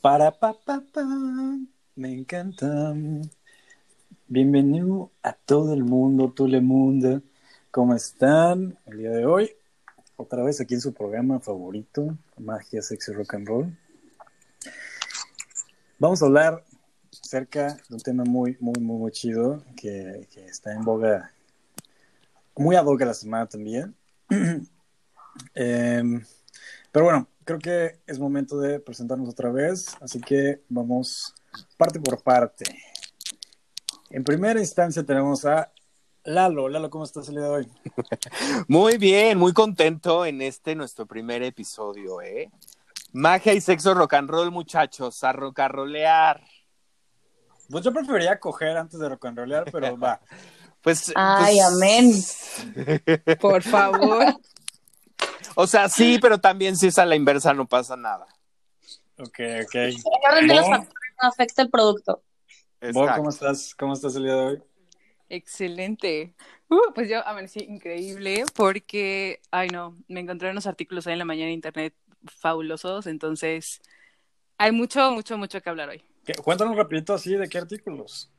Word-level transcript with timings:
Para 0.00 0.30
pa 0.30 0.54
pa 0.54 0.80
pa, 0.80 1.04
me 1.94 2.10
encanta. 2.10 2.94
Bienvenido 4.28 5.10
a 5.22 5.34
todo 5.34 5.74
el 5.74 5.84
mundo, 5.84 6.32
todo 6.34 6.46
el 6.46 6.62
mundo. 6.62 7.20
¿Cómo 7.70 7.94
están 7.94 8.78
el 8.86 8.96
día 8.96 9.10
de 9.10 9.26
hoy? 9.26 9.50
Otra 10.16 10.42
vez 10.42 10.58
aquí 10.58 10.72
en 10.72 10.80
su 10.80 10.94
programa 10.94 11.38
favorito, 11.38 12.16
Magia, 12.38 12.80
Sexy, 12.80 13.12
Rock 13.12 13.34
and 13.34 13.46
Roll. 13.46 13.78
Vamos 15.98 16.22
a 16.22 16.26
hablar 16.26 16.64
acerca 17.22 17.74
de 17.74 17.94
un 17.94 18.00
tema 18.00 18.24
muy, 18.24 18.56
muy, 18.58 18.80
muy, 18.80 19.12
chido 19.12 19.62
que, 19.76 20.26
que 20.32 20.46
está 20.46 20.72
en 20.72 20.82
boga, 20.82 21.30
muy 22.56 22.74
ad 22.74 22.86
hoc 22.86 23.02
la 23.02 23.12
semana 23.12 23.46
también. 23.46 23.94
Em, 25.54 26.24
pero 26.90 27.04
bueno, 27.04 27.28
creo 27.50 27.58
que 27.58 28.00
es 28.06 28.20
momento 28.20 28.60
de 28.60 28.78
presentarnos 28.78 29.28
otra 29.28 29.50
vez, 29.50 29.96
así 30.00 30.20
que 30.20 30.62
vamos 30.68 31.34
parte 31.76 31.98
por 31.98 32.22
parte. 32.22 32.64
En 34.10 34.22
primera 34.22 34.60
instancia 34.60 35.02
tenemos 35.02 35.44
a 35.44 35.72
Lalo. 36.22 36.68
Lalo, 36.68 36.90
¿cómo 36.90 37.02
estás 37.02 37.28
el 37.28 37.36
día 37.36 37.44
de 37.44 37.50
hoy? 37.50 37.68
Muy 38.68 38.98
bien, 38.98 39.36
muy 39.38 39.52
contento 39.52 40.24
en 40.24 40.42
este 40.42 40.76
nuestro 40.76 41.06
primer 41.06 41.42
episodio, 41.42 42.20
¿eh? 42.22 42.50
Magia 43.12 43.52
y 43.52 43.60
sexo 43.60 43.94
rock 43.94 44.14
and 44.14 44.30
roll, 44.30 44.52
muchachos, 44.52 45.24
a 45.24 45.32
rock 45.32 45.58
and 45.58 45.74
rollear. 45.74 46.40
Pues 47.68 47.82
yo 47.82 47.92
preferiría 47.92 48.38
coger 48.38 48.76
antes 48.76 49.00
de 49.00 49.08
rock 49.08 49.24
and 49.24 49.38
rollear, 49.38 49.64
pero 49.72 49.98
va. 49.98 50.20
Pues, 50.82 51.12
Ay, 51.14 51.58
pues- 51.58 51.66
amén. 51.74 53.36
Por 53.40 53.62
favor. 53.62 54.34
O 55.62 55.66
sea, 55.66 55.90
sí, 55.90 56.18
pero 56.22 56.38
también 56.38 56.74
si 56.74 56.86
es 56.86 56.98
a 56.98 57.04
la 57.04 57.14
inversa 57.14 57.52
no 57.52 57.68
pasa 57.68 57.94
nada. 57.94 58.26
Ok, 59.18 59.40
ok. 59.66 59.74
El 59.74 59.94
orden 60.30 60.48
de 60.48 60.54
los 60.54 60.64
Bo, 60.64 60.70
factores 60.70 61.14
no 61.22 61.28
afecta 61.28 61.60
el 61.60 61.68
producto. 61.68 62.22
¿cómo 62.80 63.28
estás? 63.28 63.74
¿Cómo 63.74 63.92
estás 63.92 64.16
el 64.16 64.22
día 64.22 64.36
de 64.36 64.40
hoy? 64.40 64.62
Excelente. 65.28 66.34
Uh, 66.70 66.94
pues 66.94 67.10
yo 67.10 67.26
amanecí 67.26 67.60
increíble 67.60 68.44
porque, 68.54 69.42
ay 69.50 69.68
no, 69.68 69.98
me 70.08 70.20
encontré 70.20 70.50
unos 70.50 70.66
artículos 70.66 71.06
hoy 71.06 71.12
en 71.12 71.18
la 71.18 71.26
mañana 71.26 71.48
en 71.48 71.56
internet 71.56 71.94
fabulosos, 72.24 73.06
entonces 73.06 73.82
hay 74.56 74.72
mucho, 74.72 75.10
mucho, 75.10 75.36
mucho 75.36 75.60
que 75.60 75.68
hablar 75.68 75.90
hoy. 75.90 76.02
¿Qué? 76.24 76.32
Cuéntanos 76.32 76.74
rapidito 76.74 77.12
así 77.12 77.34
de 77.34 77.50
qué 77.50 77.58
artículos. 77.58 78.30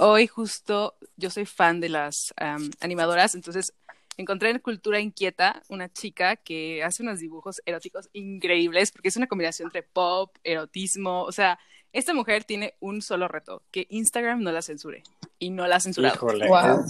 Hoy 0.00 0.26
justo 0.26 0.97
yo 1.18 1.30
soy 1.30 1.44
fan 1.44 1.80
de 1.80 1.90
las 1.90 2.32
am, 2.36 2.70
animadoras, 2.80 3.34
entonces 3.34 3.74
encontré 4.16 4.50
en 4.50 4.58
Cultura 4.60 5.00
Inquieta 5.00 5.62
una 5.68 5.92
chica 5.92 6.36
que 6.36 6.82
hace 6.82 7.02
unos 7.02 7.20
dibujos 7.20 7.60
eróticos 7.66 8.08
increíbles 8.12 8.90
porque 8.90 9.08
es 9.08 9.16
una 9.16 9.26
combinación 9.26 9.66
entre 9.66 9.82
pop, 9.82 10.34
erotismo, 10.42 11.22
o 11.24 11.32
sea, 11.32 11.58
esta 11.92 12.14
mujer 12.14 12.44
tiene 12.44 12.74
un 12.80 13.02
solo 13.02 13.28
reto, 13.28 13.62
que 13.70 13.86
Instagram 13.90 14.42
no 14.42 14.52
la 14.52 14.62
censure 14.62 15.02
y 15.38 15.50
no 15.50 15.66
la 15.66 15.76
ha 15.76 15.80
censurado. 15.80 16.14
Híjole. 16.14 16.48
Wow. 16.48 16.84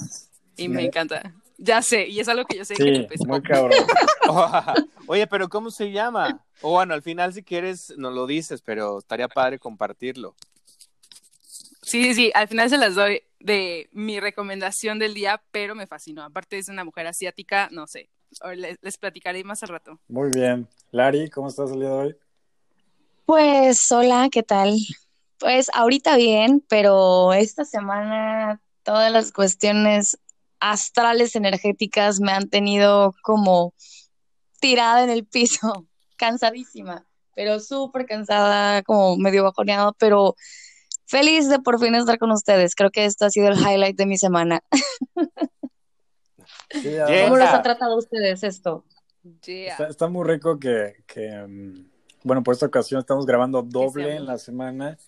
Y 0.56 0.68
me 0.68 0.84
encanta. 0.84 1.34
Ya 1.56 1.82
sé, 1.82 2.06
y 2.06 2.20
es 2.20 2.28
algo 2.28 2.44
que 2.44 2.56
yo 2.56 2.64
sé 2.64 2.74
que 2.74 3.08
muy 3.26 3.42
cabrón. 3.42 3.72
Oye, 5.06 5.26
pero 5.26 5.48
¿cómo 5.48 5.70
se 5.70 5.90
llama? 5.90 6.44
O 6.60 6.72
bueno, 6.72 6.94
al 6.94 7.02
final 7.02 7.32
si 7.32 7.42
quieres 7.42 7.94
nos 7.96 8.14
lo 8.14 8.26
dices, 8.26 8.62
pero 8.62 8.98
estaría 8.98 9.28
padre 9.28 9.58
compartirlo. 9.58 10.34
Sí, 11.88 12.04
sí, 12.04 12.14
sí, 12.14 12.30
al 12.34 12.48
final 12.48 12.68
se 12.68 12.76
las 12.76 12.94
doy 12.94 13.22
de 13.40 13.88
mi 13.92 14.20
recomendación 14.20 14.98
del 14.98 15.14
día, 15.14 15.42
pero 15.50 15.74
me 15.74 15.86
fascinó. 15.86 16.22
Aparte 16.22 16.58
es 16.58 16.68
una 16.68 16.84
mujer 16.84 17.06
asiática, 17.06 17.70
no 17.72 17.86
sé, 17.86 18.10
les 18.82 18.98
platicaré 18.98 19.42
más 19.42 19.62
al 19.62 19.70
rato. 19.70 19.98
Muy 20.06 20.30
bien. 20.30 20.68
Lari, 20.90 21.30
¿cómo 21.30 21.48
estás 21.48 21.70
el 21.70 21.80
día 21.80 21.88
de 21.88 21.94
hoy? 21.94 22.16
Pues, 23.24 23.90
hola, 23.90 24.28
¿qué 24.30 24.42
tal? 24.42 24.76
Pues 25.38 25.70
ahorita 25.72 26.18
bien, 26.18 26.62
pero 26.68 27.32
esta 27.32 27.64
semana 27.64 28.60
todas 28.82 29.10
las 29.10 29.32
cuestiones 29.32 30.18
astrales 30.60 31.36
energéticas 31.36 32.20
me 32.20 32.32
han 32.32 32.50
tenido 32.50 33.14
como 33.22 33.72
tirada 34.60 35.04
en 35.04 35.08
el 35.10 35.24
piso, 35.24 35.86
cansadísima, 36.18 37.06
pero 37.34 37.60
súper 37.60 38.04
cansada, 38.04 38.82
como 38.82 39.16
medio 39.16 39.44
bajoneado, 39.44 39.94
pero 39.98 40.36
feliz 41.08 41.48
de 41.48 41.58
por 41.58 41.80
fin 41.80 41.94
estar 41.94 42.18
con 42.18 42.30
ustedes. 42.30 42.74
Creo 42.74 42.90
que 42.90 43.04
esto 43.04 43.24
ha 43.24 43.30
sido 43.30 43.48
el 43.48 43.54
highlight 43.58 43.96
de 43.96 44.06
mi 44.06 44.18
semana. 44.18 44.62
Sí, 46.70 46.96
¿Cómo 47.24 47.36
los 47.36 47.48
ha 47.48 47.62
tratado 47.62 47.94
a 47.94 47.98
ustedes 47.98 48.42
esto? 48.42 48.84
Yeah. 49.44 49.72
está, 49.72 49.88
está 49.88 50.08
muy 50.08 50.26
rico 50.26 50.58
que, 50.58 51.02
que, 51.06 51.30
mm, 51.30 51.86
bueno, 52.24 52.42
por 52.42 52.54
esta 52.54 52.66
ocasión 52.66 53.00
estamos 53.00 53.26
grabando 53.26 53.62
doble 53.62 54.16
en 54.16 54.26
la 54.26 54.38
semana, 54.38 54.98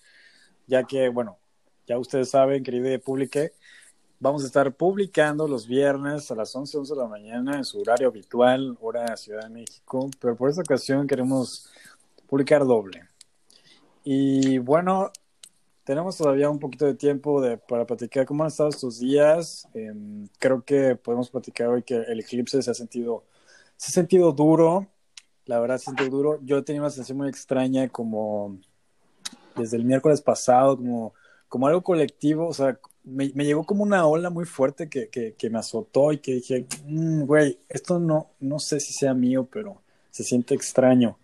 ya 0.67 0.85
que, 0.85 1.09
bueno, 1.09 1.39
ya 1.87 1.99
ustedes 1.99 2.31
saben, 2.31 2.63
querido 2.63 2.99
público, 3.01 3.41
vamos 4.19 4.43
a 4.43 4.47
estar 4.47 4.73
publicando 4.73 5.49
los 5.49 5.67
viernes 5.67 6.31
a 6.31 6.35
las 6.35 6.55
11, 6.55 6.79
11 6.79 6.95
de 6.95 7.01
la 7.01 7.09
mañana 7.09 7.57
en 7.57 7.65
su 7.65 7.81
horario 7.81 8.09
habitual, 8.09 8.77
hora 8.81 9.17
Ciudad 9.17 9.43
de 9.43 9.51
México, 9.51 10.11
pero 10.19 10.37
por 10.37 10.51
esta 10.51 10.63
ocasión 10.63 11.07
queremos 11.07 11.71
publicar 12.27 12.65
doble. 12.65 13.03
Y 14.05 14.59
bueno, 14.59 15.11
tenemos 15.85 16.17
todavía 16.17 16.51
un 16.51 16.59
poquito 16.59 16.87
de 16.87 16.95
tiempo 16.95 17.41
de, 17.41 17.57
para 17.59 17.87
platicar 17.87 18.27
cómo 18.27 18.45
han 18.45 18.49
estado 18.49 18.69
estos 18.71 18.99
días. 19.01 19.69
Em, 19.75 20.29
creo 20.39 20.65
que 20.65 20.97
podemos 20.97 21.31
platicar 21.31 21.69
hoy 21.69 21.83
que 21.83 21.95
el 21.97 22.21
eclipse 22.21 22.63
se 22.63 22.71
ha 22.71 22.75
sentido, 22.75 23.25
se 23.77 23.89
ha 23.91 23.93
sentido 23.95 24.33
duro, 24.33 24.87
la 25.47 25.61
verdad 25.61 25.79
se 25.79 25.85
ha 25.85 25.95
sentido 25.95 26.11
duro. 26.11 26.41
Yo 26.43 26.59
he 26.59 26.63
tenido 26.63 26.85
una 26.85 26.91
sensación 26.91 27.19
muy 27.19 27.29
extraña 27.29 27.89
como 27.89 28.59
desde 29.57 29.77
el 29.77 29.85
miércoles 29.85 30.21
pasado, 30.21 30.77
como, 30.77 31.15
como 31.49 31.67
algo 31.67 31.83
colectivo, 31.83 32.47
o 32.49 32.53
sea, 32.55 32.79
me, 33.05 33.31
me 33.35 33.45
llegó 33.45 33.65
como 33.65 33.83
una 33.83 34.07
ola 34.07 34.31
muy 34.31 34.45
fuerte 34.45 34.89
que, 34.89 35.09
que, 35.09 35.35
que 35.35 35.51
me 35.51 35.59
azotó 35.59 36.13
y 36.13 36.19
que 36.19 36.35
dije, 36.35 36.67
"Mm, 36.87 37.25
güey, 37.25 37.59
esto 37.69 37.99
no, 37.99 38.29
no 38.41 38.59
sé 38.59 38.81
si 38.81 38.93
sea 38.93 39.15
mío, 39.15 39.49
pero 39.51 39.81
se 40.11 40.25
siente 40.25 40.55
extraño, 40.55 41.19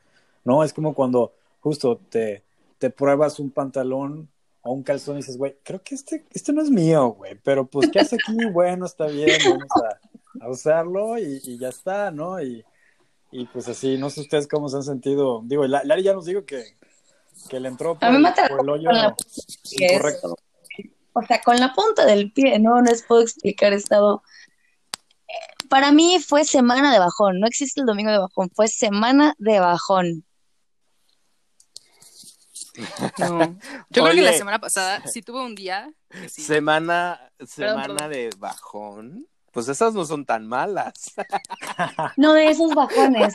¿no? 0.44 0.64
Es 0.64 0.72
como 0.72 0.94
cuando 0.94 1.32
justo 1.60 1.98
te, 2.10 2.42
te 2.78 2.90
pruebas 2.90 3.38
un 3.40 3.50
pantalón 3.50 4.28
o 4.66 4.72
un 4.72 4.82
calzón 4.82 5.14
y 5.14 5.18
dices, 5.18 5.36
güey, 5.38 5.56
creo 5.62 5.82
que 5.82 5.94
este, 5.94 6.26
este 6.32 6.52
no 6.52 6.60
es 6.62 6.70
mío, 6.70 7.08
güey, 7.10 7.36
pero 7.42 7.66
pues, 7.66 7.88
¿qué 7.90 8.00
hace 8.00 8.16
aquí? 8.16 8.36
Bueno, 8.52 8.86
está 8.86 9.06
bien, 9.06 9.38
vamos 9.44 9.70
a, 10.40 10.44
a 10.44 10.50
usarlo 10.50 11.18
y, 11.18 11.40
y 11.44 11.58
ya 11.58 11.68
está, 11.68 12.10
¿no? 12.10 12.40
Y, 12.42 12.64
y 13.32 13.46
pues 13.46 13.68
así, 13.68 13.96
no 13.98 14.10
sé 14.10 14.20
ustedes 14.22 14.46
cómo 14.48 14.68
se 14.68 14.76
han 14.76 14.82
sentido. 14.82 15.42
Digo, 15.44 15.66
La- 15.66 15.84
Lari 15.84 16.02
ya 16.02 16.12
nos 16.14 16.24
dijo 16.26 16.44
que, 16.44 16.64
que 17.48 17.60
le 17.60 17.68
entró 17.68 17.98
por, 17.98 18.08
A 18.08 18.12
mí 18.12 18.18
me 18.18 18.28
el- 18.28 18.48
por 18.48 18.60
el 18.60 18.68
hoyo 18.68 18.90
incorrecto. 19.72 20.36
O 21.12 21.22
sea, 21.22 21.40
con 21.42 21.56
la 21.58 21.72
punta 21.72 22.04
del 22.04 22.30
pie, 22.32 22.58
no, 22.58 22.74
no 22.76 22.82
les 22.82 23.02
puedo 23.02 23.22
explicar, 23.22 23.72
he 23.72 23.76
estado... 23.76 24.22
eh, 25.28 25.32
Para 25.70 25.90
mí 25.92 26.18
fue 26.20 26.44
semana 26.44 26.92
de 26.92 26.98
bajón, 26.98 27.40
no 27.40 27.46
existe 27.46 27.80
el 27.80 27.86
domingo 27.86 28.10
de 28.10 28.18
bajón, 28.18 28.50
fue 28.54 28.68
semana 28.68 29.34
de 29.38 29.58
bajón. 29.60 30.24
No. 33.18 33.38
Yo 33.90 34.02
creo 34.04 34.14
que 34.14 34.22
la 34.22 34.32
semana 34.32 34.58
pasada 34.58 35.02
sí 35.06 35.22
tuve 35.22 35.44
un 35.44 35.54
día 35.54 35.90
sí. 36.28 36.42
Semana, 36.42 37.20
semana 37.46 37.82
perdón. 37.96 38.10
de 38.10 38.30
bajón. 38.38 39.26
Pues 39.52 39.68
esas 39.68 39.94
no 39.94 40.04
son 40.04 40.24
tan 40.26 40.46
malas. 40.46 40.92
No 42.16 42.34
de 42.34 42.48
esos 42.50 42.74
bajones, 42.74 43.34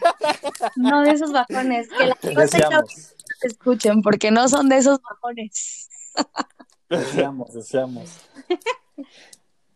no 0.76 1.02
de 1.02 1.12
esos 1.12 1.32
bajones, 1.32 1.88
que 1.90 2.06
la 2.08 2.16
cosa 2.16 2.42
Deseamos, 2.42 3.16
escuchen, 3.42 4.02
porque 4.02 4.30
no 4.32 4.48
son 4.48 4.70
de 4.70 4.78
esos 4.78 5.00
bajones. 5.02 5.90
deseamos, 6.90 7.54
deseamos. 7.54 8.10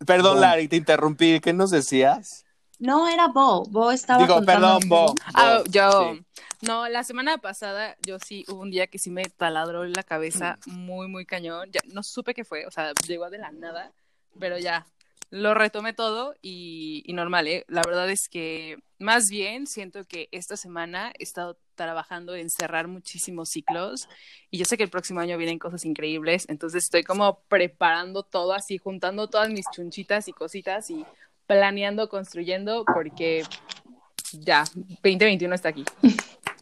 Perdón, 0.05 0.33
Bueno. 0.35 0.41
Lari, 0.41 0.67
te 0.67 0.75
interrumpí. 0.75 1.39
¿Qué 1.39 1.53
nos 1.53 1.71
decías? 1.71 2.45
No 2.79 3.07
era 3.07 3.27
Bo, 3.29 3.63
Bo 3.65 3.91
estaba 3.91 4.21
Digo, 4.21 4.35
contando- 4.35 4.79
perdón, 4.79 4.89
Bo. 4.89 5.15
Ah, 5.33 5.63
yo. 5.69 6.13
sí. 6.13 6.25
No, 6.61 6.87
la 6.89 7.03
semana 7.03 7.37
pasada 7.37 7.95
yo 8.05 8.19
sí 8.19 8.45
hubo 8.47 8.61
un 8.61 8.71
día 8.71 8.87
que 8.87 8.99
sí 8.99 9.09
me 9.09 9.23
taladró 9.23 9.85
la 9.85 10.03
cabeza 10.03 10.57
muy, 10.65 11.07
muy 11.07 11.25
cañón. 11.25 11.69
Ya 11.71 11.81
no 11.93 12.03
supe 12.03 12.33
qué 12.33 12.43
fue, 12.43 12.65
o 12.65 12.71
sea, 12.71 12.93
llegó 13.07 13.29
de 13.29 13.37
la 13.37 13.51
nada, 13.51 13.91
pero 14.39 14.57
ya 14.57 14.85
lo 15.31 15.53
retomé 15.53 15.93
todo 15.93 16.35
y, 16.41 17.03
y 17.05 17.13
normal, 17.13 17.47
¿eh? 17.47 17.65
La 17.67 17.81
verdad 17.85 18.09
es 18.09 18.29
que 18.29 18.77
más 18.99 19.29
bien 19.29 19.67
siento 19.67 20.05
que 20.05 20.29
esta 20.31 20.55
semana 20.55 21.11
he 21.19 21.23
estado 21.23 21.57
trabajando 21.75 22.35
en 22.35 22.49
cerrar 22.49 22.87
muchísimos 22.87 23.49
ciclos 23.49 24.07
y 24.49 24.57
yo 24.57 24.65
sé 24.65 24.77
que 24.77 24.83
el 24.83 24.89
próximo 24.89 25.19
año 25.19 25.37
vienen 25.37 25.59
cosas 25.59 25.83
increíbles, 25.83 26.45
entonces 26.47 26.83
estoy 26.83 27.03
como 27.03 27.41
preparando 27.49 28.23
todo 28.23 28.53
así, 28.53 28.77
juntando 28.77 29.27
todas 29.27 29.49
mis 29.49 29.65
chunchitas 29.73 30.27
y 30.27 30.33
cositas 30.33 30.89
y 30.89 31.05
planeando, 31.47 32.07
construyendo, 32.07 32.85
porque 32.85 33.43
ya, 34.31 34.63
2021 34.73 35.53
está 35.55 35.69
aquí. 35.69 35.85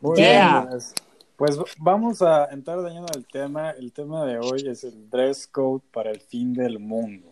Muy 0.04 0.18
Yeah. 0.20 0.60
bien, 0.60 0.70
pues, 0.70 0.94
pues 1.38 1.58
vamos 1.78 2.22
a 2.22 2.46
entrar 2.52 2.82
de 2.82 2.90
lleno 2.90 3.06
al 3.16 3.26
tema. 3.26 3.72
El 3.72 3.94
tema 3.94 4.26
de 4.26 4.38
hoy 4.38 4.68
es 4.68 4.84
el 4.84 5.10
dress 5.10 5.48
code 5.48 5.82
para 5.94 6.12
el 6.12 6.20
fin 6.20 6.54
del 6.54 6.78
mundo. 6.78 7.30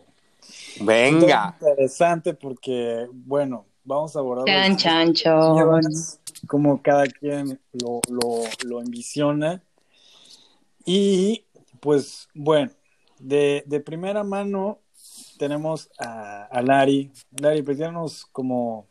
Venga. 0.80 1.54
Interesante 1.60 2.32
porque, 2.32 3.06
bueno, 3.12 3.66
vamos 3.84 4.16
a 4.16 4.20
abordar 4.20 4.46
Chan, 4.46 5.12
chan, 5.12 5.82
cómo 6.46 6.82
cada 6.82 7.06
quien 7.06 7.60
lo, 7.72 8.00
lo, 8.08 8.42
lo 8.64 8.80
envisiona. 8.80 9.62
Y 10.86 11.44
pues 11.78 12.26
bueno, 12.34 12.70
de, 13.18 13.64
de 13.66 13.80
primera 13.80 14.24
mano 14.24 14.78
tenemos 15.38 15.90
a, 15.98 16.44
a 16.44 16.62
Lari. 16.62 17.12
Lari, 17.38 17.60
platícanos 17.62 18.24
como, 18.32 18.86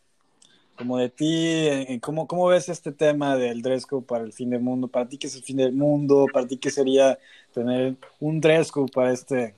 como 0.81 0.97
de 0.97 1.09
ti, 1.09 1.67
eh, 1.67 1.99
¿cómo, 2.01 2.25
¿cómo 2.25 2.47
ves 2.47 2.67
este 2.67 2.91
tema 2.91 3.37
del 3.37 3.61
dress 3.61 3.85
code 3.85 4.03
para 4.03 4.23
el 4.23 4.33
fin 4.33 4.49
del 4.49 4.61
mundo? 4.61 4.87
¿Para 4.87 5.07
ti 5.07 5.19
qué 5.19 5.27
es 5.27 5.35
el 5.35 5.43
fin 5.43 5.57
del 5.57 5.73
mundo? 5.73 6.25
¿Para 6.33 6.47
ti 6.47 6.57
qué 6.57 6.71
sería 6.71 7.19
tener 7.53 7.97
un 8.19 8.41
dress 8.41 8.71
code 8.71 8.91
para 8.91 9.11
este, 9.11 9.53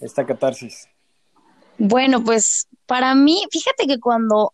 esta 0.00 0.24
catarsis? 0.24 0.86
Bueno, 1.78 2.22
pues 2.22 2.68
para 2.86 3.16
mí, 3.16 3.42
fíjate 3.50 3.88
que 3.88 3.98
cuando 3.98 4.52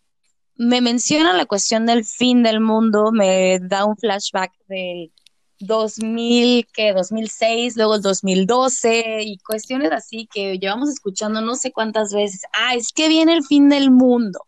me 0.57 0.81
mencionan 0.81 1.37
la 1.37 1.45
cuestión 1.45 1.85
del 1.85 2.07
fin 2.07 2.43
del 2.43 2.61
mundo, 2.61 3.13
me 3.13 3.59
da 3.61 3.85
un 3.85 3.99
flashback 3.99 4.53
del 4.67 5.13
2000, 5.61 6.69
que 6.73 6.95
2006, 6.95 7.77
luego 7.77 7.97
el 7.97 8.03
2012 8.03 9.25
y 9.25 9.37
cuestiones 9.41 9.93
así 9.93 10.27
que 10.33 10.59
llevamos 10.59 10.89
escuchando 10.89 11.43
no 11.43 11.55
sé 11.55 11.71
cuántas 11.71 12.15
veces. 12.15 12.45
Ah, 12.55 12.75
es 12.75 12.95
que 12.95 13.11
viene 13.11 13.35
el 13.35 13.45
fin 13.45 13.69
del 13.69 13.91
mundo 13.91 14.48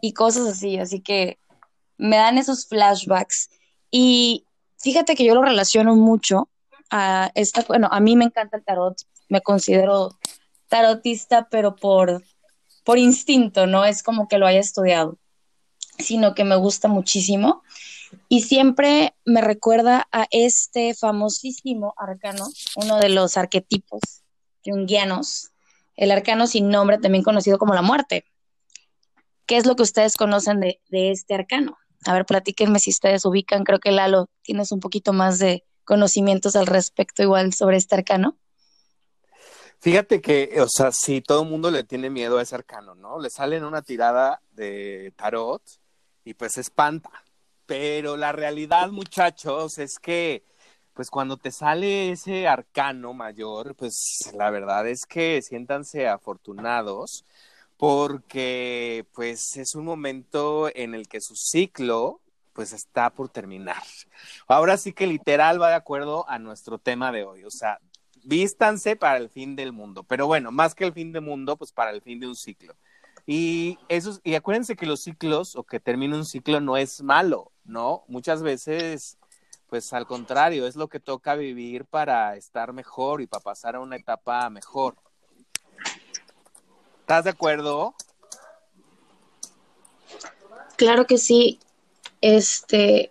y 0.00 0.12
cosas 0.12 0.46
así, 0.46 0.78
así 0.78 1.00
que 1.00 1.38
me 1.98 2.16
dan 2.16 2.38
esos 2.38 2.66
flashbacks. 2.66 3.50
Y 3.90 4.44
fíjate 4.78 5.14
que 5.14 5.24
yo 5.24 5.34
lo 5.34 5.42
relaciono 5.42 5.96
mucho 5.96 6.48
a 6.90 7.30
esta, 7.34 7.62
bueno, 7.68 7.88
a 7.90 8.00
mí 8.00 8.16
me 8.16 8.24
encanta 8.24 8.56
el 8.56 8.64
tarot, 8.64 8.96
me 9.28 9.40
considero 9.40 10.16
tarotista, 10.68 11.48
pero 11.50 11.76
por, 11.76 12.22
por 12.84 12.98
instinto, 12.98 13.66
no 13.66 13.84
es 13.84 14.02
como 14.02 14.28
que 14.28 14.38
lo 14.38 14.46
haya 14.46 14.60
estudiado, 14.60 15.18
sino 15.98 16.34
que 16.34 16.44
me 16.44 16.56
gusta 16.56 16.88
muchísimo. 16.88 17.62
Y 18.28 18.42
siempre 18.42 19.14
me 19.24 19.40
recuerda 19.40 20.08
a 20.10 20.26
este 20.30 20.94
famosísimo 20.94 21.94
arcano, 21.96 22.48
uno 22.76 22.98
de 22.98 23.08
los 23.08 23.36
arquetipos 23.36 24.00
junguianos, 24.64 25.50
el 25.96 26.10
arcano 26.10 26.46
sin 26.46 26.68
nombre, 26.68 26.98
también 26.98 27.22
conocido 27.24 27.58
como 27.58 27.74
la 27.74 27.82
muerte. 27.82 28.24
¿Qué 29.50 29.56
es 29.56 29.66
lo 29.66 29.74
que 29.74 29.82
ustedes 29.82 30.16
conocen 30.16 30.60
de, 30.60 30.78
este 30.92 31.34
arcano? 31.34 31.76
A 32.06 32.12
ver, 32.12 32.24
platíquenme 32.24 32.78
si 32.78 32.90
ustedes 32.90 33.24
ubican. 33.24 33.64
Creo 33.64 33.80
que 33.80 33.90
Lalo, 33.90 34.28
tienes 34.42 34.70
un 34.70 34.78
poquito 34.78 35.12
más 35.12 35.40
de 35.40 35.64
conocimientos 35.82 36.54
al 36.54 36.68
respecto, 36.68 37.24
igual 37.24 37.52
sobre 37.52 37.76
este 37.76 37.96
arcano. 37.96 38.38
Fíjate 39.80 40.20
que, 40.20 40.56
o 40.60 40.68
sea, 40.68 40.92
sí, 40.92 41.20
todo 41.20 41.42
el 41.42 41.48
mundo 41.48 41.72
le 41.72 41.82
tiene 41.82 42.10
miedo 42.10 42.38
a 42.38 42.42
ese 42.42 42.54
arcano, 42.54 42.94
¿no? 42.94 43.18
Le 43.18 43.28
salen 43.28 43.64
una 43.64 43.82
tirada 43.82 44.40
de 44.52 45.12
tarot 45.16 45.64
y 46.24 46.34
pues 46.34 46.56
espanta. 46.56 47.10
Pero 47.66 48.16
la 48.16 48.30
realidad, 48.30 48.90
muchachos, 48.90 49.78
es 49.78 49.98
que, 50.00 50.44
pues 50.94 51.10
cuando 51.10 51.36
te 51.36 51.50
sale 51.50 52.12
ese 52.12 52.46
arcano 52.46 53.14
mayor, 53.14 53.74
pues 53.74 54.30
la 54.32 54.48
verdad 54.50 54.86
es 54.86 55.06
que 55.06 55.42
siéntanse 55.42 56.06
afortunados 56.06 57.24
porque 57.80 59.06
pues 59.14 59.56
es 59.56 59.74
un 59.74 59.86
momento 59.86 60.68
en 60.74 60.94
el 60.94 61.08
que 61.08 61.22
su 61.22 61.34
ciclo 61.34 62.20
pues 62.52 62.74
está 62.74 63.08
por 63.08 63.30
terminar. 63.30 63.82
Ahora 64.46 64.76
sí 64.76 64.92
que 64.92 65.06
literal 65.06 65.60
va 65.60 65.70
de 65.70 65.76
acuerdo 65.76 66.28
a 66.28 66.38
nuestro 66.38 66.78
tema 66.78 67.10
de 67.10 67.24
hoy, 67.24 67.44
o 67.44 67.50
sea, 67.50 67.80
vístanse 68.22 68.96
para 68.96 69.16
el 69.16 69.30
fin 69.30 69.56
del 69.56 69.72
mundo, 69.72 70.02
pero 70.02 70.26
bueno, 70.26 70.52
más 70.52 70.74
que 70.74 70.84
el 70.84 70.92
fin 70.92 71.10
del 71.10 71.22
mundo, 71.22 71.56
pues 71.56 71.72
para 71.72 71.90
el 71.90 72.02
fin 72.02 72.20
de 72.20 72.26
un 72.26 72.36
ciclo. 72.36 72.76
Y 73.24 73.78
eso, 73.88 74.20
y 74.24 74.34
acuérdense 74.34 74.76
que 74.76 74.84
los 74.84 75.00
ciclos 75.00 75.56
o 75.56 75.64
que 75.64 75.80
termina 75.80 76.16
un 76.16 76.26
ciclo 76.26 76.60
no 76.60 76.76
es 76.76 77.02
malo, 77.02 77.50
¿no? 77.64 78.04
Muchas 78.08 78.42
veces, 78.42 79.16
pues 79.68 79.94
al 79.94 80.06
contrario, 80.06 80.66
es 80.66 80.76
lo 80.76 80.88
que 80.88 81.00
toca 81.00 81.34
vivir 81.34 81.86
para 81.86 82.36
estar 82.36 82.74
mejor 82.74 83.22
y 83.22 83.26
para 83.26 83.42
pasar 83.42 83.76
a 83.76 83.80
una 83.80 83.96
etapa 83.96 84.50
mejor. 84.50 84.96
¿Estás 87.10 87.24
de 87.24 87.30
acuerdo? 87.30 87.96
Claro 90.76 91.08
que 91.08 91.18
sí. 91.18 91.58
Este, 92.20 93.10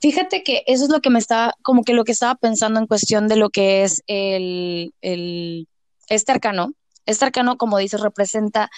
fíjate 0.00 0.42
que 0.42 0.64
eso 0.66 0.86
es 0.86 0.90
lo 0.90 1.00
que 1.00 1.10
me 1.10 1.20
estaba, 1.20 1.54
como 1.62 1.84
que 1.84 1.92
lo 1.92 2.02
que 2.02 2.10
estaba 2.10 2.34
pensando 2.34 2.80
en 2.80 2.88
cuestión 2.88 3.28
de 3.28 3.36
lo 3.36 3.50
que 3.50 3.84
es 3.84 4.02
el, 4.08 4.92
el 5.02 5.68
este 6.08 6.32
arcano. 6.32 6.72
Este 7.04 7.26
arcano, 7.26 7.58
como 7.58 7.78
dices, 7.78 8.00
representa 8.00 8.70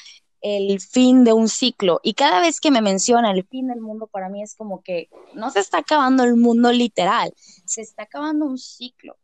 el 0.42 0.78
fin 0.82 1.24
de 1.24 1.32
un 1.32 1.48
ciclo. 1.48 2.00
Y 2.02 2.12
cada 2.12 2.42
vez 2.42 2.60
que 2.60 2.70
me 2.70 2.82
menciona 2.82 3.30
el 3.30 3.46
fin 3.46 3.68
del 3.68 3.80
mundo, 3.80 4.08
para 4.08 4.28
mí 4.28 4.42
es 4.42 4.54
como 4.56 4.82
que 4.82 5.08
no 5.32 5.50
se 5.50 5.60
está 5.60 5.78
acabando 5.78 6.22
el 6.22 6.36
mundo 6.36 6.70
literal, 6.70 7.32
se 7.64 7.80
está 7.80 8.02
acabando 8.02 8.44
un 8.44 8.58
ciclo. 8.58 9.16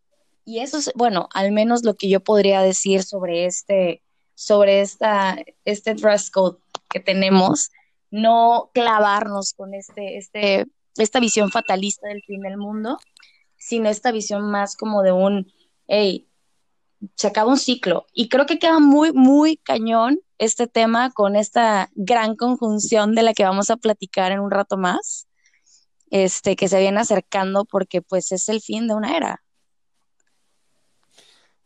Y 0.47 0.61
eso 0.61 0.79
es, 0.79 0.93
bueno, 0.95 1.29
al 1.35 1.53
menos 1.53 1.85
lo 1.85 1.93
que 1.93 2.09
yo 2.09 2.21
podría 2.21 2.63
decir 2.63 3.03
sobre 3.03 3.45
este, 3.45 4.03
sobre 4.35 4.81
esta, 4.81 5.37
este 5.65 5.95
dress 5.95 6.31
code 6.31 6.59
que 6.91 7.01
tenemos, 7.01 7.71
no 8.11 8.71
clavarnos 8.75 9.53
con 9.55 9.75
este, 9.75 10.19
este, 10.19 10.67
esta 10.97 11.21
visión 11.21 11.51
fatalista 11.51 12.09
del 12.09 12.23
fin 12.23 12.41
del 12.41 12.57
mundo, 12.57 12.99
sino 13.57 13.89
esta 13.89 14.13
visión 14.13 14.51
más 14.51 14.77
como 14.77 15.03
de 15.03 15.13
un, 15.13 15.53
hey, 15.87 16.29
se 17.15 17.27
acaba 17.27 17.51
un 17.51 17.59
ciclo. 17.59 18.07
Y 18.13 18.29
creo 18.29 18.47
que 18.47 18.59
queda 18.59 18.79
muy, 18.81 19.13
muy 19.13 19.57
cañón 19.59 20.21
este 20.39 20.67
tema 20.67 21.11
con 21.11 21.37
esta 21.37 21.91
gran 21.95 22.37
conjunción 22.37 23.15
de 23.15 23.23
la 23.23 23.35
que 23.35 23.45
vamos 23.45 23.71
a 23.71 23.77
platicar 23.77 24.33
en 24.33 24.41
un 24.41 24.51
rato 24.51 24.77
más, 24.77 25.29
este, 26.11 26.57
que 26.57 26.69
se 26.69 26.81
viene 26.81 27.01
acercando 27.01 27.65
porque 27.65 28.03
pues 28.03 28.33
es 28.33 28.49
el 28.49 28.61
fin 28.61 28.89
de 28.89 28.95
una 28.95 29.17
era. 29.17 29.44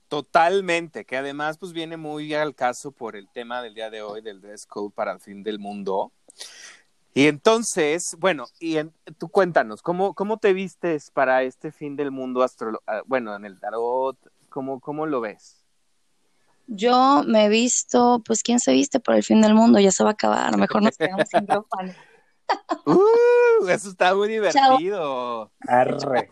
Totalmente, 0.09 1.05
que 1.05 1.17
además 1.17 1.59
pues 1.59 1.73
viene 1.73 1.97
muy 1.97 2.33
al 2.35 2.55
caso 2.55 2.93
por 2.93 3.15
el 3.15 3.29
tema 3.29 3.63
del 3.63 3.75
día 3.75 3.91
de 3.91 4.03
hoy 4.03 4.23
del 4.23 4.41
dress 4.41 4.65
code 4.67 4.91
para 4.95 5.13
el 5.13 5.21
fin 5.21 5.43
del 5.43 5.59
mundo. 5.59 6.13
Y 7.13 7.27
entonces, 7.27 8.17
bueno, 8.19 8.47
y 8.59 8.79
en, 8.79 8.95
tú 9.19 9.29
cuéntanos, 9.29 9.83
¿cómo, 9.83 10.15
¿cómo 10.15 10.39
te 10.39 10.53
vistes 10.53 11.11
para 11.11 11.43
este 11.43 11.73
fin 11.73 11.97
del 11.97 12.11
mundo 12.11 12.43
astro 12.43 12.81
bueno, 13.07 13.35
en 13.35 13.45
el 13.45 13.61
tarot? 13.61 14.17
¿Cómo, 14.49 14.81
¿Cómo 14.81 15.05
lo 15.05 15.21
ves? 15.21 15.65
Yo 16.69 17.23
me 17.27 17.47
he 17.47 17.49
visto, 17.49 18.23
pues, 18.27 18.43
¿quién 18.43 18.61
se 18.61 18.73
viste 18.73 19.01
por 19.01 19.15
el 19.15 19.23
fin 19.23 19.41
del 19.41 19.55
mundo? 19.55 19.79
Ya 19.79 19.91
se 19.91 20.05
va 20.05 20.11
a 20.11 20.13
acabar, 20.13 20.57
mejor 20.57 20.83
nos 20.83 20.97
quedamos 20.97 21.29
sin 21.29 21.47
ropa. 21.47 21.79
Uh, 22.87 23.69
eso 23.69 23.91
está 23.91 24.15
muy 24.15 24.29
divertido. 24.29 25.51
Arre. 25.67 26.29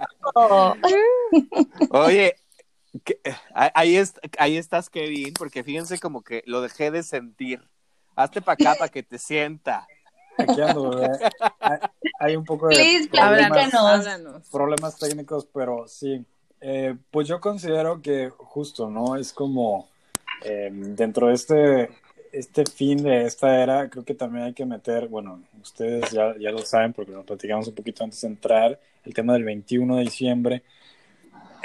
Oye, 1.90 2.36
que- 3.04 3.20
ahí, 3.54 3.96
es, 3.96 4.14
ahí 4.38 4.56
estás, 4.56 4.90
Kevin, 4.90 5.32
porque 5.34 5.62
fíjense 5.64 5.98
como 5.98 6.22
que 6.22 6.42
lo 6.46 6.60
dejé 6.60 6.90
de 6.90 7.02
sentir. 7.02 7.62
Hazte 8.14 8.40
para 8.40 8.54
acá 8.54 8.74
para 8.78 8.90
que 8.90 9.02
te 9.02 9.18
sienta. 9.18 9.86
Aquí 10.38 10.60
ando, 10.60 10.90
bebé. 10.90 11.18
Hay, 11.60 11.78
hay 12.20 12.36
un 12.36 12.44
poco 12.44 12.68
de 12.68 12.74
Please, 12.76 13.08
problemas, 13.08 13.74
háblanos. 13.74 14.48
problemas 14.50 14.98
técnicos, 14.98 15.46
pero 15.52 15.86
sí. 15.88 16.24
Eh, 16.60 16.94
pues 17.10 17.28
yo 17.28 17.40
considero 17.40 18.00
que 18.00 18.30
justo, 18.30 18.88
¿no? 18.90 19.16
Es 19.16 19.32
como 19.32 19.88
eh, 20.42 20.70
dentro 20.72 21.28
de 21.28 21.34
este, 21.34 21.90
este 22.32 22.64
fin 22.66 23.02
de 23.02 23.24
esta 23.24 23.62
era, 23.62 23.88
creo 23.88 24.04
que 24.04 24.14
también 24.14 24.46
hay 24.46 24.52
que 24.54 24.64
meter, 24.66 25.08
bueno, 25.08 25.42
ustedes 25.62 26.10
ya, 26.10 26.34
ya 26.38 26.50
lo 26.50 26.58
saben 26.58 26.92
porque 26.92 27.12
lo 27.12 27.24
platicamos 27.24 27.68
un 27.68 27.74
poquito 27.74 28.04
antes 28.04 28.20
de 28.22 28.28
entrar, 28.28 28.80
el 29.04 29.14
tema 29.14 29.34
del 29.34 29.44
21 29.44 29.96
de 29.96 30.02
diciembre. 30.02 30.62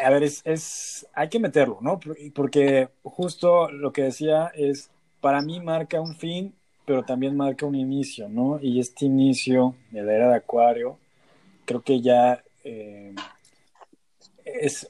A 0.04 0.10
ver, 0.10 0.24
es, 0.24 0.42
es, 0.46 1.08
hay 1.14 1.30
que 1.30 1.40
meterlo, 1.40 1.80
¿no? 1.82 2.00
Porque 2.34 2.90
justo 3.04 3.70
lo 3.72 3.92
que 3.94 4.04
decía 4.04 4.52
es, 4.56 4.90
para 5.20 5.42
mí 5.42 5.60
marca 5.60 6.02
un 6.02 6.16
fin, 6.16 6.56
pero 6.86 7.04
también 7.04 7.38
marca 7.38 7.66
un 7.66 7.76
inicio, 7.76 8.28
¿no? 8.28 8.60
Y 8.62 8.80
este 8.80 9.06
inicio 9.06 9.76
de 9.92 10.04
la 10.04 10.14
era 10.14 10.30
de 10.30 10.36
Acuario, 10.36 10.98
creo 11.66 11.82
que 11.82 12.02
ya 12.02 12.44
eh, 12.64 13.14
es, 14.44 14.90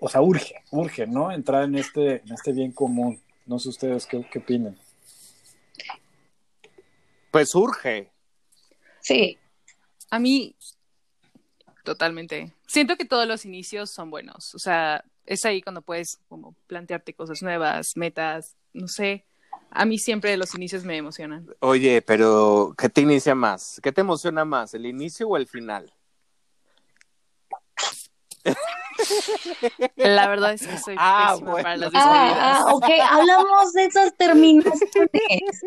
o 0.00 0.08
sea, 0.08 0.22
urge, 0.22 0.54
urge, 0.70 1.06
¿no? 1.06 1.32
Entrar 1.32 1.64
en 1.64 1.76
este, 1.76 2.22
en 2.22 2.32
este 2.32 2.52
bien 2.52 2.72
común. 2.72 3.20
No 3.46 3.58
sé 3.58 3.68
ustedes 3.68 4.06
qué, 4.06 4.24
qué 4.30 4.38
opinan. 4.38 4.78
Pues 7.30 7.54
urge. 7.54 8.10
sí, 9.00 9.38
A 10.10 10.18
mí, 10.18 10.54
totalmente. 11.84 12.52
Siento 12.66 12.96
que 12.96 13.04
todos 13.04 13.26
los 13.26 13.44
inicios 13.44 13.90
son 13.90 14.10
buenos. 14.10 14.54
O 14.54 14.58
sea, 14.58 15.04
es 15.26 15.44
ahí 15.44 15.62
cuando 15.62 15.82
puedes 15.82 16.18
como 16.28 16.54
plantearte 16.66 17.14
cosas 17.14 17.42
nuevas, 17.42 17.96
metas, 17.96 18.56
no 18.72 18.88
sé. 18.88 19.24
A 19.70 19.84
mí 19.84 19.98
siempre 19.98 20.36
los 20.36 20.54
inicios 20.54 20.84
me 20.84 20.96
emocionan. 20.96 21.46
Oye, 21.60 22.02
pero 22.02 22.74
¿qué 22.76 22.88
te 22.88 23.02
inicia 23.02 23.34
más? 23.34 23.80
¿Qué 23.82 23.92
te 23.92 24.00
emociona 24.00 24.44
más, 24.44 24.74
el 24.74 24.86
inicio 24.86 25.28
o 25.28 25.36
el 25.36 25.46
final? 25.46 25.92
La 29.96 30.28
verdad 30.28 30.52
es 30.54 30.66
que 30.66 30.78
soy 30.78 30.96
Ah, 30.98 31.30
pésima 31.32 31.50
bueno. 31.52 31.62
para 31.62 31.76
las 31.76 31.92
despedidas. 31.92 32.36
Ah, 32.38 32.64
ah, 32.66 32.74
ok, 32.74 32.84
hablamos 33.10 33.72
de 33.72 33.84
esas 33.84 34.16
terminaciones. 34.16 35.10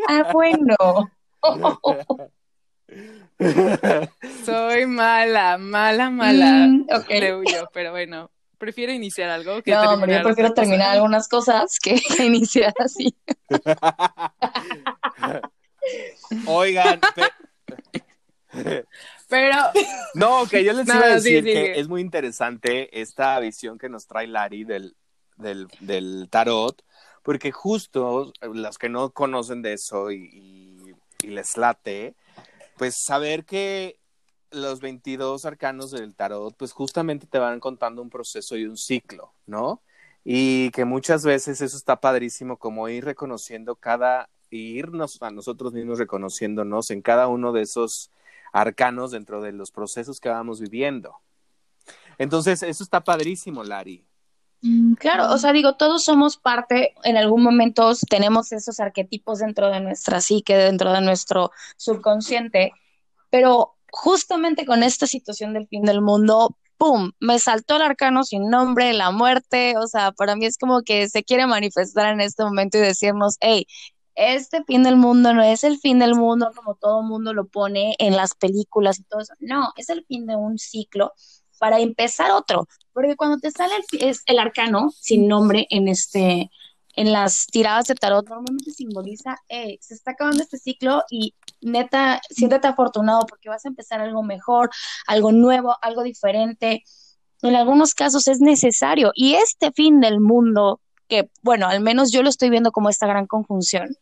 Ah, 0.08 0.30
bueno. 0.34 0.76
Soy 4.46 4.86
mala, 4.86 5.58
mala, 5.58 6.10
mala. 6.10 6.68
Mm, 6.68 6.88
ok. 6.92 7.10
Le 7.10 7.36
huyo, 7.36 7.70
pero 7.74 7.92
bueno, 7.92 8.32
prefiero 8.58 8.94
iniciar 8.94 9.30
algo 9.30 9.62
que 9.62 9.72
No, 9.72 9.82
hombre, 9.82 10.16
yo 10.16 10.24
prefiero 10.24 10.54
terminar 10.54 10.92
algunas 10.92 11.28
cosas 11.28 11.78
que 11.80 11.96
iniciar 12.24 12.74
así. 12.80 13.16
Oigan, 16.46 17.02
pe- 17.16 18.84
Pero 19.30 19.56
no, 20.14 20.46
que 20.48 20.64
yo 20.64 20.74
les 20.74 20.88
No, 20.88 20.96
iba 20.96 21.06
a 21.06 21.16
decir 21.16 21.40
sí, 21.44 21.46
que 21.46 21.54
sigue. 21.64 21.80
es 21.80 21.88
muy 21.88 22.02
interesante 22.02 23.02
esta 23.02 23.40
visión 23.40 23.78
que 23.78 23.90
nos 23.90 24.08
trae 24.08 24.28
Lari 24.28 24.64
del, 24.64 24.96
del, 25.38 25.68
del 25.80 26.28
tarot, 26.30 26.84
porque 27.24 27.52
justo 27.52 28.32
los 28.42 28.78
que 28.78 28.90
no 28.90 29.12
conocen 29.12 29.62
de 29.62 29.74
eso 29.74 30.12
y, 30.12 30.30
y- 30.32 30.94
y 31.24 31.28
les 31.28 31.58
late, 31.58 32.16
pues 32.78 32.96
saber 33.04 33.46
que 33.46 34.00
los 34.52 34.80
22 34.82 35.46
arcanos 35.46 35.92
del 35.92 36.16
tarot, 36.16 36.56
pues 36.56 36.72
justamente 36.72 37.28
te 37.28 37.40
van 37.40 37.60
contando 37.60 38.02
un 38.02 38.10
proceso 38.10 38.56
y 38.56 38.66
un 38.66 38.78
ciclo, 38.78 39.34
¿no? 39.46 39.82
Y 40.24 40.72
que 40.72 40.86
muchas 40.86 41.26
veces 41.26 41.62
eso 41.62 41.76
está 41.76 42.00
padrísimo, 42.00 42.58
como 42.58 42.88
ir 42.90 43.04
reconociendo 43.06 43.76
cada, 43.76 44.30
irnos 44.50 45.22
a 45.22 45.32
nosotros 45.32 45.74
mismos 45.74 46.00
reconociéndonos 46.00 46.92
en 46.92 47.02
cada 47.02 47.28
uno 47.28 47.52
de 47.52 47.64
esos 47.64 48.12
arcanos 48.54 49.12
dentro 49.12 49.42
de 49.42 49.52
los 49.52 49.72
procesos 49.72 50.20
que 50.20 50.30
vamos 50.30 50.62
viviendo. 50.62 51.16
Entonces, 52.18 52.64
eso 52.64 52.84
está 52.84 53.04
padrísimo, 53.04 53.64
Lari. 53.64 54.06
Claro, 54.98 55.30
o 55.34 55.38
sea, 55.38 55.52
digo, 55.52 55.76
todos 55.76 56.06
somos 56.06 56.38
parte, 56.38 56.94
en 57.04 57.18
algún 57.18 57.44
momento 57.44 57.92
tenemos 58.10 58.54
esos 58.54 58.80
arquetipos 58.80 59.40
dentro 59.40 59.70
de 59.70 59.82
nuestra 59.82 60.22
psique, 60.22 60.56
dentro 60.56 60.94
de 60.94 61.02
nuestro 61.02 61.52
subconsciente, 61.76 62.72
pero 63.30 63.76
justamente 63.92 64.66
con 64.66 64.82
esta 64.84 65.06
situación 65.06 65.54
del 65.54 65.68
fin 65.68 65.84
del 65.84 66.02
mundo, 66.02 66.56
¡pum! 66.78 67.12
Me 67.20 67.40
saltó 67.40 67.76
el 67.76 67.82
arcano 67.82 68.24
sin 68.24 68.50
nombre, 68.50 68.94
la 68.94 69.12
muerte, 69.12 69.76
o 69.78 69.88
sea, 69.88 70.14
para 70.14 70.38
mí 70.38 70.46
es 70.46 70.58
como 70.58 70.82
que 70.84 71.10
se 71.10 71.24
quiere 71.24 71.46
manifestar 71.46 72.14
en 72.14 72.22
este 72.22 72.44
momento 72.46 72.78
y 72.78 72.82
decirnos, 72.82 73.36
hey, 73.42 73.66
este 74.16 74.64
fin 74.64 74.84
del 74.84 74.96
mundo 74.96 75.34
no 75.34 75.44
es 75.44 75.66
el 75.66 75.78
fin 75.78 76.00
del 76.00 76.16
mundo 76.16 76.52
como 76.56 76.76
todo 76.76 77.02
mundo 77.02 77.34
lo 77.34 77.48
pone 77.48 77.96
en 78.00 78.16
las 78.16 78.34
películas 78.36 79.00
y 79.00 79.04
todo 79.04 79.22
eso, 79.22 79.34
no, 79.40 79.74
es 79.76 79.90
el 79.90 80.06
fin 80.06 80.26
de 80.26 80.38
un 80.38 80.58
ciclo 80.58 81.12
para 81.64 81.80
empezar 81.80 82.30
otro. 82.32 82.68
Porque 82.92 83.16
cuando 83.16 83.38
te 83.38 83.50
sale 83.50 83.74
el, 83.78 84.10
es 84.10 84.22
el 84.26 84.38
arcano 84.38 84.92
sin 85.00 85.30
nombre 85.30 85.66
en 85.70 85.88
este 85.88 86.52
en 86.98 87.14
las 87.14 87.48
tiradas 87.48 87.86
de 87.86 87.96
tarot 87.96 88.28
normalmente 88.28 88.72
simboliza, 88.72 89.38
hey, 89.48 89.80
se 89.80 89.94
está 89.94 90.12
acabando 90.12 90.44
este 90.44 90.58
ciclo 90.58 91.04
y 91.10 91.34
neta, 91.62 92.20
siéntete 92.30 92.68
afortunado 92.68 93.22
porque 93.30 93.48
vas 93.48 93.64
a 93.64 93.70
empezar 93.70 94.02
algo 94.02 94.24
mejor, 94.24 94.72
algo 95.08 95.32
nuevo, 95.32 95.78
algo 95.82 96.04
diferente. 96.04 96.84
En 97.42 97.56
algunos 97.56 97.94
casos 97.94 98.28
es 98.28 98.42
necesario 98.42 99.14
y 99.16 99.36
este 99.36 99.72
fin 99.72 100.02
del 100.02 100.20
mundo, 100.20 100.82
que 101.08 101.30
bueno, 101.44 101.68
al 101.68 101.80
menos 101.80 102.12
yo 102.12 102.24
lo 102.24 102.30
estoy 102.30 102.50
viendo 102.50 102.74
como 102.74 102.90
esta 102.90 103.08
gran 103.08 103.26
conjunción, 103.26 103.96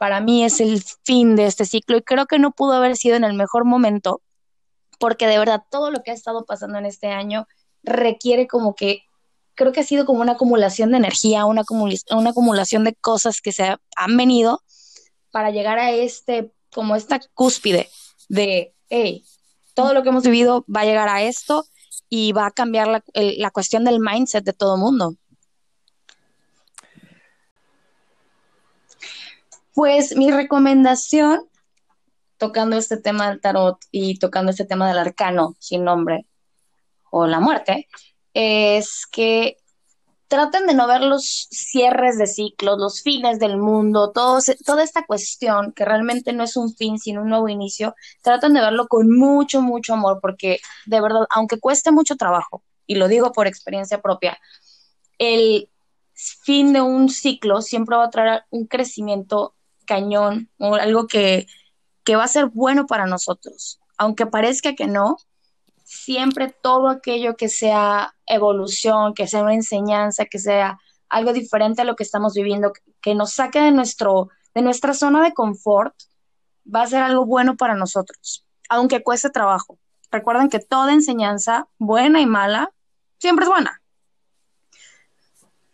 para 0.00 0.20
mí 0.20 0.44
es 0.44 0.58
el 0.58 0.82
fin 1.04 1.36
de 1.36 1.46
este 1.46 1.64
ciclo 1.64 1.96
y 1.96 2.02
creo 2.02 2.26
que 2.26 2.40
no 2.40 2.50
pudo 2.50 2.72
haber 2.72 2.96
sido 2.96 3.14
en 3.14 3.22
el 3.22 3.34
mejor 3.34 3.64
momento 3.64 4.20
porque 5.04 5.26
de 5.26 5.38
verdad 5.38 5.62
todo 5.70 5.90
lo 5.90 6.02
que 6.02 6.12
ha 6.12 6.14
estado 6.14 6.46
pasando 6.46 6.78
en 6.78 6.86
este 6.86 7.08
año 7.08 7.46
requiere 7.82 8.46
como 8.46 8.74
que, 8.74 9.02
creo 9.54 9.70
que 9.70 9.80
ha 9.80 9.84
sido 9.84 10.06
como 10.06 10.22
una 10.22 10.32
acumulación 10.32 10.92
de 10.92 10.96
energía, 10.96 11.44
una, 11.44 11.60
acumula- 11.60 12.00
una 12.16 12.30
acumulación 12.30 12.84
de 12.84 12.94
cosas 12.94 13.42
que 13.42 13.52
se 13.52 13.64
ha- 13.64 13.78
han 13.96 14.16
venido 14.16 14.62
para 15.30 15.50
llegar 15.50 15.78
a 15.78 15.90
este, 15.90 16.54
como 16.72 16.96
esta 16.96 17.20
cúspide 17.34 17.90
de, 18.30 18.72
hey, 18.88 19.26
todo 19.74 19.92
lo 19.92 20.02
que 20.02 20.08
hemos 20.08 20.24
vivido 20.24 20.64
va 20.74 20.80
a 20.80 20.84
llegar 20.86 21.10
a 21.10 21.22
esto 21.22 21.66
y 22.08 22.32
va 22.32 22.46
a 22.46 22.50
cambiar 22.50 22.88
la, 22.88 23.04
la 23.12 23.50
cuestión 23.50 23.84
del 23.84 24.00
mindset 24.00 24.42
de 24.42 24.54
todo 24.54 24.78
mundo. 24.78 25.16
Pues 29.74 30.16
mi 30.16 30.30
recomendación, 30.30 31.46
tocando 32.38 32.76
este 32.76 32.96
tema 32.96 33.28
del 33.30 33.40
tarot 33.40 33.78
y 33.90 34.18
tocando 34.18 34.50
este 34.50 34.64
tema 34.64 34.88
del 34.88 34.98
arcano 34.98 35.54
sin 35.58 35.84
nombre 35.84 36.26
o 37.10 37.26
la 37.26 37.40
muerte, 37.40 37.88
es 38.32 39.06
que 39.10 39.56
traten 40.28 40.66
de 40.66 40.74
no 40.74 40.88
ver 40.88 41.02
los 41.02 41.46
cierres 41.50 42.18
de 42.18 42.26
ciclos, 42.26 42.78
los 42.78 43.02
fines 43.02 43.38
del 43.38 43.56
mundo, 43.56 44.10
todo, 44.10 44.40
toda 44.64 44.82
esta 44.82 45.04
cuestión 45.06 45.72
que 45.72 45.84
realmente 45.84 46.32
no 46.32 46.42
es 46.42 46.56
un 46.56 46.74
fin, 46.74 46.98
sino 46.98 47.22
un 47.22 47.28
nuevo 47.28 47.48
inicio, 47.48 47.94
traten 48.22 48.52
de 48.54 48.60
verlo 48.60 48.88
con 48.88 49.16
mucho, 49.16 49.62
mucho 49.62 49.94
amor, 49.94 50.18
porque 50.20 50.58
de 50.86 51.00
verdad, 51.00 51.26
aunque 51.30 51.60
cueste 51.60 51.92
mucho 51.92 52.16
trabajo, 52.16 52.64
y 52.86 52.96
lo 52.96 53.06
digo 53.06 53.32
por 53.32 53.46
experiencia 53.46 54.02
propia, 54.02 54.38
el 55.18 55.68
fin 56.14 56.72
de 56.72 56.80
un 56.80 57.08
ciclo 57.10 57.62
siempre 57.62 57.96
va 57.96 58.04
a 58.04 58.10
traer 58.10 58.42
un 58.50 58.66
crecimiento 58.66 59.54
cañón, 59.86 60.50
o 60.58 60.74
algo 60.74 61.06
que, 61.06 61.46
que 62.04 62.16
va 62.16 62.24
a 62.24 62.28
ser 62.28 62.46
bueno 62.46 62.86
para 62.86 63.06
nosotros. 63.06 63.80
Aunque 63.96 64.26
parezca 64.26 64.74
que 64.74 64.86
no, 64.86 65.16
siempre 65.84 66.54
todo 66.62 66.88
aquello 66.88 67.36
que 67.36 67.48
sea 67.48 68.14
evolución, 68.26 69.14
que 69.14 69.26
sea 69.26 69.42
una 69.42 69.54
enseñanza, 69.54 70.24
que 70.26 70.38
sea 70.38 70.78
algo 71.08 71.32
diferente 71.32 71.82
a 71.82 71.84
lo 71.84 71.96
que 71.96 72.02
estamos 72.02 72.34
viviendo, 72.34 72.72
que 73.00 73.14
nos 73.14 73.32
saque 73.32 73.60
de, 73.60 73.70
nuestro, 73.70 74.30
de 74.54 74.62
nuestra 74.62 74.94
zona 74.94 75.22
de 75.22 75.32
confort, 75.32 75.94
va 76.72 76.82
a 76.82 76.86
ser 76.86 77.02
algo 77.02 77.26
bueno 77.26 77.56
para 77.56 77.74
nosotros, 77.74 78.44
aunque 78.68 79.02
cueste 79.02 79.30
trabajo. 79.30 79.78
Recuerden 80.10 80.48
que 80.48 80.60
toda 80.60 80.92
enseñanza, 80.92 81.68
buena 81.78 82.20
y 82.20 82.26
mala, 82.26 82.72
siempre 83.18 83.44
es 83.44 83.50
buena. 83.50 83.82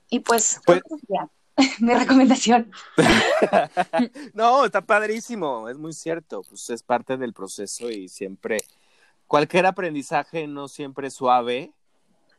Y 0.08 0.20
pues, 0.20 0.60
Pues- 0.66 0.82
ya, 1.08 1.28
mi 1.80 1.94
recomendación. 1.94 2.70
No, 4.34 4.64
está 4.64 4.80
padrísimo, 4.80 5.68
es 5.68 5.78
muy 5.78 5.92
cierto, 5.92 6.42
pues 6.48 6.70
es 6.70 6.82
parte 6.82 7.16
del 7.16 7.32
proceso 7.32 7.90
y 7.90 8.08
siempre, 8.08 8.58
cualquier 9.26 9.66
aprendizaje 9.66 10.46
no 10.46 10.68
siempre 10.68 11.08
es 11.08 11.14
suave, 11.14 11.72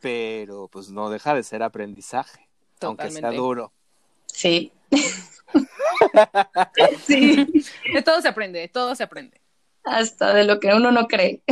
pero 0.00 0.68
pues 0.68 0.90
no 0.90 1.10
deja 1.10 1.34
de 1.34 1.42
ser 1.42 1.62
aprendizaje, 1.62 2.48
aunque 2.80 3.10
sea 3.10 3.30
duro. 3.30 3.72
Sí. 4.26 4.72
sí, 7.06 7.46
De 7.92 8.02
todo 8.02 8.20
se 8.20 8.28
aprende, 8.28 8.60
de 8.60 8.68
todo 8.68 8.94
se 8.94 9.04
aprende. 9.04 9.40
hasta 9.84 10.34
de 10.34 10.44
lo 10.44 10.58
que 10.58 10.74
uno 10.74 10.90
no 10.90 11.06
cree. 11.06 11.42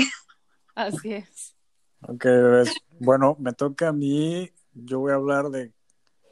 Así 0.74 1.12
es. 1.12 1.54
Ok, 2.02 2.24
bebés. 2.24 2.74
Bueno, 2.98 3.36
me 3.38 3.52
toca 3.52 3.88
a 3.88 3.92
mí. 3.92 4.50
Yo 4.72 5.00
voy 5.00 5.12
a 5.12 5.16
hablar 5.16 5.50
de 5.50 5.72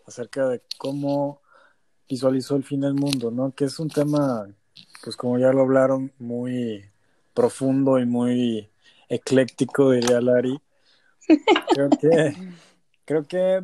acerca 0.09 0.49
de 0.49 0.63
cómo 0.79 1.43
visualizó 2.09 2.57
el 2.57 2.65
fin 2.65 2.81
del 2.81 2.95
mundo, 2.95 3.31
¿no? 3.31 3.53
Que 3.55 3.67
es 3.67 3.79
un 3.79 3.91
tema, 3.91 4.49
pues 5.05 5.17
como 5.17 5.39
ya 5.39 5.53
lo 5.53 5.61
hablaron, 5.61 6.13
muy 6.19 6.91
profundo 7.35 7.99
y 7.99 8.07
muy 8.07 8.71
ecléctico, 9.09 9.91
diría 9.93 10.21
Lari. 10.21 10.59
Creo 11.75 11.91
que, 11.91 12.35
creo 13.05 13.27
que 13.27 13.63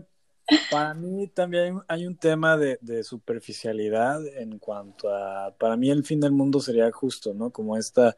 para 0.70 0.92
mí 0.92 1.26
también 1.28 1.80
hay 1.88 2.06
un 2.06 2.14
tema 2.14 2.58
de, 2.58 2.78
de 2.82 3.02
superficialidad 3.02 4.24
en 4.36 4.58
cuanto 4.58 5.08
a, 5.08 5.54
para 5.58 5.74
mí 5.76 5.90
el 5.90 6.04
fin 6.04 6.20
del 6.20 6.32
mundo 6.32 6.60
sería 6.60 6.92
justo, 6.92 7.32
¿no? 7.32 7.48
Como 7.48 7.78
esta 7.78 8.14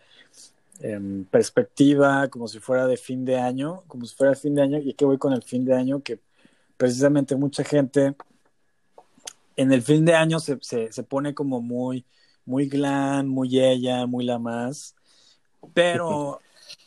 em, 0.80 1.24
perspectiva, 1.26 2.26
como 2.28 2.48
si 2.48 2.58
fuera 2.58 2.88
de 2.88 2.96
fin 2.96 3.24
de 3.24 3.36
año, 3.36 3.84
como 3.86 4.04
si 4.04 4.16
fuera 4.16 4.34
fin 4.34 4.56
de 4.56 4.62
año, 4.62 4.78
y 4.78 4.94
que 4.94 5.04
voy 5.04 5.16
con 5.16 5.32
el 5.32 5.44
fin 5.44 5.64
de 5.64 5.74
año, 5.74 6.02
que 6.02 6.18
precisamente 6.76 7.36
mucha 7.36 7.64
gente 7.64 8.14
en 9.56 9.72
el 9.72 9.82
fin 9.82 10.04
de 10.04 10.14
año 10.14 10.38
se, 10.38 10.58
se, 10.60 10.92
se 10.92 11.02
pone 11.02 11.34
como 11.34 11.60
muy, 11.60 12.04
muy 12.44 12.68
glam, 12.68 13.26
muy 13.26 13.58
ella, 13.58 14.06
muy 14.06 14.24
la 14.24 14.38
más, 14.38 14.94
pero 15.74 16.40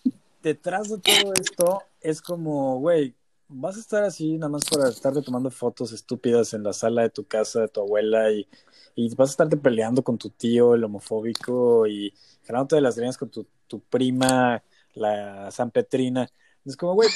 detrás 0.43 0.89
de 0.89 0.99
todo 0.99 1.33
esto 1.33 1.81
es 2.01 2.21
como, 2.21 2.79
güey, 2.79 3.15
vas 3.49 3.77
a 3.77 3.79
estar 3.79 4.03
así 4.03 4.37
nada 4.37 4.49
más 4.49 4.63
para 4.69 4.89
estarte 4.89 5.21
tomando 5.21 5.49
fotos 5.49 5.91
estúpidas 5.91 6.53
en 6.53 6.63
la 6.63 6.73
sala 6.73 7.01
de 7.01 7.09
tu 7.09 7.25
casa, 7.25 7.61
de 7.61 7.67
tu 7.67 7.81
abuela, 7.81 8.31
y, 8.31 8.47
y 8.95 9.13
vas 9.15 9.29
a 9.29 9.31
estarte 9.31 9.57
peleando 9.57 10.03
con 10.03 10.17
tu 10.17 10.29
tío, 10.29 10.75
el 10.75 10.83
homofóbico, 10.83 11.87
y 11.87 12.13
jalándote 12.45 12.75
de 12.75 12.81
las 12.81 12.95
greñas 12.95 13.17
con 13.17 13.29
tu, 13.29 13.47
tu 13.67 13.79
prima, 13.81 14.63
la 14.93 15.51
San 15.51 15.71
Petrina. 15.71 16.29
Es 16.69 16.77
como, 16.77 16.93
güey, 16.93 17.09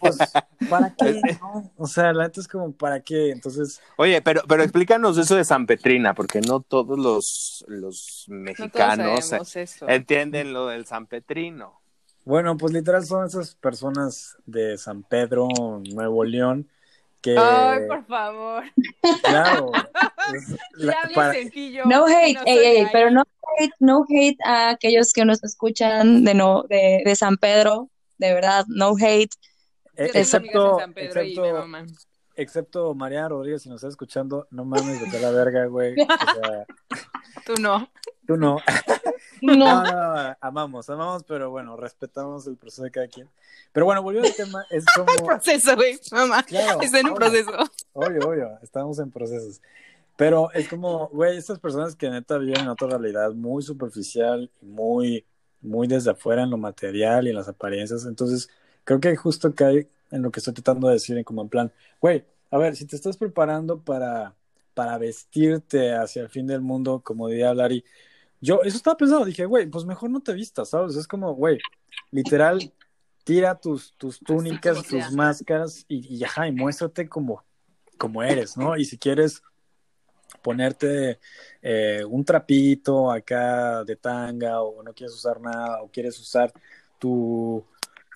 pues, 0.00 0.16
¿para 0.70 0.94
qué? 0.96 1.20
no? 1.40 1.70
O 1.76 1.86
sea, 1.86 2.12
la 2.12 2.24
neta 2.24 2.40
es 2.40 2.48
como, 2.48 2.72
¿para 2.72 3.00
qué? 3.00 3.30
Entonces, 3.30 3.80
Oye, 3.96 4.22
pero, 4.22 4.42
pero 4.48 4.62
explícanos 4.62 5.18
eso 5.18 5.36
de 5.36 5.44
San 5.44 5.66
Petrina, 5.66 6.14
porque 6.14 6.40
no 6.40 6.60
todos 6.60 6.98
los, 6.98 7.64
los 7.68 8.24
No 8.28 8.34
todos 8.36 8.58
mexicanos 8.58 9.32
eso. 9.56 9.86
entienden 9.88 10.52
lo 10.52 10.66
del 10.68 10.86
San 10.86 11.06
Petrino. 11.06 11.80
bueno, 12.24 12.56
pues 12.56 12.72
literal 12.72 13.04
son 13.06 13.26
esas 13.26 13.54
personas 13.54 14.36
de 14.46 14.78
San 14.78 15.02
Pedro, 15.02 15.46
Nuevo 15.92 16.24
León, 16.24 16.68
que, 17.20 17.36
Ay, 17.38 17.80
por 17.88 18.04
favor. 18.06 18.64
claro, 19.22 19.72
la- 20.76 20.92
Ya 20.92 21.14
para- 21.14 21.32
sencillo. 21.34 21.84
No 21.86 22.06
hate, 22.06 22.34
no 22.34 22.42
ey, 22.46 22.58
ey, 22.58 22.86
pero 22.92 23.10
no 23.10 23.22
hate, 23.58 23.72
no 23.80 24.04
hate 24.08 24.38
a 24.44 24.70
aquellos 24.70 25.12
que 25.12 25.24
nos 25.24 25.42
escuchan 25.42 26.24
de 26.24 26.34
no, 26.34 26.62
de, 26.64 27.02
de 27.04 27.16
San 27.16 27.36
Pedro, 27.36 27.88
de 28.18 28.34
verdad, 28.34 28.64
no 28.68 28.94
hate. 28.98 29.34
Eh, 29.96 30.10
excepto, 30.14 30.80
excepto, 30.94 31.58
excepto 32.34 32.94
María 32.94 33.28
Rodríguez, 33.28 33.62
si 33.62 33.68
nos 33.68 33.76
está 33.76 33.88
escuchando, 33.88 34.46
no 34.50 34.64
mames, 34.64 35.02
a 35.14 35.18
la 35.18 35.30
verga, 35.30 35.66
güey. 35.66 35.94
O 36.00 36.06
sea, 36.06 36.66
Tú 37.46 37.54
no. 37.60 37.88
tú 38.26 38.36
no. 38.36 38.58
No, 39.42 39.54
No, 39.54 39.82
no, 39.84 39.92
no, 39.92 40.36
amamos, 40.40 40.88
amamos, 40.88 41.22
pero 41.24 41.50
bueno, 41.50 41.76
respetamos 41.76 42.46
el 42.46 42.56
proceso 42.56 42.82
de 42.84 42.90
cada 42.90 43.06
quien. 43.06 43.28
Pero 43.70 43.84
bueno, 43.84 44.02
volviendo 44.02 44.28
al 44.28 44.34
tema, 44.34 44.64
es 44.70 44.84
como... 44.96 45.26
Proceso, 45.26 45.76
güey. 45.76 45.98
Mamá. 46.10 46.42
Claro, 46.42 46.80
Está 46.80 47.00
en 47.00 47.08
un 47.08 47.14
proceso. 47.14 47.50
Obvio, 47.92 48.28
obvio, 48.28 48.58
estamos 48.62 48.98
en 48.98 49.10
procesos. 49.10 49.60
Pero 50.16 50.50
es 50.52 50.68
como, 50.68 51.08
güey, 51.08 51.36
estas 51.36 51.58
personas 51.58 51.94
que 51.94 52.08
neta 52.08 52.38
viven 52.38 52.60
en 52.60 52.68
otra 52.68 52.88
realidad 52.88 53.32
muy 53.32 53.62
superficial 53.62 54.50
y 54.62 54.66
muy, 54.66 55.26
muy 55.66 55.86
desde 55.86 56.10
afuera 56.10 56.42
en 56.42 56.50
lo 56.50 56.56
material 56.56 57.26
y 57.26 57.30
en 57.30 57.36
las 57.36 57.48
apariencias. 57.48 58.06
Entonces, 58.06 58.48
creo 58.84 59.00
que 59.00 59.14
justo 59.16 59.54
cae 59.54 59.88
en 60.10 60.22
lo 60.22 60.30
que 60.30 60.40
estoy 60.40 60.54
tratando 60.54 60.88
de 60.88 60.94
decir, 60.94 61.16
en 61.18 61.24
como 61.24 61.42
en 61.42 61.48
plan, 61.48 61.72
güey, 62.00 62.24
a 62.50 62.58
ver, 62.58 62.76
si 62.76 62.86
te 62.86 62.96
estás 62.96 63.16
preparando 63.16 63.80
para, 63.80 64.34
para 64.74 64.98
vestirte 64.98 65.92
hacia 65.94 66.22
el 66.22 66.28
fin 66.28 66.46
del 66.46 66.60
mundo, 66.60 67.02
como 67.04 67.28
diría 67.28 67.54
Larry, 67.54 67.84
yo 68.40 68.60
eso 68.62 68.76
estaba 68.76 68.96
pensando, 68.96 69.24
dije, 69.24 69.46
güey, 69.46 69.66
pues 69.66 69.84
mejor 69.84 70.10
no 70.10 70.20
te 70.20 70.32
vistas, 70.32 70.70
¿sabes? 70.70 70.96
Es 70.96 71.08
como, 71.08 71.34
güey, 71.34 71.58
literal, 72.10 72.72
tira 73.24 73.58
tus, 73.58 73.94
tus 73.96 74.20
túnicas, 74.20 74.82
tus 74.84 75.10
máscaras 75.12 75.84
y, 75.88 76.14
y 76.14 76.22
ajá, 76.22 76.46
y 76.46 76.52
muéstrate 76.52 77.08
como, 77.08 77.44
como 77.98 78.22
eres, 78.22 78.56
¿no? 78.56 78.76
Y 78.76 78.84
si 78.84 78.98
quieres 78.98 79.42
ponerte 80.46 81.18
eh, 81.62 82.04
un 82.08 82.24
trapito 82.24 83.10
acá 83.10 83.82
de 83.84 83.96
tanga 83.96 84.62
o 84.62 84.82
no 84.84 84.94
quieres 84.94 85.14
usar 85.14 85.40
nada 85.40 85.82
o 85.82 85.88
quieres 85.90 86.18
usar 86.20 86.52
tu, 86.98 87.64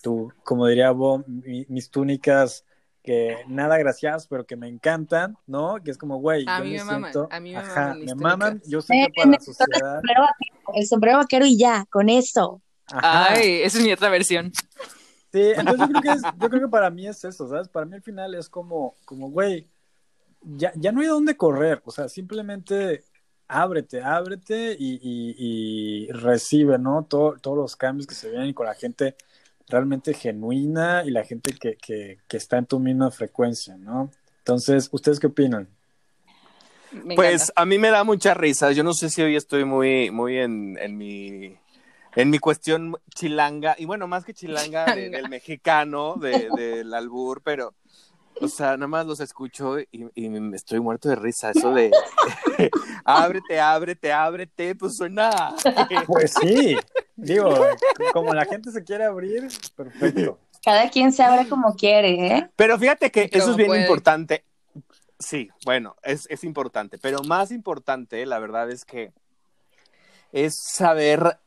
tu 0.02 0.32
como 0.44 0.66
diría 0.66 0.92
mi- 1.26 1.66
mis 1.68 1.90
túnicas 1.90 2.64
que 3.02 3.44
nada 3.48 3.78
gracias, 3.78 4.26
pero 4.28 4.46
que 4.46 4.56
me 4.56 4.68
encantan, 4.68 5.36
¿no? 5.46 5.76
Que 5.82 5.90
es 5.90 5.98
como, 5.98 6.18
güey, 6.18 6.52
A 6.54 6.54
yo 6.54 6.64
mí 6.64 6.72
me 6.72 6.84
maman, 6.84 7.14
siento, 7.14 7.30
a 7.30 7.40
mí 7.40 7.54
me 7.54 7.62
ajá, 7.62 7.64
maman 7.64 7.98
mis 8.00 8.14
me 8.14 8.14
maman, 8.14 8.62
yo 8.66 8.80
sé 8.82 8.96
Eh, 8.96 8.98
que 8.98 9.10
para 9.10 9.30
la 9.32 9.38
el 9.38 9.40
sociedad, 9.40 10.04
sombrero 10.04 10.22
vaquero, 10.22 10.60
el 10.74 10.86
sombrero 10.86 11.18
vaquero 11.18 11.46
y 11.46 11.58
ya, 11.58 11.84
con 11.90 12.08
esto. 12.08 12.62
ajá, 12.86 13.26
Ay, 13.28 13.62
esa 13.62 13.78
es 13.78 13.84
mi 13.84 13.92
otra 13.92 14.08
versión. 14.10 14.52
Sí, 15.32 15.40
entonces 15.56 15.86
yo 15.86 15.88
creo 15.88 16.00
que 16.00 16.12
es, 16.12 16.28
yo 16.36 16.48
creo 16.50 16.62
que 16.62 16.68
para 16.68 16.90
mí 16.90 17.06
es 17.06 17.22
eso, 17.24 17.48
¿sabes? 17.48 17.68
Para 17.68 17.86
mí 17.86 17.94
al 17.94 18.02
final 18.02 18.34
es 18.34 18.48
como, 18.48 18.96
como, 19.04 19.30
güey, 19.30 19.69
ya, 20.42 20.72
ya 20.76 20.92
no 20.92 21.00
hay 21.00 21.06
dónde 21.06 21.36
correr, 21.36 21.82
o 21.84 21.90
sea, 21.90 22.08
simplemente 22.08 23.04
ábrete, 23.48 24.02
ábrete 24.02 24.76
y, 24.78 24.94
y, 25.02 25.34
y 26.06 26.12
recibe, 26.12 26.78
¿no? 26.78 27.04
Todo, 27.08 27.36
todos 27.40 27.56
los 27.56 27.76
cambios 27.76 28.06
que 28.06 28.14
se 28.14 28.30
vienen 28.30 28.54
con 28.54 28.66
la 28.66 28.74
gente 28.74 29.16
realmente 29.68 30.14
genuina 30.14 31.02
y 31.04 31.10
la 31.10 31.24
gente 31.24 31.52
que, 31.58 31.76
que, 31.76 32.18
que 32.28 32.36
está 32.36 32.58
en 32.58 32.66
tu 32.66 32.78
misma 32.78 33.10
frecuencia, 33.10 33.76
¿no? 33.76 34.10
Entonces, 34.38 34.88
¿ustedes 34.92 35.20
qué 35.20 35.28
opinan? 35.28 35.68
Me 36.92 37.14
Pues 37.14 37.52
a 37.54 37.64
mí 37.64 37.78
me 37.78 37.90
da 37.90 38.02
mucha 38.02 38.34
risa. 38.34 38.72
Yo 38.72 38.82
no 38.82 38.94
sé 38.94 39.10
si 39.10 39.22
hoy 39.22 39.36
estoy 39.36 39.64
muy, 39.64 40.10
muy 40.10 40.38
en, 40.38 40.76
en 40.78 40.96
mi 40.96 41.56
en 42.16 42.30
mi 42.30 42.40
cuestión 42.40 42.96
chilanga, 43.14 43.76
y 43.78 43.84
bueno, 43.84 44.08
más 44.08 44.24
que 44.24 44.34
chilanga 44.34 44.94
de- 44.94 45.10
del 45.10 45.28
mexicano, 45.28 46.16
de- 46.16 46.50
del 46.50 46.92
albur, 46.92 47.40
pero, 47.44 47.74
o 48.40 48.48
sea, 48.48 48.76
nada 48.76 48.86
más 48.86 49.06
los 49.06 49.20
escucho 49.20 49.78
y, 49.78 49.88
y 50.14 50.28
me 50.28 50.56
estoy 50.56 50.80
muerto 50.80 51.08
de 51.08 51.16
risa. 51.16 51.50
Eso 51.50 51.72
de 51.72 51.90
ábrete, 53.04 53.60
ábrete, 53.60 54.12
ábrete, 54.12 54.74
pues 54.74 54.96
suena. 54.96 55.54
Pues 56.06 56.34
sí, 56.40 56.76
digo, 57.16 57.50
como 58.12 58.32
la 58.34 58.44
gente 58.44 58.70
se 58.70 58.82
quiere 58.82 59.04
abrir, 59.04 59.48
perfecto. 59.76 60.38
Cada 60.64 60.90
quien 60.90 61.12
se 61.12 61.22
abre 61.22 61.48
como 61.48 61.74
quiere, 61.74 62.36
¿eh? 62.36 62.50
Pero 62.56 62.78
fíjate 62.78 63.10
que 63.10 63.28
eso 63.32 63.50
es 63.50 63.56
bien 63.56 63.68
puede. 63.68 63.82
importante. 63.82 64.44
Sí, 65.18 65.48
bueno, 65.64 65.96
es, 66.02 66.26
es 66.30 66.44
importante, 66.44 66.98
pero 66.98 67.22
más 67.24 67.50
importante, 67.50 68.24
la 68.24 68.38
verdad 68.38 68.70
es 68.70 68.84
que 68.84 69.12
es 70.32 70.54
saber 70.58 71.38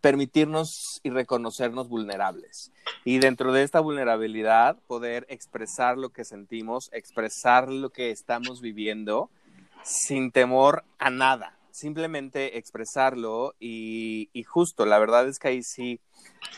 permitirnos 0.00 1.00
y 1.02 1.10
reconocernos 1.10 1.88
vulnerables. 1.88 2.72
Y 3.04 3.18
dentro 3.18 3.52
de 3.52 3.62
esta 3.62 3.80
vulnerabilidad, 3.80 4.76
poder 4.86 5.26
expresar 5.28 5.98
lo 5.98 6.10
que 6.10 6.24
sentimos, 6.24 6.88
expresar 6.92 7.70
lo 7.70 7.90
que 7.90 8.10
estamos 8.10 8.60
viviendo 8.60 9.30
sin 9.82 10.30
temor 10.32 10.84
a 10.98 11.10
nada. 11.10 11.58
Simplemente 11.70 12.56
expresarlo 12.56 13.54
y, 13.58 14.28
justo, 14.46 14.86
la 14.86 14.98
verdad 14.98 15.28
es 15.28 15.38
que 15.38 15.48
ahí 15.48 15.62
sí 15.62 16.00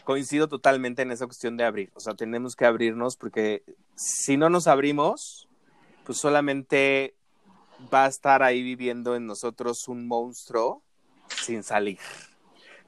coincido 0.05 0.47
totalmente 0.47 1.03
en 1.03 1.11
esa 1.11 1.27
cuestión 1.27 1.57
de 1.57 1.65
abrir. 1.65 1.91
O 1.95 2.01
sea, 2.01 2.15
tenemos 2.15 2.55
que 2.55 2.67
abrirnos 2.67 3.17
porque 3.17 3.63
si 3.95 4.37
no 4.37 4.51
nos 4.51 4.67
abrimos, 4.67 5.49
pues 6.05 6.19
solamente 6.19 7.15
va 7.93 8.05
a 8.05 8.09
estar 8.09 8.43
ahí 8.43 8.63
viviendo 8.63 9.17
en 9.17 9.27
nosotros 9.27 9.89
un 9.89 10.07
monstruo 10.07 10.83
sin 11.29 11.63
salir. 11.63 11.99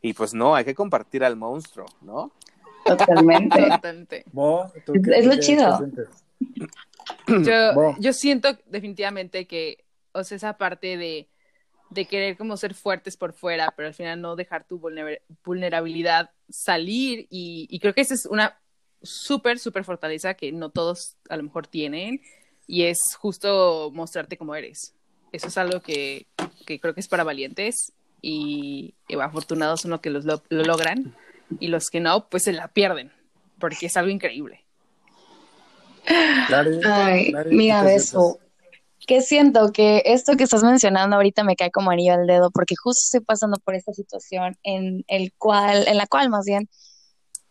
Y 0.02 0.12
pues 0.12 0.34
no, 0.34 0.54
hay 0.54 0.64
que 0.64 0.74
compartir 0.74 1.24
al 1.24 1.36
monstruo, 1.36 1.86
¿no? 2.02 2.32
Totalmente. 2.84 3.60
Totalmente. 3.70 4.24
¿tú 4.84 4.92
Es- 5.12 5.26
lo 5.26 5.36
chido. 5.40 5.78
Yo, 7.26 7.96
yo 7.98 8.12
siento 8.12 8.56
definitivamente 8.66 9.46
que, 9.46 9.84
o 10.12 10.24
sea, 10.24 10.36
esa 10.36 10.56
parte 10.56 10.96
de, 10.96 11.28
de 11.90 12.04
querer 12.06 12.36
como 12.36 12.56
ser 12.56 12.74
fuertes 12.74 13.16
por 13.16 13.32
fuera, 13.32 13.72
pero 13.76 13.88
al 13.88 13.94
final 13.94 14.20
no 14.20 14.36
dejar 14.36 14.64
tu 14.64 14.78
vulner- 14.80 15.20
vulnerabilidad 15.44 16.30
salir 16.48 17.26
y, 17.30 17.66
y 17.70 17.78
creo 17.80 17.94
que 17.94 18.00
esa 18.02 18.14
es 18.14 18.26
una 18.26 18.58
súper, 19.02 19.58
súper 19.58 19.84
fortaleza 19.84 20.34
que 20.34 20.52
no 20.52 20.70
todos 20.70 21.16
a 21.28 21.36
lo 21.36 21.42
mejor 21.44 21.66
tienen 21.66 22.20
y 22.66 22.84
es 22.84 22.98
justo 23.18 23.90
mostrarte 23.92 24.36
como 24.36 24.54
eres. 24.54 24.94
Eso 25.32 25.48
es 25.48 25.58
algo 25.58 25.80
que, 25.80 26.26
que 26.66 26.80
creo 26.80 26.94
que 26.94 27.00
es 27.00 27.08
para 27.08 27.24
valientes 27.24 27.92
y, 28.20 28.94
y 29.08 29.14
afortunados 29.20 29.82
son 29.82 29.92
los 29.92 30.00
que 30.00 30.10
los 30.10 30.24
lo, 30.24 30.42
lo 30.48 30.64
logran 30.64 31.16
y 31.60 31.68
los 31.68 31.90
que 31.90 32.00
no, 32.00 32.28
pues 32.28 32.44
se 32.44 32.52
la 32.52 32.68
pierden 32.68 33.12
porque 33.58 33.86
es 33.86 33.96
algo 33.96 34.10
increíble. 34.10 34.64
Lari, 36.48 36.80
Ay, 36.84 37.32
Lari, 37.32 37.56
mira, 37.56 37.80
¿tú 37.80 37.86
qué 37.86 37.92
Beso. 37.94 38.20
sientes? 38.20 38.48
Que 39.06 39.22
siento 39.22 39.72
que 39.72 40.02
esto 40.04 40.36
que 40.36 40.44
estás 40.44 40.62
mencionando 40.62 41.16
ahorita 41.16 41.42
me 41.42 41.56
cae 41.56 41.70
como 41.70 41.90
anillo 41.90 42.14
al 42.14 42.26
dedo, 42.26 42.50
porque 42.50 42.74
justo 42.76 43.00
estoy 43.04 43.20
pasando 43.20 43.58
por 43.58 43.74
esta 43.74 43.92
situación 43.92 44.56
en 44.62 45.04
el 45.08 45.32
cual, 45.34 45.86
en 45.88 45.96
la 45.96 46.06
cual 46.06 46.28
más 46.28 46.44
bien, 46.44 46.68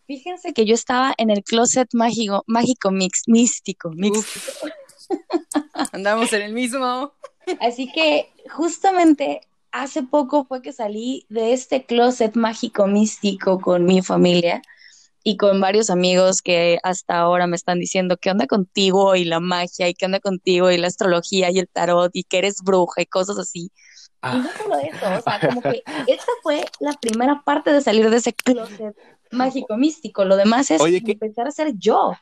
fíjense 0.05 0.53
que 0.53 0.65
yo 0.65 0.75
estaba 0.75 1.13
en 1.17 1.31
el 1.31 1.43
closet 1.43 1.87
mágico, 1.93 2.43
mágico 2.47 2.91
mix, 2.91 3.23
místico, 3.27 3.89
místico. 3.89 4.67
Andamos 5.91 6.31
en 6.33 6.41
el 6.43 6.53
mismo. 6.53 7.13
Así 7.59 7.91
que 7.91 8.29
justamente 8.51 9.41
hace 9.81 10.03
poco 10.03 10.45
fue 10.45 10.61
que 10.61 10.73
salí 10.73 11.25
de 11.29 11.53
este 11.53 11.85
closet 11.85 12.35
mágico 12.35 12.87
místico 12.87 13.59
con 13.59 13.85
mi 13.85 14.01
familia 14.01 14.61
y 15.23 15.37
con 15.37 15.59
varios 15.59 15.89
amigos 15.89 16.41
que 16.41 16.79
hasta 16.83 17.17
ahora 17.19 17.47
me 17.47 17.55
están 17.55 17.79
diciendo 17.79 18.17
qué 18.17 18.31
onda 18.31 18.47
contigo 18.47 19.15
y 19.15 19.25
la 19.25 19.39
magia 19.39 19.89
y 19.89 19.93
qué 19.93 20.05
onda 20.05 20.19
contigo 20.19 20.71
y 20.71 20.77
la 20.77 20.87
astrología 20.87 21.51
y 21.51 21.59
el 21.59 21.67
tarot 21.67 22.11
y 22.13 22.23
que 22.23 22.37
eres 22.37 22.61
bruja 22.63 23.01
y 23.01 23.05
cosas 23.05 23.37
así. 23.37 23.71
Y 24.23 24.37
no 24.37 24.49
solo 24.57 24.77
eso, 24.79 25.13
o 25.17 25.21
sea, 25.21 25.39
como 25.39 25.61
que 25.61 25.83
esta 26.07 26.31
fue 26.41 26.65
la 26.79 26.93
primera 26.93 27.41
parte 27.45 27.71
de 27.71 27.81
salir 27.81 28.09
de 28.09 28.17
ese 28.17 28.33
closet 28.33 28.95
mágico 29.31 29.77
místico. 29.77 30.25
Lo 30.25 30.37
demás 30.37 30.71
es 30.71 30.81
Oye, 30.81 31.01
¿qué- 31.03 31.13
empezar 31.13 31.47
a 31.47 31.51
ser 31.51 31.73
yo. 31.77 32.13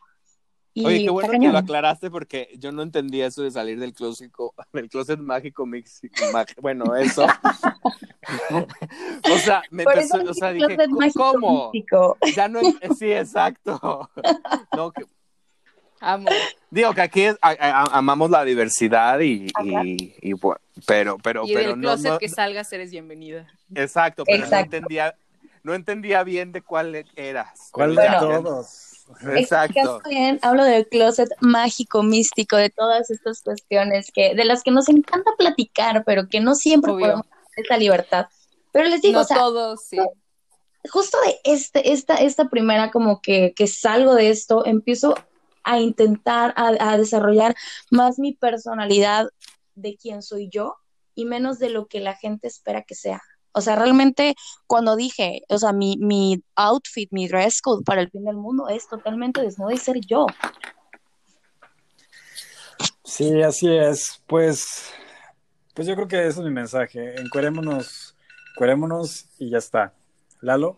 Y 0.78 0.86
Oye, 0.86 1.04
qué 1.06 1.10
bueno 1.10 1.40
que 1.40 1.48
lo 1.48 1.58
aclaraste 1.58 2.12
porque 2.12 2.50
yo 2.60 2.74
no 2.74 2.82
entendía 2.82 3.28
eso 3.28 3.42
de 3.42 3.50
salir 3.50 3.80
del 3.80 3.94
closet, 3.94 4.30
del 4.74 4.90
closet 4.90 5.18
mágico 5.20 5.66
mix, 5.66 6.02
mag- 6.34 6.54
bueno, 6.62 6.94
eso. 6.98 7.26
o 9.32 9.38
sea, 9.38 9.64
me 9.72 9.86
Por 9.86 9.94
empezó, 9.94 10.20
eso 10.22 10.32
o 10.32 10.34
sea, 10.34 10.52
dije 10.52 10.76
"¿Cómo-. 11.16 11.72
Ya 12.36 12.50
no, 12.50 12.60
en- 12.60 12.96
sí, 12.96 13.10
exacto. 13.12 14.10
No, 14.76 14.92
que- 14.92 15.06
Amo. 16.02 16.28
digo 16.70 16.94
que 16.94 17.02
aquí 17.02 17.22
es- 17.22 17.38
a- 17.42 17.52
a- 17.52 17.98
amamos 17.98 18.30
la 18.30 18.44
diversidad 18.44 19.22
y, 19.22 19.48
y, 19.64 20.14
y 20.22 20.34
bueno, 20.34 20.60
pero, 20.86 21.18
pero, 21.24 21.48
Y 21.48 21.54
pero 21.54 21.70
del 21.70 21.80
no, 21.80 21.88
closet 21.88 22.12
no- 22.12 22.18
que 22.20 22.28
salgas 22.28 22.72
eres 22.74 22.92
bienvenida. 22.92 23.48
exacto, 23.74 24.26
pero 24.26 24.44
Exacto. 24.44 24.58
no 24.58 24.64
entendía, 24.76 25.16
no 25.64 25.74
entendía 25.74 26.24
bien 26.26 26.52
de 26.52 26.62
cuál 26.62 27.06
eras. 27.16 27.70
¿Cuál 27.72 27.96
de 27.96 28.10
Bueno. 28.10 28.20
todos? 28.20 28.92
Exacto. 29.36 30.02
Bien, 30.10 30.40
hablo 30.42 30.64
del 30.64 30.88
closet 30.88 31.30
mágico, 31.40 32.04
místico, 32.04 32.56
de 32.56 32.70
todas 32.70 33.10
estas 33.10 33.42
cuestiones 33.42 34.12
que, 34.12 34.36
de 34.36 34.46
las 34.46 34.64
que 34.64 34.72
nos 34.72 34.90
encanta 34.90 35.32
platicar, 35.38 36.04
pero 36.06 36.28
que 36.28 36.40
no 36.40 36.56
siempre 36.56 36.92
Obvio. 36.92 37.06
podemos 37.06 37.26
tener 37.28 37.66
esa 37.66 37.78
libertad. 37.78 38.28
Pero 38.72 38.90
les 38.90 39.02
digo, 39.02 39.20
no 39.20 39.22
o 39.22 39.26
sea, 39.26 39.38
todos, 39.38 39.86
sí. 39.86 39.98
justo 40.90 41.18
de 41.26 41.40
este, 41.44 41.92
esta, 41.92 42.16
esta 42.16 42.50
primera 42.50 42.92
como 42.92 43.22
que, 43.22 43.54
que 43.56 43.68
salgo 43.68 44.16
de 44.16 44.30
esto, 44.30 44.66
empiezo 44.66 45.16
a 45.64 45.80
intentar 45.80 46.54
a, 46.58 46.92
a 46.92 46.98
desarrollar 46.98 47.56
más 47.90 48.20
mi 48.20 48.34
personalidad 48.34 49.30
de 49.76 49.96
quién 49.98 50.22
soy 50.22 50.50
yo 50.50 50.76
y 51.16 51.26
menos 51.26 51.60
de 51.60 51.70
lo 51.70 51.88
que 51.88 52.00
la 52.00 52.16
gente 52.16 52.48
espera 52.48 52.84
que 52.84 52.96
sea. 52.96 53.22
O 53.56 53.62
sea, 53.62 53.78
realmente 53.78 54.36
cuando 54.68 54.98
dije, 54.98 55.44
o 55.48 55.58
sea, 55.58 55.72
mi, 55.72 55.96
mi 55.98 56.44
outfit, 56.56 57.10
mi 57.12 57.30
dress 57.30 57.62
code 57.62 57.86
para 57.86 58.02
el 58.02 58.12
fin 58.12 58.26
del 58.26 58.36
mundo 58.36 58.68
es 58.68 58.86
totalmente 58.90 59.42
desnudo 59.42 59.72
y 59.72 59.78
ser 59.78 60.02
yo. 60.02 60.28
Sí, 63.06 63.42
así 63.42 63.74
es. 63.74 64.22
Pues, 64.28 64.92
pues 65.74 65.88
yo 65.88 65.96
creo 65.96 66.10
que 66.10 66.28
ese 66.28 66.40
es 66.42 66.46
mi 66.46 66.52
mensaje. 66.52 67.18
Encuerémonos, 67.18 68.18
encuerémonos 68.54 69.30
y 69.40 69.52
ya 69.52 69.60
está. 69.60 69.94
Lalo. 70.42 70.76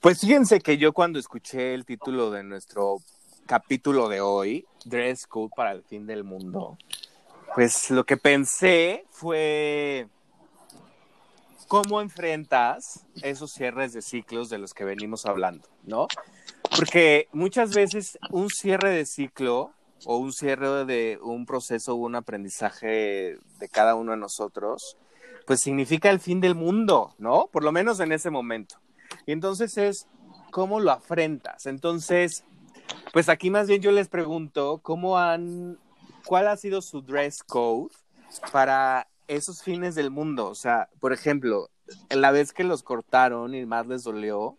Pues 0.00 0.20
fíjense 0.20 0.58
que 0.58 0.76
yo 0.76 0.92
cuando 0.92 1.20
escuché 1.20 1.72
el 1.72 1.84
título 1.84 2.32
de 2.32 2.42
nuestro 2.42 2.96
capítulo 3.46 4.08
de 4.08 4.20
hoy, 4.20 4.66
Dress 4.84 5.24
Code 5.28 5.50
para 5.54 5.70
el 5.70 5.84
fin 5.84 6.04
del 6.04 6.24
mundo, 6.24 6.76
pues 7.54 7.90
lo 7.90 8.04
que 8.04 8.16
pensé 8.16 9.06
fue 9.10 10.08
cómo 11.68 12.00
enfrentas 12.00 13.06
esos 13.22 13.52
cierres 13.52 13.92
de 13.92 14.02
ciclos 14.02 14.48
de 14.48 14.58
los 14.58 14.72
que 14.72 14.84
venimos 14.84 15.26
hablando, 15.26 15.68
¿no? 15.84 16.08
Porque 16.74 17.28
muchas 17.32 17.74
veces 17.74 18.18
un 18.30 18.48
cierre 18.48 18.90
de 18.90 19.06
ciclo 19.06 19.72
o 20.06 20.16
un 20.16 20.32
cierre 20.32 20.84
de 20.86 21.18
un 21.22 21.44
proceso 21.44 21.92
o 21.92 21.96
un 21.96 22.14
aprendizaje 22.14 23.38
de 23.58 23.68
cada 23.70 23.94
uno 23.94 24.12
de 24.12 24.18
nosotros, 24.18 24.96
pues 25.46 25.60
significa 25.60 26.10
el 26.10 26.20
fin 26.20 26.40
del 26.40 26.54
mundo, 26.54 27.14
¿no? 27.18 27.48
Por 27.52 27.62
lo 27.62 27.70
menos 27.70 28.00
en 28.00 28.12
ese 28.12 28.30
momento. 28.30 28.76
Y 29.26 29.32
entonces 29.32 29.76
es 29.76 30.06
cómo 30.50 30.80
lo 30.80 30.90
afrentas. 30.90 31.66
Entonces, 31.66 32.44
pues 33.12 33.28
aquí 33.28 33.50
más 33.50 33.66
bien 33.68 33.82
yo 33.82 33.92
les 33.92 34.08
pregunto, 34.08 34.80
¿cómo 34.82 35.18
han, 35.18 35.78
cuál 36.24 36.48
ha 36.48 36.56
sido 36.56 36.80
su 36.80 37.02
dress 37.02 37.42
code 37.42 37.94
para 38.52 39.08
esos 39.28 39.62
fines 39.62 39.94
del 39.94 40.10
mundo? 40.10 40.48
O 40.48 40.54
sea, 40.54 40.88
por 41.00 41.12
ejemplo, 41.12 41.70
la 42.10 42.30
vez 42.30 42.52
que 42.52 42.64
los 42.64 42.82
cortaron 42.82 43.54
y 43.54 43.64
más 43.66 43.86
les 43.86 44.04
dolió, 44.04 44.56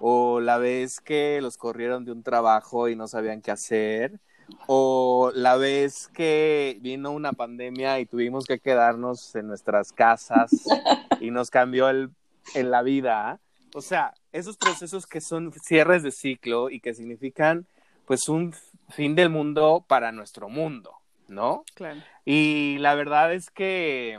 o 0.00 0.40
la 0.40 0.58
vez 0.58 1.00
que 1.00 1.40
los 1.40 1.56
corrieron 1.56 2.04
de 2.04 2.12
un 2.12 2.22
trabajo 2.22 2.88
y 2.88 2.96
no 2.96 3.08
sabían 3.08 3.40
qué 3.40 3.50
hacer, 3.50 4.20
o 4.66 5.30
la 5.34 5.56
vez 5.56 6.08
que 6.08 6.78
vino 6.80 7.10
una 7.10 7.32
pandemia 7.32 8.00
y 8.00 8.06
tuvimos 8.06 8.46
que 8.46 8.60
quedarnos 8.60 9.34
en 9.34 9.46
nuestras 9.46 9.92
casas 9.92 10.50
y 11.20 11.30
nos 11.30 11.50
cambió 11.50 11.88
el, 11.88 12.10
en 12.54 12.70
la 12.70 12.82
vida. 12.82 13.40
O 13.74 13.82
sea, 13.82 14.14
esos 14.32 14.56
procesos 14.56 15.06
que 15.06 15.20
son 15.20 15.52
cierres 15.52 16.02
de 16.02 16.10
ciclo 16.10 16.70
y 16.70 16.80
que 16.80 16.94
significan 16.94 17.66
pues 18.06 18.28
un 18.28 18.54
fin 18.88 19.14
del 19.14 19.28
mundo 19.28 19.84
para 19.86 20.12
nuestro 20.12 20.48
mundo, 20.48 20.92
¿no? 21.28 21.64
Claro. 21.74 22.00
Y 22.30 22.76
la 22.80 22.94
verdad 22.94 23.32
es 23.32 23.50
que 23.50 24.18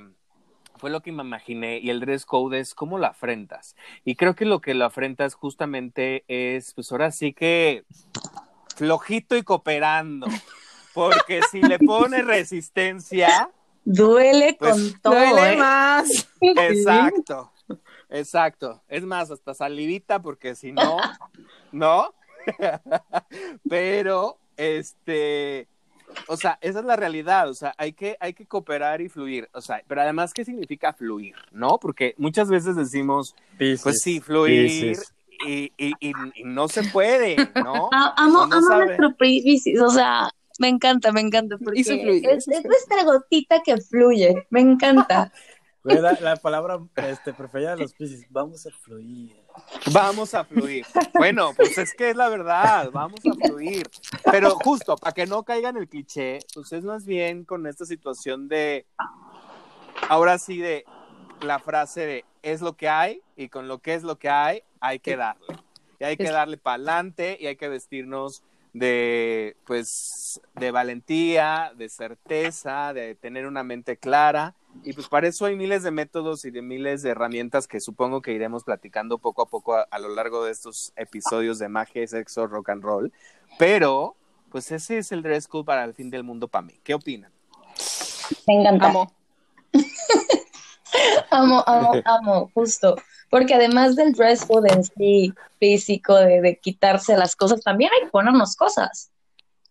fue 0.78 0.90
lo 0.90 1.02
que 1.02 1.12
me 1.12 1.22
imaginé 1.22 1.78
y 1.78 1.92
el 1.92 2.00
dress 2.00 2.26
code 2.26 2.60
es 2.60 2.74
cómo 2.74 2.98
lo 2.98 3.06
afrentas. 3.06 3.76
Y 4.04 4.16
creo 4.16 4.34
que 4.34 4.46
lo 4.46 4.62
que 4.62 4.74
lo 4.74 4.86
afrentas 4.86 5.36
justamente 5.36 6.24
es, 6.28 6.74
pues 6.74 6.92
ahora 6.92 7.12
sí 7.12 7.34
que 7.34 7.84
flojito 8.76 9.38
y 9.38 9.44
cooperando. 9.44 10.26
Porque 10.96 11.42
si 11.52 11.62
le 11.62 11.78
pones 11.78 12.26
resistencia. 12.26 13.52
Duele 13.86 14.56
Pues, 14.58 14.72
con 14.72 15.02
todo. 15.02 15.14
Duele 15.14 15.54
¿eh? 15.54 15.58
más. 15.58 16.30
Exacto, 16.42 17.52
exacto. 18.10 18.82
Es 18.88 19.04
más, 19.04 19.30
hasta 19.30 19.54
salivita, 19.54 20.20
porque 20.20 20.56
si 20.56 20.72
no, 20.72 20.98
¿no? 21.72 22.16
Pero, 23.70 24.40
este, 24.58 25.68
o 26.28 26.38
sea, 26.38 26.58
esa 26.62 26.80
es 26.80 26.86
la 26.86 26.96
realidad, 26.96 27.50
o 27.50 27.54
sea, 27.54 27.74
hay 27.78 27.94
que, 27.94 28.18
hay 28.20 28.34
que 28.34 28.46
cooperar 28.46 29.02
y 29.02 29.10
fluir, 29.10 29.50
o 29.54 29.62
sea, 29.62 29.82
pero 29.88 30.02
además, 30.02 30.34
¿qué 30.34 30.46
significa 30.46 30.94
fluir? 30.94 31.36
¿No? 31.52 31.78
Porque 31.80 32.16
muchas 32.18 32.50
veces 32.50 32.76
decimos, 32.76 33.36
pues 33.58 34.02
sí, 34.02 34.20
fluir 34.20 34.96
y, 35.46 35.72
y, 35.78 35.94
y, 36.00 36.14
y 36.36 36.44
no 36.44 36.68
se 36.68 36.84
puede, 36.84 37.36
¿no? 37.56 37.90
Amo, 38.18 38.42
amo 38.44 38.76
nuestro 38.76 39.16
Piscis, 39.16 39.82
o 39.82 39.90
sea, 39.90 40.30
me 40.60 40.68
encanta, 40.68 41.12
me 41.12 41.22
encanta, 41.22 41.58
porque 41.58 41.82
es, 41.82 41.88
es 41.90 42.66
nuestra 42.66 43.04
gotita 43.04 43.62
que 43.64 43.78
fluye, 43.78 44.48
me 44.50 44.62
encanta. 44.62 45.32
La, 45.82 46.12
la 46.22 46.36
palabra 46.36 46.78
este, 46.98 47.34
preferida 47.34 47.72
de 47.72 47.84
los 47.84 47.94
Piscis, 47.94 48.28
vamos 48.30 48.66
a 48.68 48.70
fluir. 48.70 49.34
Vamos 49.92 50.34
a 50.34 50.44
fluir. 50.44 50.86
Bueno, 51.14 51.54
pues 51.56 51.78
es 51.78 51.94
que 51.94 52.12
es 52.12 52.16
la 52.16 52.30
verdad, 52.30 52.90
vamos 52.92 53.20
a 53.26 53.48
fluir. 53.48 53.90
Pero 54.32 54.56
justo, 54.56 54.96
para 54.96 55.14
que 55.14 55.26
no 55.26 55.44
caiga 55.44 55.70
en 55.70 55.78
el 55.78 55.88
cliché, 55.88 56.40
pues 56.54 56.72
es 56.72 56.84
más 56.84 57.06
bien 57.06 57.44
con 57.44 57.68
esta 57.68 57.86
situación 57.86 58.48
de, 58.48 58.86
ahora 60.08 60.38
sí, 60.38 60.58
de 60.58 60.86
la 61.42 61.60
frase 61.60 62.06
de 62.06 62.26
es 62.44 62.62
lo 62.62 62.74
que 62.74 62.90
hay 62.90 63.22
y 63.36 63.50
con 63.50 63.68
lo 63.68 63.80
que 63.80 63.94
es 63.94 64.04
lo 64.04 64.18
que 64.18 64.30
hay, 64.30 64.64
hay 64.80 65.00
que 65.00 65.18
darle. 65.18 65.58
Y 66.00 66.04
hay 66.06 66.18
que 66.18 66.30
darle 66.32 66.58
para 66.58 66.76
adelante 66.76 67.38
y 67.40 67.48
hay 67.48 67.58
que 67.58 67.68
vestirnos 67.68 68.44
de, 68.74 69.58
pues, 69.66 70.42
de 70.56 70.72
valentía, 70.72 71.74
de 71.76 71.90
certeza, 71.90 72.94
de 72.94 73.16
tener 73.16 73.46
una 73.46 73.64
mente 73.64 73.98
clara. 73.98 74.56
Y 74.84 74.94
pues 74.94 75.08
para 75.08 75.28
eso 75.28 75.46
hay 75.46 75.56
miles 75.56 75.84
de 75.84 75.92
métodos 75.92 76.46
y 76.46 76.52
de 76.52 76.62
miles 76.62 77.02
de 77.02 77.10
herramientas 77.10 77.68
que 77.68 77.80
supongo 77.80 78.22
que 78.22 78.32
iremos 78.32 78.64
platicando 78.64 79.18
poco 79.18 79.42
a 79.42 79.50
poco 79.50 79.76
a, 79.76 79.82
a 79.90 80.00
lo 80.00 80.10
largo 80.10 80.44
de 80.44 80.52
estos 80.52 80.94
episodios 80.96 81.60
de 81.60 81.70
magia, 81.70 82.06
sexo, 82.08 82.48
rock 82.48 82.70
and 82.70 82.84
roll. 82.84 83.14
Pero, 83.58 84.16
pues 84.52 84.72
ese 84.72 85.00
es 85.00 85.12
el 85.12 85.22
dress 85.22 85.48
code 85.48 85.66
para 85.66 85.84
el 85.84 85.94
fin 85.94 86.10
del 86.10 86.24
mundo 86.24 86.48
para 86.48 86.66
mí. 86.66 86.80
¿Qué 86.84 86.94
opinan? 86.94 87.32
Me 88.48 88.56
encanta. 88.56 88.88
Amo. 88.88 89.14
Amo, 91.30 91.64
amo, 91.68 91.94
amo, 92.06 92.52
justo. 92.54 92.96
Porque 93.30 93.54
además 93.54 93.96
del 93.96 94.14
dress 94.14 94.46
code 94.46 94.74
en 94.74 94.84
sí 94.84 95.34
físico, 95.60 96.16
de, 96.16 96.42
de 96.42 96.58
quitarse 96.58 97.16
las 97.16 97.36
cosas, 97.36 97.62
también 97.62 97.92
hay 97.94 98.06
que 98.06 98.12
ponernos 98.12 98.56
cosas. 98.56 99.12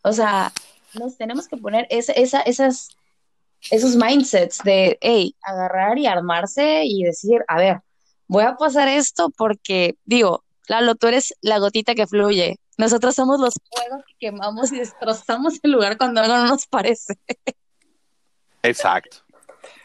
O 0.02 0.12
sea, 0.12 0.52
nos 0.94 1.16
tenemos 1.16 1.48
que 1.48 1.56
poner 1.56 1.86
esa, 1.90 2.12
esa, 2.12 2.40
esas, 2.42 2.96
esos 3.70 3.96
mindsets 3.96 4.62
de, 4.64 4.98
hey, 5.00 5.34
agarrar 5.42 5.98
y 5.98 6.06
armarse 6.06 6.82
y 6.84 7.04
decir, 7.04 7.44
a 7.48 7.56
ver, 7.58 7.80
voy 8.26 8.44
a 8.44 8.56
pasar 8.56 8.88
esto 8.88 9.30
porque, 9.36 9.96
digo, 10.04 10.44
Lalo, 10.68 10.94
tú 10.94 11.06
eres 11.06 11.34
la 11.40 11.58
gotita 11.58 11.94
que 11.94 12.06
fluye. 12.06 12.60
Nosotros 12.76 13.14
somos 13.14 13.40
los 13.40 13.54
fuegos 13.70 14.04
que 14.06 14.14
quemamos 14.18 14.70
y 14.70 14.78
destrozamos 14.78 15.58
el 15.62 15.72
lugar 15.72 15.96
cuando 15.96 16.20
algo 16.20 16.36
no 16.36 16.46
nos 16.46 16.66
parece. 16.66 17.14
Exacto. 18.62 19.18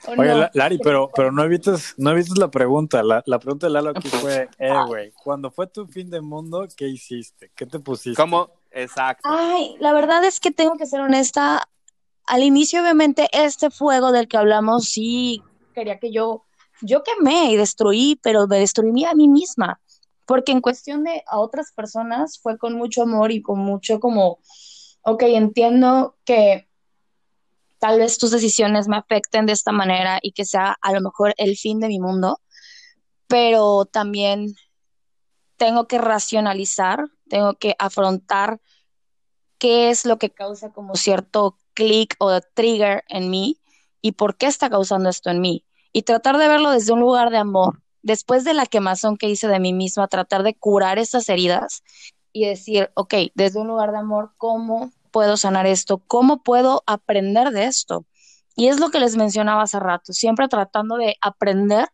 ¿o 0.07 0.11
Oye, 0.11 0.35
no? 0.35 0.49
Lari, 0.53 0.77
pero, 0.77 1.09
pero 1.15 1.31
no 1.31 1.43
evites, 1.43 1.95
no 1.97 2.11
evites 2.11 2.37
la 2.37 2.51
pregunta. 2.51 3.01
La, 3.01 3.23
la 3.25 3.39
pregunta 3.39 3.67
de 3.67 3.73
Lalo 3.73 3.91
aquí 3.91 4.07
fue, 4.09 4.49
eh, 4.59 4.73
güey, 4.85 5.11
cuando 5.11 5.49
fue 5.49 5.67
tu 5.67 5.87
fin 5.87 6.09
de 6.09 6.21
mundo, 6.21 6.67
¿qué 6.75 6.87
hiciste? 6.87 7.51
¿Qué 7.55 7.65
te 7.65 7.79
pusiste? 7.79 8.21
¿Cómo? 8.21 8.51
Exacto. 8.71 9.27
Ay, 9.31 9.75
la 9.79 9.93
verdad 9.93 10.23
es 10.25 10.39
que 10.39 10.51
tengo 10.51 10.75
que 10.77 10.85
ser 10.85 10.99
honesta. 10.99 11.67
Al 12.25 12.43
inicio, 12.43 12.81
obviamente, 12.81 13.27
este 13.33 13.69
fuego 13.69 14.11
del 14.11 14.27
que 14.27 14.37
hablamos, 14.37 14.85
sí 14.85 15.41
quería 15.73 15.99
que 15.99 16.11
yo, 16.11 16.45
yo 16.81 17.03
quemé 17.03 17.51
y 17.51 17.57
destruí, 17.57 18.19
pero 18.21 18.47
me 18.47 18.59
destruí 18.59 19.03
a 19.05 19.13
mí 19.13 19.27
misma. 19.27 19.81
Porque 20.25 20.53
en 20.53 20.61
cuestión 20.61 21.03
de 21.03 21.23
a 21.27 21.39
otras 21.39 21.73
personas 21.73 22.39
fue 22.39 22.57
con 22.57 22.75
mucho 22.75 23.01
amor 23.03 23.31
y 23.31 23.41
con 23.41 23.59
mucho 23.59 23.99
como, 23.99 24.39
ok, 25.01 25.23
entiendo 25.23 26.15
que 26.23 26.69
tal 27.79 27.99
vez 27.99 28.17
tus 28.17 28.31
decisiones 28.31 28.87
me 28.87 28.95
afecten 28.95 29.45
de 29.45 29.51
esta 29.51 29.73
manera 29.73 30.19
y 30.21 30.31
que 30.31 30.45
sea 30.45 30.77
a 30.81 30.93
lo 30.93 31.01
mejor 31.01 31.33
el 31.37 31.57
fin 31.57 31.81
de 31.81 31.89
mi 31.89 31.99
mundo, 31.99 32.39
pero 33.27 33.83
también 33.83 34.55
tengo 35.57 35.87
que 35.87 35.97
racionalizar, 35.97 37.03
tengo 37.27 37.55
que 37.55 37.75
afrontar 37.77 38.61
qué 39.57 39.89
es 39.89 40.05
lo 40.05 40.17
que 40.17 40.29
causa 40.29 40.71
como 40.71 40.95
cierto 40.95 41.57
clic 41.73 42.15
o 42.19 42.39
trigger 42.53 43.03
en 43.07 43.29
mí 43.29 43.59
y 44.01 44.13
por 44.13 44.37
qué 44.37 44.47
está 44.47 44.69
causando 44.69 45.09
esto 45.09 45.29
en 45.29 45.41
mí. 45.41 45.65
Y 45.91 46.03
tratar 46.03 46.37
de 46.37 46.47
verlo 46.47 46.71
desde 46.71 46.93
un 46.93 46.99
lugar 46.99 47.29
de 47.29 47.37
amor. 47.37 47.81
Después 48.01 48.43
de 48.43 48.53
la 48.53 48.65
quemazón 48.65 49.17
que 49.17 49.29
hice 49.29 49.47
de 49.47 49.59
mí 49.59 49.73
misma, 49.73 50.07
tratar 50.07 50.43
de 50.43 50.55
curar 50.55 50.99
esas 50.99 51.29
heridas 51.29 51.83
y 52.33 52.45
decir, 52.45 52.91
ok, 52.95 53.13
desde 53.35 53.59
un 53.59 53.67
lugar 53.67 53.91
de 53.91 53.99
amor, 53.99 54.31
¿cómo 54.37 54.91
puedo 55.11 55.37
sanar 55.37 55.67
esto? 55.67 55.99
¿Cómo 55.99 56.43
puedo 56.43 56.83
aprender 56.87 57.51
de 57.51 57.65
esto? 57.65 58.05
Y 58.55 58.67
es 58.67 58.79
lo 58.79 58.89
que 58.89 58.99
les 58.99 59.15
mencionaba 59.15 59.63
hace 59.63 59.79
rato, 59.79 60.13
siempre 60.13 60.47
tratando 60.47 60.97
de 60.97 61.15
aprender 61.21 61.87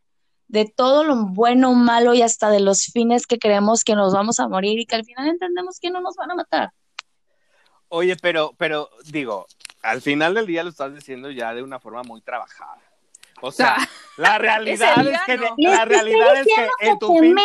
de 0.48 0.66
todo 0.66 1.04
lo 1.04 1.28
bueno, 1.28 1.74
malo 1.74 2.14
y 2.16 2.24
hasta 2.24 2.50
de 2.50 2.60
los 2.60 2.86
fines 2.86 3.28
que 3.28 3.38
creemos 3.38 3.84
que 3.84 3.96
nos 3.96 4.14
vamos 4.14 4.40
a 4.40 4.48
morir 4.48 4.80
y 4.80 4.86
que 4.86 4.96
al 4.96 5.06
final 5.06 5.28
entendemos 5.28 5.80
que 5.80 5.92
no 5.92 6.02
nos 6.02 6.16
van 6.16 6.32
a 6.32 6.36
matar. 6.36 6.72
Oye, 7.90 8.16
pero, 8.22 8.54
pero 8.58 8.90
digo, 9.06 9.48
al 9.82 10.02
final 10.02 10.34
del 10.34 10.46
día 10.46 10.64
lo 10.64 10.70
estás 10.70 10.94
diciendo 10.94 11.32
ya 11.32 11.54
de 11.54 11.64
una 11.64 11.80
forma 11.80 12.04
muy 12.04 12.22
trabajada. 12.22 12.82
O 13.42 13.52
sea, 13.52 13.78
La 14.20 14.38
realidad 14.38 15.08
es 15.08 15.18
que 15.26 15.38
la 15.38 15.86
realidad 15.86 16.36
es 16.42 16.46
que 16.46 16.88
en 16.88 17.00
tu 17.00 17.18
fin 17.20 17.36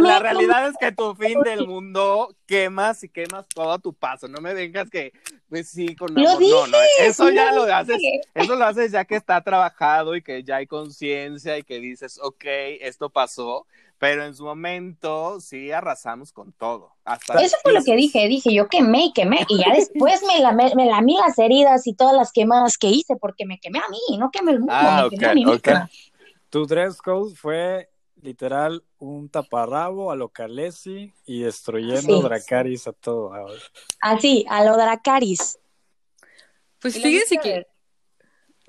la, 0.00 0.20
realidad 0.20 0.68
es 0.68 0.76
que 0.78 0.92
tu 0.92 1.12
fin 1.16 1.40
del 1.40 1.66
mundo 1.66 2.36
quemas 2.46 3.02
y 3.02 3.08
quemas 3.08 3.48
todo 3.48 3.72
a 3.72 3.80
tu 3.80 3.92
paso. 3.92 4.28
No 4.28 4.40
me 4.40 4.54
vengas 4.54 4.88
que, 4.88 5.12
pues 5.48 5.68
sí, 5.68 5.96
con 5.96 6.14
Lo. 6.14 6.22
No, 6.38 6.66
no, 6.68 6.78
eso 7.00 7.30
ya 7.30 7.50
lo 7.50 7.66
lo 7.66 7.74
haces, 7.74 8.00
eso 8.32 8.54
lo 8.54 8.64
haces 8.64 8.92
ya 8.92 9.04
que 9.04 9.16
está 9.16 9.40
trabajado 9.40 10.14
y 10.14 10.22
que 10.22 10.44
ya 10.44 10.56
hay 10.56 10.68
conciencia 10.68 11.58
y 11.58 11.64
que 11.64 11.80
dices, 11.80 12.20
ok, 12.22 12.44
esto 12.80 13.10
pasó, 13.10 13.66
pero 14.02 14.24
en 14.24 14.34
su 14.34 14.42
momento 14.42 15.40
sí 15.40 15.70
arrasamos 15.70 16.32
con 16.32 16.50
todo. 16.52 16.90
Hasta 17.04 17.40
Eso 17.40 17.56
fue 17.62 17.72
lo 17.72 17.84
que 17.84 17.94
dije, 17.94 18.26
dije, 18.26 18.52
yo 18.52 18.66
quemé 18.66 19.04
y 19.04 19.12
quemé, 19.12 19.46
y 19.48 19.58
ya 19.58 19.72
después 19.72 20.20
me, 20.26 20.40
lamé- 20.40 20.74
me 20.74 20.86
lamí 20.86 21.16
las 21.16 21.38
heridas 21.38 21.86
y 21.86 21.94
todas 21.94 22.16
las 22.16 22.32
quemadas 22.32 22.78
que 22.78 22.88
hice, 22.88 23.14
porque 23.14 23.46
me 23.46 23.60
quemé 23.60 23.78
a 23.78 23.88
mí, 23.90 24.00
no 24.18 24.32
quemé 24.32 24.50
el 24.50 24.58
mundo, 24.58 24.74
Ah, 24.74 24.96
me 24.96 25.02
ok, 25.06 25.10
quemé 25.12 25.26
a 25.28 25.34
mí 25.34 25.46
ok. 25.46 25.66
misma. 25.68 25.90
Tu 26.50 26.66
dress 26.66 27.00
code 27.00 27.36
fue 27.36 27.90
literal 28.20 28.82
un 28.98 29.28
taparrabo 29.28 30.10
a 30.10 30.16
lo 30.16 30.30
Khaleesi 30.30 31.14
y 31.24 31.42
destruyendo 31.42 32.16
Sí. 32.16 32.22
Dracaris 32.24 32.88
a 32.88 32.92
todo. 32.92 33.32
Ah, 33.32 33.46
Así, 34.00 34.44
a 34.48 34.64
lo 34.64 34.76
Dracaris. 34.76 35.60
Pues 36.80 37.00
fíjense 37.00 37.38
que 37.38 37.68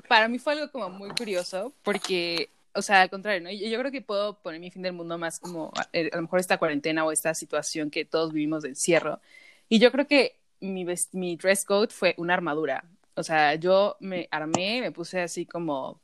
para 0.07 0.27
mí 0.27 0.37
fue 0.37 0.53
algo 0.53 0.71
como 0.71 0.91
muy 0.91 1.09
curioso 1.09 1.73
porque, 1.81 2.51
o 2.75 2.81
sea, 2.81 3.01
al 3.01 3.09
contrario, 3.09 3.41
¿no? 3.41 3.51
Yo, 3.51 3.67
yo 3.67 3.79
creo 3.79 3.91
que 3.91 4.01
puedo 4.01 4.39
poner 4.41 4.59
mi 4.59 4.71
fin 4.71 4.81
del 4.81 4.93
mundo 4.93 5.17
más 5.17 5.39
como 5.39 5.71
eh, 5.93 6.09
a, 6.12 6.15
lo 6.17 6.23
mejor 6.23 6.39
esta 6.39 6.57
cuarentena 6.57 7.05
o 7.05 7.12
esta 7.12 7.33
situación 7.33 7.89
que 7.89 8.05
todos 8.05 8.33
vivimos 8.33 8.63
de 8.63 8.69
encierro. 8.69 9.21
Y 9.69 9.79
yo 9.79 9.91
creo 9.91 10.07
que 10.07 10.39
mi, 10.59 10.86
mi 11.13 11.36
dress 11.36 11.65
code 11.65 11.89
fue 11.89 12.15
una 12.17 12.33
armadura. 12.33 12.86
O 13.15 13.23
sea, 13.23 13.55
yo 13.55 13.97
me 13.99 14.27
armé, 14.31 14.81
me 14.81 14.91
puse 14.91 15.21
así 15.21 15.45
como 15.45 16.01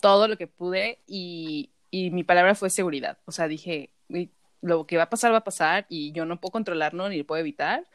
todo 0.00 0.28
lo 0.28 0.36
que 0.36 0.46
pude 0.46 0.98
y, 1.06 1.70
y 1.90 2.10
mi 2.10 2.24
palabra 2.24 2.54
fue 2.54 2.70
seguridad. 2.70 3.18
O 3.24 3.32
sea, 3.32 3.48
dije, 3.48 3.90
"Uy, 4.08 4.30
lo 4.62 4.86
que 4.86 4.96
va 4.96 5.04
a 5.04 5.10
pasar 5.10 5.32
va 5.32 5.38
a 5.38 5.44
pasar 5.44 5.86
y 5.88 6.12
yo 6.12 6.24
no 6.24 6.40
puedo 6.40 6.52
controlarlo 6.52 7.08
ni 7.08 7.18
lo 7.18 7.26
puedo 7.26 7.40
evitar, 7.40 7.86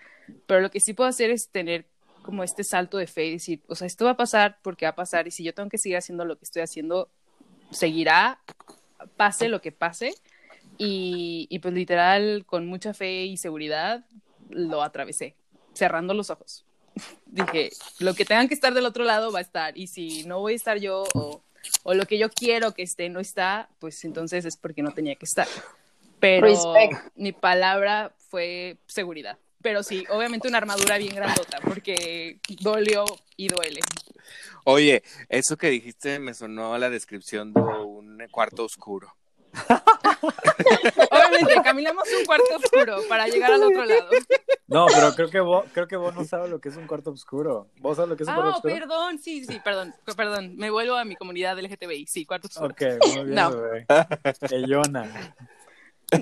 pero 0.46 0.62
lo 0.62 0.72
que 0.72 0.80
sí 0.80 0.94
puedo 0.94 1.10
hacer 1.10 1.32
es 1.32 1.50
tener 1.50 1.86
como 2.24 2.44
este 2.44 2.64
salto 2.64 2.98
de 2.98 3.08
fe 3.08 3.26
y 3.28 3.32
decir, 3.34 3.62
o 3.68 3.76
sea, 3.76 3.88
esto 3.88 4.06
va 4.06 4.12
a 4.12 4.18
pasar 4.18 4.60
porque 4.62 4.86
va 4.86 4.92
a 4.92 4.96
pasar 4.96 5.28
y 5.28 5.32
si 5.32 5.44
yo 5.44 5.54
tengo 5.54 5.70
que 5.70 5.78
seguir 5.78 5.98
haciendo 5.98 6.26
lo 6.26 6.38
que 6.38 6.44
estoy 6.44 6.62
haciendo, 6.62 7.10
seguirá, 7.72 8.40
pase 9.16 9.50
lo 9.50 9.62
que 9.62 9.72
pase. 9.72 10.16
Y, 10.78 11.48
y 11.50 11.60
pues 11.60 11.74
literal, 11.74 12.46
con 12.46 12.68
mucha 12.68 12.94
fe 12.94 13.26
y 13.26 13.38
seguridad, 13.38 14.06
lo 14.50 14.84
atravesé, 14.84 15.36
cerrando 15.74 16.14
los 16.14 16.30
ojos. 16.30 16.66
Dije, 17.26 17.72
lo 18.00 18.14
que 18.14 18.26
tengan 18.26 18.48
que 18.48 18.54
estar 18.54 18.74
del 18.74 18.86
otro 18.86 19.04
lado 19.04 19.32
va 19.32 19.40
a 19.40 19.42
estar 19.42 19.78
y 19.78 19.88
si 19.88 20.24
no 20.26 20.40
voy 20.40 20.54
a 20.54 20.56
estar 20.56 20.78
yo 20.80 21.06
o, 21.14 21.42
o 21.84 21.94
lo 21.94 22.06
que 22.06 22.18
yo 22.18 22.30
quiero 22.30 22.74
que 22.74 22.84
esté 22.84 23.10
no 23.10 23.20
está, 23.20 23.70
pues 23.80 24.04
entonces 24.06 24.46
es 24.46 24.58
porque 24.58 24.84
no 24.84 24.92
tenía 24.92 25.16
que 25.16 25.26
estar. 25.26 25.48
Pero 26.20 26.48
Respect. 26.48 27.16
mi 27.16 27.32
palabra 27.32 28.14
fue 28.30 28.78
seguridad. 28.88 29.38
Pero 29.68 29.84
sí, 29.84 30.06
obviamente 30.10 30.48
una 30.48 30.60
armadura 30.60 30.98
bien 30.98 31.14
grandota, 31.14 31.60
porque 31.60 32.40
dolió 32.62 33.04
y 33.36 33.50
duele. 33.50 33.82
Oye, 34.64 35.04
eso 35.28 35.58
que 35.58 35.70
dijiste 35.70 36.20
me 36.20 36.34
sonó 36.34 36.74
a 36.74 36.80
la 36.80 36.90
descripción 36.90 37.52
de 37.54 37.60
un 37.60 38.26
cuarto 38.32 38.64
oscuro. 38.64 39.14
Obviamente, 41.12 41.56
caminamos 41.66 42.08
un 42.18 42.26
cuarto 42.26 42.56
oscuro 42.56 43.02
para 43.10 43.28
llegar 43.28 43.52
al 43.52 43.64
otro 43.64 43.84
lado. 43.84 44.10
No, 44.68 44.86
pero 44.88 45.14
creo 45.14 45.30
que 45.30 45.42
vos, 45.42 45.66
creo 45.74 45.86
que 45.86 45.98
vos 45.98 46.14
no 46.16 46.24
sabes 46.24 46.50
lo 46.50 46.62
que 46.62 46.70
es 46.70 46.78
un 46.78 46.88
cuarto 46.88 47.12
oscuro. 47.12 47.68
¿Vos 47.82 47.98
sabes 47.98 48.08
lo 48.08 48.16
que 48.16 48.24
es 48.24 48.30
un 48.30 48.36
cuarto 48.36 48.52
Ah, 48.52 48.56
oscuro? 48.56 48.74
perdón, 48.74 49.20
sí, 49.20 49.44
sí, 49.44 49.60
perdón, 49.62 49.94
perdón. 50.16 50.56
Me 50.56 50.70
vuelvo 50.70 50.96
a 50.96 51.04
mi 51.04 51.18
comunidad 51.18 51.60
LGTBI, 51.60 52.08
sí, 52.08 52.26
cuarto 52.26 52.48
oscuro. 52.48 52.70
Ok, 52.74 52.82
muy 53.06 53.26
bien, 53.26 53.36
No. 53.36 53.52
bebé. 53.62 53.86
Ellona. 54.50 55.36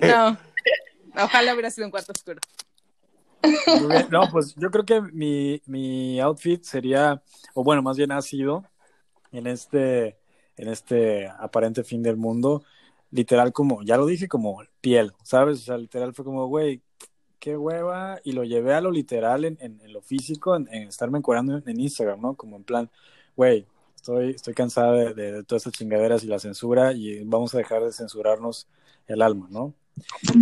No, 0.01 0.35
ojalá 1.23 1.53
hubiera 1.53 1.69
sido 1.69 1.85
un 1.85 1.91
cuarto 1.91 2.11
oscuro. 2.11 2.39
No, 4.11 4.29
pues 4.31 4.55
yo 4.55 4.71
creo 4.71 4.85
que 4.85 5.01
mi, 5.01 5.61
mi 5.65 6.19
outfit 6.19 6.63
sería, 6.63 7.21
o 7.53 7.63
bueno, 7.63 7.81
más 7.81 7.97
bien 7.97 8.11
ha 8.11 8.21
sido 8.21 8.63
en 9.31 9.47
este, 9.47 10.17
en 10.57 10.69
este 10.69 11.27
aparente 11.27 11.83
fin 11.83 12.01
del 12.03 12.17
mundo, 12.17 12.63
literal 13.11 13.53
como, 13.53 13.83
ya 13.83 13.97
lo 13.97 14.05
dije, 14.05 14.27
como 14.27 14.61
piel, 14.81 15.13
¿sabes? 15.23 15.61
O 15.61 15.63
sea, 15.63 15.77
literal 15.77 16.13
fue 16.13 16.25
como, 16.25 16.47
güey, 16.47 16.81
qué 17.39 17.57
hueva, 17.57 18.19
y 18.23 18.31
lo 18.31 18.43
llevé 18.43 18.73
a 18.73 18.81
lo 18.81 18.91
literal 18.91 19.45
en, 19.45 19.57
en, 19.61 19.79
en 19.81 19.93
lo 19.93 20.01
físico, 20.01 20.55
en, 20.55 20.67
en 20.71 20.87
estarme 20.87 21.19
encuadrando 21.19 21.57
en, 21.57 21.69
en 21.69 21.79
Instagram, 21.79 22.21
¿no? 22.21 22.33
Como 22.35 22.55
en 22.57 22.63
plan, 22.63 22.89
güey, 23.35 23.65
estoy, 23.95 24.31
estoy 24.31 24.53
cansada 24.53 24.93
de, 24.93 25.13
de, 25.13 25.31
de 25.31 25.43
todas 25.43 25.65
estas 25.65 25.77
chingaderas 25.77 26.23
y 26.23 26.27
la 26.27 26.39
censura, 26.39 26.93
y 26.93 27.23
vamos 27.23 27.53
a 27.53 27.57
dejar 27.57 27.83
de 27.83 27.91
censurarnos 27.91 28.67
el 29.07 29.21
alma, 29.21 29.47
¿no? 29.51 29.73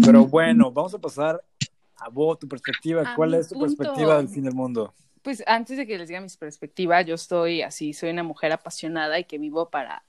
Pero 0.04 0.26
bueno, 0.26 0.72
vamos 0.72 0.94
a 0.94 1.00
pasar 1.00 1.44
a 1.98 2.10
vos, 2.10 2.40
tu 2.40 2.48
perspectiva. 2.48 3.02
A 3.02 3.16
¿Cuál 3.16 3.34
es 3.36 3.50
tu 3.50 3.56
punto. 3.56 3.76
perspectiva 3.76 4.18
del 4.18 4.30
fin 4.30 4.44
del 4.44 4.54
mundo? 4.54 4.94
Pues 5.22 5.44
antes 5.48 5.78
de 5.78 5.88
que 5.88 5.98
les 5.98 6.08
diga 6.08 6.20
mis 6.20 6.36
perspectivas, 6.36 7.06
yo 7.06 7.16
estoy 7.16 7.62
así, 7.62 7.94
soy 7.94 8.10
una 8.10 8.24
mujer 8.24 8.52
apasionada 8.52 9.18
y 9.20 9.24
que 9.24 9.38
vivo 9.38 9.70
para, 9.70 10.04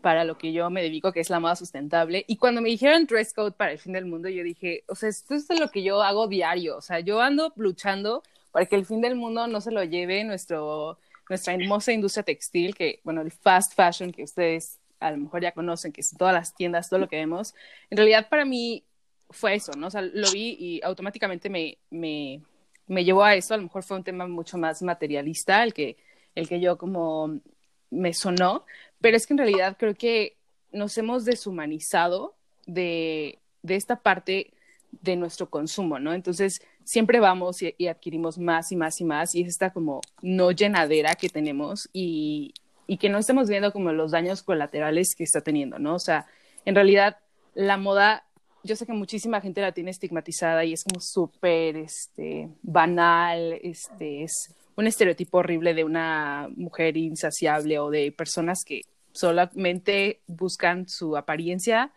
para 0.00 0.24
lo 0.24 0.38
que 0.38 0.52
yo 0.52 0.70
me 0.70 0.82
dedico, 0.82 1.12
que 1.12 1.20
es 1.20 1.28
la 1.28 1.38
moda 1.38 1.54
sustentable. 1.56 2.24
Y 2.26 2.36
cuando 2.36 2.62
me 2.62 2.70
dijeron 2.70 3.06
dress 3.06 3.34
code 3.34 3.52
para 3.52 3.72
el 3.72 3.78
fin 3.78 3.92
del 3.92 4.06
mundo, 4.06 4.28
yo 4.28 4.42
dije, 4.42 4.84
o 4.88 4.94
sea, 4.94 5.10
esto 5.10 5.34
es 5.34 5.60
lo 5.60 5.70
que 5.70 5.82
yo 5.82 6.02
hago 6.02 6.28
diario. 6.28 6.78
O 6.78 6.80
sea, 6.80 7.00
yo 7.00 7.20
ando 7.20 7.52
luchando 7.56 8.22
para 8.52 8.66
que 8.66 8.76
el 8.76 8.86
fin 8.86 9.00
del 9.00 9.16
mundo 9.16 9.46
no 9.46 9.60
se 9.60 9.70
lo 9.70 9.84
lleve 9.84 10.24
nuestro, 10.24 10.98
nuestra 11.28 11.54
hermosa 11.54 11.92
industria 11.92 12.22
textil, 12.22 12.74
que, 12.74 13.00
bueno, 13.04 13.20
el 13.20 13.32
fast 13.32 13.74
fashion 13.74 14.12
que 14.12 14.22
ustedes 14.22 14.78
a 15.00 15.10
lo 15.10 15.18
mejor 15.18 15.42
ya 15.42 15.52
conocen, 15.52 15.92
que 15.92 16.00
es 16.00 16.16
todas 16.16 16.32
las 16.32 16.54
tiendas, 16.54 16.88
todo 16.88 17.00
lo 17.00 17.08
que 17.08 17.16
vemos. 17.16 17.54
En 17.90 17.98
realidad, 17.98 18.28
para 18.30 18.46
mí 18.46 18.84
fue 19.30 19.54
eso, 19.54 19.72
¿no? 19.76 19.88
O 19.88 19.90
sea, 19.90 20.02
lo 20.02 20.30
vi 20.32 20.56
y 20.58 20.80
automáticamente 20.82 21.50
me, 21.50 21.78
me, 21.90 22.40
me 22.86 23.04
llevó 23.04 23.24
a 23.24 23.34
eso. 23.34 23.54
A 23.54 23.56
lo 23.56 23.64
mejor 23.64 23.82
fue 23.82 23.96
un 23.96 24.04
tema 24.04 24.26
mucho 24.26 24.58
más 24.58 24.82
materialista, 24.82 25.62
el 25.62 25.74
que, 25.74 25.96
el 26.34 26.48
que 26.48 26.60
yo 26.60 26.78
como 26.78 27.40
me 27.90 28.12
sonó, 28.12 28.64
pero 29.00 29.16
es 29.16 29.26
que 29.26 29.34
en 29.34 29.38
realidad 29.38 29.76
creo 29.78 29.94
que 29.94 30.36
nos 30.72 30.98
hemos 30.98 31.24
deshumanizado 31.24 32.34
de, 32.66 33.38
de 33.62 33.76
esta 33.76 33.96
parte 33.96 34.52
de 35.02 35.16
nuestro 35.16 35.48
consumo, 35.50 35.98
¿no? 35.98 36.12
Entonces, 36.12 36.60
siempre 36.84 37.20
vamos 37.20 37.62
y, 37.62 37.86
adquirimos 37.88 38.38
más 38.38 38.70
y 38.72 38.76
más 38.76 39.00
y 39.00 39.04
más, 39.04 39.34
y 39.34 39.42
es 39.42 39.48
esta 39.48 39.72
como 39.72 40.00
no 40.22 40.50
llenadera 40.52 41.14
que 41.14 41.28
tenemos 41.28 41.88
y, 41.92 42.54
y 42.86 42.98
que 42.98 43.08
no 43.08 43.18
estamos 43.18 43.48
viendo 43.48 43.72
como 43.72 43.92
los 43.92 44.12
daños 44.12 44.42
colaterales 44.42 45.14
que 45.14 45.24
está 45.24 45.40
teniendo, 45.40 45.78
¿no? 45.78 45.94
O 45.94 45.98
sea, 45.98 46.26
en 46.64 46.74
realidad 46.74 47.18
la 47.54 47.76
moda, 47.76 48.24
yo 48.64 48.76
sé 48.76 48.86
que 48.86 48.92
muchísima 48.92 49.40
gente 49.40 49.60
la 49.60 49.72
tiene 49.72 49.90
estigmatizada 49.90 50.64
y 50.64 50.72
es 50.72 50.84
como 50.84 51.00
súper 51.00 51.76
este, 51.76 52.48
banal, 52.62 53.58
este, 53.62 54.24
es 54.24 54.54
un 54.76 54.86
estereotipo 54.86 55.38
horrible 55.38 55.74
de 55.74 55.84
una 55.84 56.48
mujer 56.56 56.96
insaciable 56.96 57.78
o 57.78 57.90
de 57.90 58.10
personas 58.10 58.64
que 58.64 58.82
solamente 59.12 60.20
buscan 60.26 60.88
su 60.88 61.16
apariencia, 61.16 61.92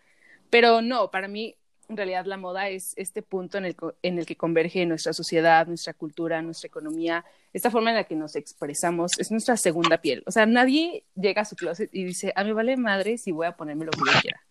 pero 0.49 0.81
no, 0.81 1.09
para 1.09 1.27
mí 1.27 1.55
en 1.89 1.95
realidad 1.95 2.25
la 2.25 2.35
moda 2.35 2.67
es 2.67 2.91
este 2.97 3.21
punto 3.21 3.57
en 3.57 3.65
el, 3.65 3.75
en 4.03 4.19
el 4.19 4.25
que 4.25 4.35
converge 4.35 4.85
nuestra 4.85 5.13
sociedad, 5.13 5.67
nuestra 5.67 5.93
cultura, 5.93 6.41
nuestra 6.41 6.67
economía, 6.67 7.23
esta 7.53 7.71
forma 7.71 7.91
en 7.91 7.95
la 7.95 8.03
que 8.03 8.15
nos 8.15 8.35
expresamos, 8.35 9.17
es 9.19 9.31
nuestra 9.31 9.55
segunda 9.55 9.99
piel. 9.99 10.21
O 10.27 10.31
sea, 10.31 10.45
nadie 10.45 11.05
llega 11.15 11.43
a 11.43 11.45
su 11.45 11.55
closet 11.55 11.89
y 11.93 12.03
dice, 12.03 12.33
a 12.35 12.43
mí 12.43 12.51
vale 12.51 12.75
madre 12.75 13.17
si 13.17 13.31
voy 13.31 13.47
a 13.47 13.55
ponerme 13.55 13.85
lo 13.85 13.91
que 13.91 13.99
yo 13.99 14.21
quiera. 14.21 14.41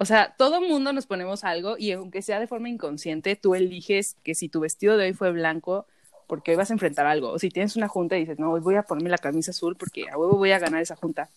O 0.00 0.04
sea, 0.04 0.34
todo 0.38 0.60
mundo 0.60 0.92
nos 0.92 1.06
ponemos 1.06 1.42
algo 1.42 1.76
y 1.76 1.90
aunque 1.90 2.22
sea 2.22 2.38
de 2.38 2.46
forma 2.46 2.68
inconsciente, 2.68 3.34
tú 3.34 3.56
eliges 3.56 4.16
que 4.22 4.36
si 4.36 4.48
tu 4.48 4.60
vestido 4.60 4.96
de 4.96 5.06
hoy 5.06 5.12
fue 5.12 5.32
blanco, 5.32 5.86
porque 6.28 6.52
hoy 6.52 6.56
vas 6.56 6.70
a 6.70 6.74
enfrentar 6.74 7.06
algo. 7.06 7.30
O 7.30 7.38
si 7.40 7.48
tienes 7.48 7.74
una 7.74 7.88
junta 7.88 8.16
y 8.16 8.20
dices, 8.20 8.38
no, 8.38 8.52
hoy 8.52 8.60
voy 8.60 8.76
a 8.76 8.84
ponerme 8.84 9.10
la 9.10 9.18
camisa 9.18 9.50
azul 9.50 9.74
porque 9.76 10.08
a 10.08 10.16
huevo 10.16 10.36
voy 10.36 10.52
a 10.52 10.60
ganar 10.60 10.80
esa 10.80 10.94
junta. 10.94 11.28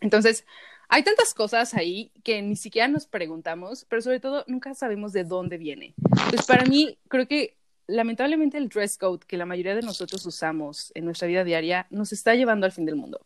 Entonces, 0.00 0.46
hay 0.88 1.02
tantas 1.02 1.34
cosas 1.34 1.74
ahí 1.74 2.10
que 2.24 2.40
ni 2.40 2.56
siquiera 2.56 2.88
nos 2.88 3.06
preguntamos, 3.06 3.84
pero 3.88 4.00
sobre 4.00 4.20
todo 4.20 4.44
nunca 4.46 4.74
sabemos 4.74 5.12
de 5.12 5.24
dónde 5.24 5.58
viene. 5.58 5.94
Pues 6.30 6.46
para 6.46 6.64
mí, 6.64 6.98
creo 7.08 7.28
que 7.28 7.56
lamentablemente 7.86 8.56
el 8.56 8.68
dress 8.68 8.96
code 8.96 9.26
que 9.26 9.36
la 9.36 9.44
mayoría 9.44 9.74
de 9.74 9.82
nosotros 9.82 10.24
usamos 10.24 10.92
en 10.94 11.04
nuestra 11.04 11.28
vida 11.28 11.44
diaria 11.44 11.86
nos 11.90 12.12
está 12.12 12.34
llevando 12.34 12.64
al 12.64 12.72
fin 12.72 12.86
del 12.86 12.96
mundo, 12.96 13.20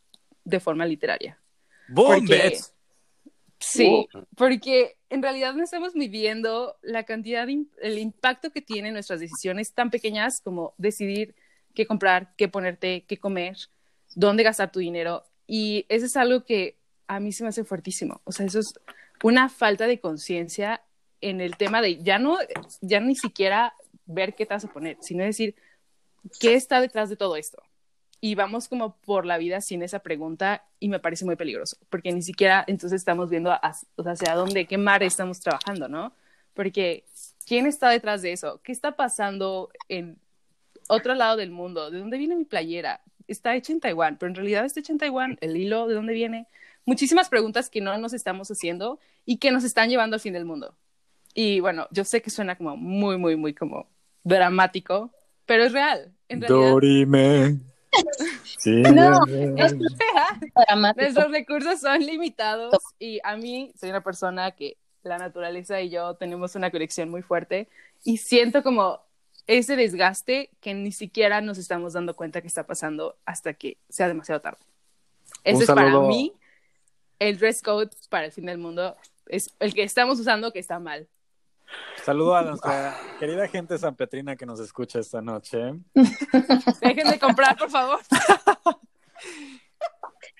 de 0.45 0.59
forma 0.59 0.85
literaria. 0.87 1.39
Boom, 1.89 2.27
sí, 3.59 4.09
porque 4.37 4.97
en 5.11 5.23
realidad 5.23 5.55
no 5.55 5.65
estamos 5.65 5.95
midiendo 5.95 6.77
la 6.83 7.05
cantidad, 7.05 7.47
de, 7.47 7.65
el 7.81 7.99
impacto 7.99 8.51
que 8.51 8.63
tienen 8.63 8.95
nuestras 8.95 9.21
decisiones 9.21 9.73
tan 9.73 9.91
pequeñas 9.91 10.41
como 10.41 10.75
decidir 10.79 11.35
qué 11.75 11.87
comprar, 11.87 12.35
qué 12.37 12.49
ponerte, 12.49 13.05
qué 13.07 13.19
comer, 13.19 13.57
dónde 14.15 14.43
gastar 14.43 14.73
tu 14.73 14.81
dinero. 14.81 15.25
Y 15.47 15.87
eso 15.89 16.07
es 16.07 16.17
algo 16.17 16.45
que 16.45 16.77
a 17.07 17.21
mí 17.21 17.33
se 17.33 17.45
me 17.45 17.51
hace 17.51 17.65
fuertísimo. 17.65 18.21
O 18.25 18.33
sea, 18.33 18.47
eso 18.47 18.59
es 18.59 18.75
una 19.23 19.49
falta 19.49 19.87
de 19.87 20.01
conciencia 20.01 20.83
en 21.21 21.41
el 21.41 21.57
tema 21.57 21.81
de 21.81 22.03
ya 22.03 22.19
no, 22.19 22.39
ya 22.81 23.01
ni 23.01 23.15
siquiera 23.15 23.75
ver 24.07 24.35
qué 24.35 24.47
te 24.47 24.55
vas 24.55 24.65
a 24.65 24.73
poner, 24.73 24.97
sino 25.01 25.25
decir 25.25 25.55
qué 26.41 26.55
está 26.55 26.81
detrás 26.81 27.09
de 27.09 27.17
todo 27.17 27.37
esto. 27.37 27.63
Y 28.21 28.35
vamos 28.35 28.69
como 28.69 28.97
por 28.97 29.27
la 29.27 29.39
vida 29.39 29.61
sin 29.61 29.83
esa 29.83 30.01
pregunta 30.01 30.65
y 30.81 30.89
me 30.89 30.99
parece 30.99 31.25
muy 31.25 31.37
peligroso, 31.37 31.77
porque 31.91 32.13
ni 32.13 32.23
siquiera 32.23 32.65
entonces 32.67 33.01
estamos 33.01 33.31
viendo 33.31 33.53
hacia 33.53 34.35
dónde, 34.35 34.67
qué 34.67 34.79
mar 34.79 35.03
estamos 35.03 35.41
trabajando, 35.41 35.89
¿no? 35.89 36.13
Porque 36.55 37.05
¿quién 37.47 37.67
está 37.67 37.91
detrás 37.91 38.23
de 38.23 38.33
eso? 38.33 38.61
¿Qué 38.63 38.73
está 38.73 38.97
pasando 38.97 39.71
en 39.89 40.19
otro 40.89 41.15
lado 41.15 41.37
del 41.37 41.51
mundo? 41.51 41.91
¿De 41.91 41.99
dónde 41.99 42.19
viene 42.19 42.37
mi 42.37 42.45
playera? 42.45 43.01
Está 43.29 43.55
hecha 43.55 43.73
en 43.73 43.81
Taiwán, 43.81 44.17
pero 44.19 44.31
en 44.31 44.37
realidad 44.37 44.65
está 44.65 44.81
hecha 44.81 44.93
en 44.93 44.99
Taiwán, 44.99 45.37
el 45.41 45.57
hilo, 45.57 45.87
¿de 45.87 45.95
dónde 45.95 46.15
viene? 46.15 46.47
Muchísimas 46.85 47.29
preguntas 47.29 47.69
que 47.69 47.81
no 47.81 47.97
nos 47.99 48.13
estamos 48.13 48.51
haciendo 48.51 48.99
y 49.25 49.39
que 49.39 49.51
nos 49.51 49.65
están 49.65 49.91
llevando 49.91 50.15
al 50.15 50.21
fin 50.21 50.33
del 50.33 50.45
mundo. 50.45 50.77
Y 51.35 51.61
bueno, 51.61 51.87
yo 51.91 52.05
sé 52.05 52.23
que 52.23 52.31
suena 52.31 52.57
como 52.57 52.77
muy, 52.77 53.19
muy, 53.19 53.37
muy 53.37 53.53
como 53.53 53.89
dramático, 54.25 55.13
pero 55.45 55.65
es 55.65 55.73
real. 55.73 56.15
En 56.29 56.41
realidad, 56.41 56.71
Dorime. 56.71 57.59
Sí, 58.59 58.71
No, 58.83 59.25
bien, 59.27 59.59
es 59.59 59.77
bien. 59.77 59.91
dramático. 60.55 61.03
Nuestros 61.03 61.31
recursos 61.31 61.81
son 61.81 62.01
limitados 62.01 62.75
y 62.99 63.21
a 63.23 63.37
mí 63.37 63.73
soy 63.79 63.91
una 63.91 64.03
persona 64.03 64.51
que 64.53 64.77
la 65.03 65.19
naturaleza 65.19 65.81
y 65.81 65.91
yo 65.91 66.15
tenemos 66.15 66.55
una 66.55 66.71
conexión 66.71 67.09
muy 67.11 67.23
fuerte 67.23 67.69
y 68.05 68.17
siento 68.19 68.63
como 68.63 69.01
ese 69.47 69.77
desgaste 69.77 70.51
que 70.61 70.75
ni 70.75 70.91
siquiera 70.91 71.41
nos 71.41 71.59
estamos 71.59 71.93
dando 71.93 72.17
cuenta 72.17 72.41
que 72.41 72.49
está 72.49 72.67
pasando 72.67 73.17
hasta 73.25 73.55
que 73.55 73.79
sea 73.89 74.09
demasiado 74.09 74.41
tarde. 74.41 74.59
Ese 75.45 75.63
es 75.63 75.71
para 75.71 76.01
mí 76.01 76.33
el 77.19 77.39
dress 77.39 77.63
code 77.63 77.91
para 78.11 78.27
el 78.27 78.33
fin 78.33 78.47
del 78.47 78.59
mundo. 78.59 78.97
Es 79.29 79.55
el 79.61 79.75
que 79.75 79.85
estamos 79.85 80.19
usando 80.19 80.53
que 80.53 80.59
está 80.59 80.79
mal. 80.79 81.09
Saludo 82.05 82.37
a 82.37 82.43
nuestra 82.43 82.97
querida 83.19 83.49
gente 83.49 83.77
sanpetrina 83.79 84.37
que 84.37 84.47
nos 84.47 84.61
escucha 84.61 84.99
esta 85.01 85.21
noche. 85.21 85.59
Dejen 86.81 87.11
de 87.11 87.19
comprar, 87.19 87.57
por 87.57 87.71
favor. 87.71 87.99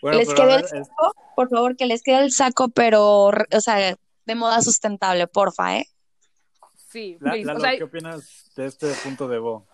Bueno, 0.03 0.19
les 0.19 0.33
quedó 0.33 0.57
el 0.57 0.65
es- 0.65 0.71
saco, 0.71 1.15
por 1.35 1.49
favor, 1.49 1.77
que 1.77 1.87
les 1.87 2.03
quede 2.03 2.19
el 2.21 2.33
saco, 2.33 2.69
pero, 2.69 3.27
o 3.29 3.61
sea, 3.61 3.97
de 4.27 4.35
moda 4.35 4.61
sustentable, 4.63 5.27
porfa, 5.27 5.79
¿eh? 5.79 5.87
Sí, 6.89 7.17
La- 7.21 7.33
o 7.55 7.61
sea, 7.61 7.77
¿qué 7.77 7.85
opinas 7.85 8.51
de 8.57 8.67
este 8.67 8.93
punto 9.05 9.27
de 9.29 9.39
Bo? 9.39 9.67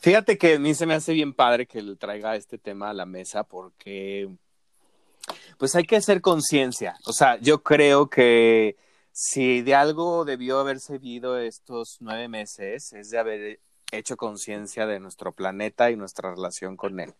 Fíjate 0.00 0.38
que 0.38 0.54
a 0.54 0.58
mí 0.58 0.74
se 0.74 0.86
me 0.86 0.94
hace 0.94 1.12
bien 1.12 1.32
padre 1.32 1.66
que 1.66 1.82
le 1.82 1.96
traiga 1.96 2.36
este 2.36 2.58
tema 2.58 2.90
a 2.90 2.94
la 2.94 3.06
mesa 3.06 3.44
porque 3.44 4.28
pues 5.58 5.74
hay 5.74 5.84
que 5.84 5.96
hacer 5.96 6.20
conciencia. 6.20 6.96
O 7.06 7.12
sea, 7.12 7.38
yo 7.40 7.62
creo 7.62 8.08
que 8.08 8.76
si 9.20 9.62
de 9.62 9.74
algo 9.74 10.24
debió 10.24 10.60
haber 10.60 10.78
servido 10.78 11.40
estos 11.40 11.96
nueve 11.98 12.28
meses 12.28 12.92
es 12.92 13.10
de 13.10 13.18
haber 13.18 13.60
hecho 13.90 14.16
conciencia 14.16 14.86
de 14.86 15.00
nuestro 15.00 15.32
planeta 15.32 15.90
y 15.90 15.96
nuestra 15.96 16.32
relación 16.32 16.76
con 16.76 17.00
él. 17.00 17.12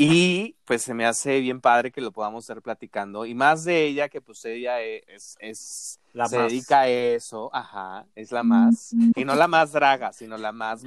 Y 0.00 0.54
pues 0.64 0.82
se 0.82 0.94
me 0.94 1.04
hace 1.06 1.40
bien 1.40 1.60
padre 1.60 1.90
que 1.90 2.00
lo 2.00 2.12
podamos 2.12 2.44
estar 2.44 2.62
platicando. 2.62 3.26
Y 3.26 3.34
más 3.34 3.64
de 3.64 3.84
ella, 3.84 4.08
que 4.08 4.20
pues 4.20 4.44
ella 4.44 4.80
es, 4.80 5.36
es 5.40 5.98
La 6.12 6.28
se 6.28 6.38
más. 6.38 6.48
dedica 6.52 6.80
a 6.82 6.88
eso, 6.88 7.50
ajá, 7.52 8.06
es 8.14 8.30
la 8.30 8.44
más. 8.44 8.92
Y 9.16 9.24
no 9.24 9.34
la 9.34 9.48
más 9.48 9.72
draga, 9.72 10.12
sino 10.12 10.38
la 10.38 10.52
más, 10.52 10.82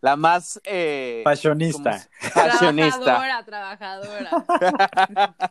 la 0.00 0.14
más... 0.14 0.60
Eh, 0.62 1.22
Fashionista. 1.24 1.90
¿cómo 1.90 1.98
se- 1.98 2.30
Fashionista. 2.30 3.00
Trabajadora, 3.44 3.44
trabajadora. 3.44 4.30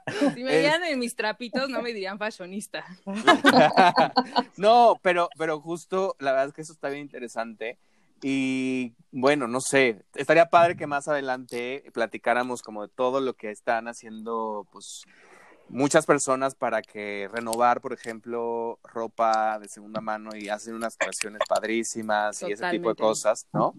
Si 0.34 0.44
me 0.44 0.52
Es- 0.56 0.64
veían 0.64 0.84
en 0.86 0.98
mis 1.00 1.14
trapitos, 1.16 1.68
no 1.70 1.82
me 1.82 1.90
dirían 1.92 2.18
fashionista. 2.18 2.86
no, 4.58 5.00
pero, 5.02 5.30
pero 5.38 5.60
justo, 5.60 6.16
la 6.20 6.32
verdad 6.32 6.48
es 6.48 6.54
que 6.54 6.62
eso 6.62 6.72
está 6.74 6.88
bien 6.90 7.02
interesante. 7.02 7.78
Y 8.22 8.94
bueno, 9.12 9.48
no 9.48 9.62
sé, 9.62 10.04
estaría 10.16 10.50
padre 10.50 10.76
que 10.76 10.88
más 10.88 11.08
adelante 11.08 11.84
platicáramos 11.94 12.62
como 12.62 12.84
de 12.84 12.90
todo 12.90 13.20
lo 13.20 13.34
que 13.36 13.52
están 13.52 13.88
haciendo, 13.88 14.68
pues, 14.72 15.04
muchas 15.70 16.06
personas 16.06 16.56
para 16.56 16.82
que 16.82 17.30
renovar, 17.32 17.82
por 17.82 17.94
ejemplo, 17.94 18.80
ropa 18.84 19.58
de 19.60 19.68
segunda 19.68 20.02
mano 20.02 20.36
y 20.36 20.50
hacen 20.50 20.76
unas 20.76 20.98
creaciones 20.98 21.42
padrísimas 21.48 22.42
y 22.44 22.52
ese 22.52 22.70
tipo 22.70 22.90
de 22.90 22.96
cosas, 22.96 23.48
¿no? 23.54 23.74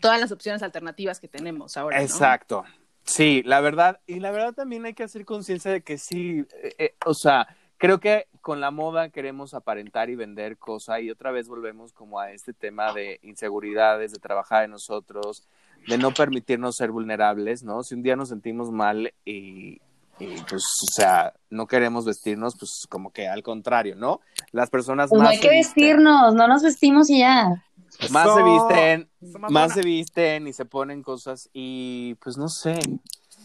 Todas 0.00 0.20
las 0.20 0.32
opciones 0.32 0.62
alternativas 0.62 1.20
que 1.20 1.28
tenemos 1.28 1.76
ahora. 1.76 1.98
¿no? 1.98 2.04
Exacto. 2.04 2.64
Sí, 3.04 3.42
la 3.44 3.60
verdad, 3.60 4.00
y 4.06 4.18
la 4.18 4.32
verdad 4.32 4.52
también 4.52 4.84
hay 4.84 4.94
que 4.94 5.04
hacer 5.04 5.24
conciencia 5.24 5.70
de 5.70 5.82
que 5.82 5.96
sí, 5.96 6.44
eh, 6.62 6.74
eh, 6.78 6.94
o 7.04 7.14
sea, 7.14 7.46
creo 7.78 8.00
que 8.00 8.26
con 8.40 8.60
la 8.60 8.70
moda 8.70 9.08
queremos 9.08 9.54
aparentar 9.54 10.10
y 10.10 10.16
vender 10.16 10.56
cosas 10.56 11.00
y 11.00 11.10
otra 11.10 11.30
vez 11.30 11.48
volvemos 11.48 11.92
como 11.92 12.20
a 12.20 12.30
este 12.32 12.52
tema 12.52 12.92
de 12.92 13.18
inseguridades, 13.22 14.12
de 14.12 14.18
trabajar 14.18 14.64
en 14.64 14.70
nosotros, 14.70 15.42
de 15.86 15.98
no 15.98 16.12
permitirnos 16.12 16.76
ser 16.76 16.90
vulnerables, 16.90 17.62
¿no? 17.62 17.82
Si 17.82 17.94
un 17.94 18.02
día 18.02 18.16
nos 18.16 18.28
sentimos 18.28 18.70
mal 18.70 19.12
y, 19.24 19.80
y, 20.18 20.26
pues, 20.48 20.62
o 20.62 20.92
sea, 20.92 21.34
no 21.50 21.66
queremos 21.66 22.04
vestirnos, 22.04 22.56
pues 22.58 22.86
como 22.88 23.12
que 23.12 23.28
al 23.28 23.42
contrario, 23.42 23.96
¿no? 23.96 24.20
Las 24.52 24.70
personas 24.70 25.10
Pues 25.10 25.18
no 25.18 25.24
más 25.24 25.34
hay 25.34 25.40
que 25.40 25.50
vestirnos, 25.50 26.34
no 26.34 26.48
nos 26.48 26.62
vestimos 26.62 27.10
y 27.10 27.18
ya. 27.18 27.62
más 28.10 28.34
se 28.34 28.42
visten, 28.42 29.10
más 29.50 29.72
se 29.72 29.82
visten 29.82 30.46
y 30.46 30.52
se 30.52 30.64
ponen 30.64 31.02
cosas 31.02 31.50
y 31.52 32.14
pues 32.22 32.36
no 32.38 32.48
sé. 32.48 32.78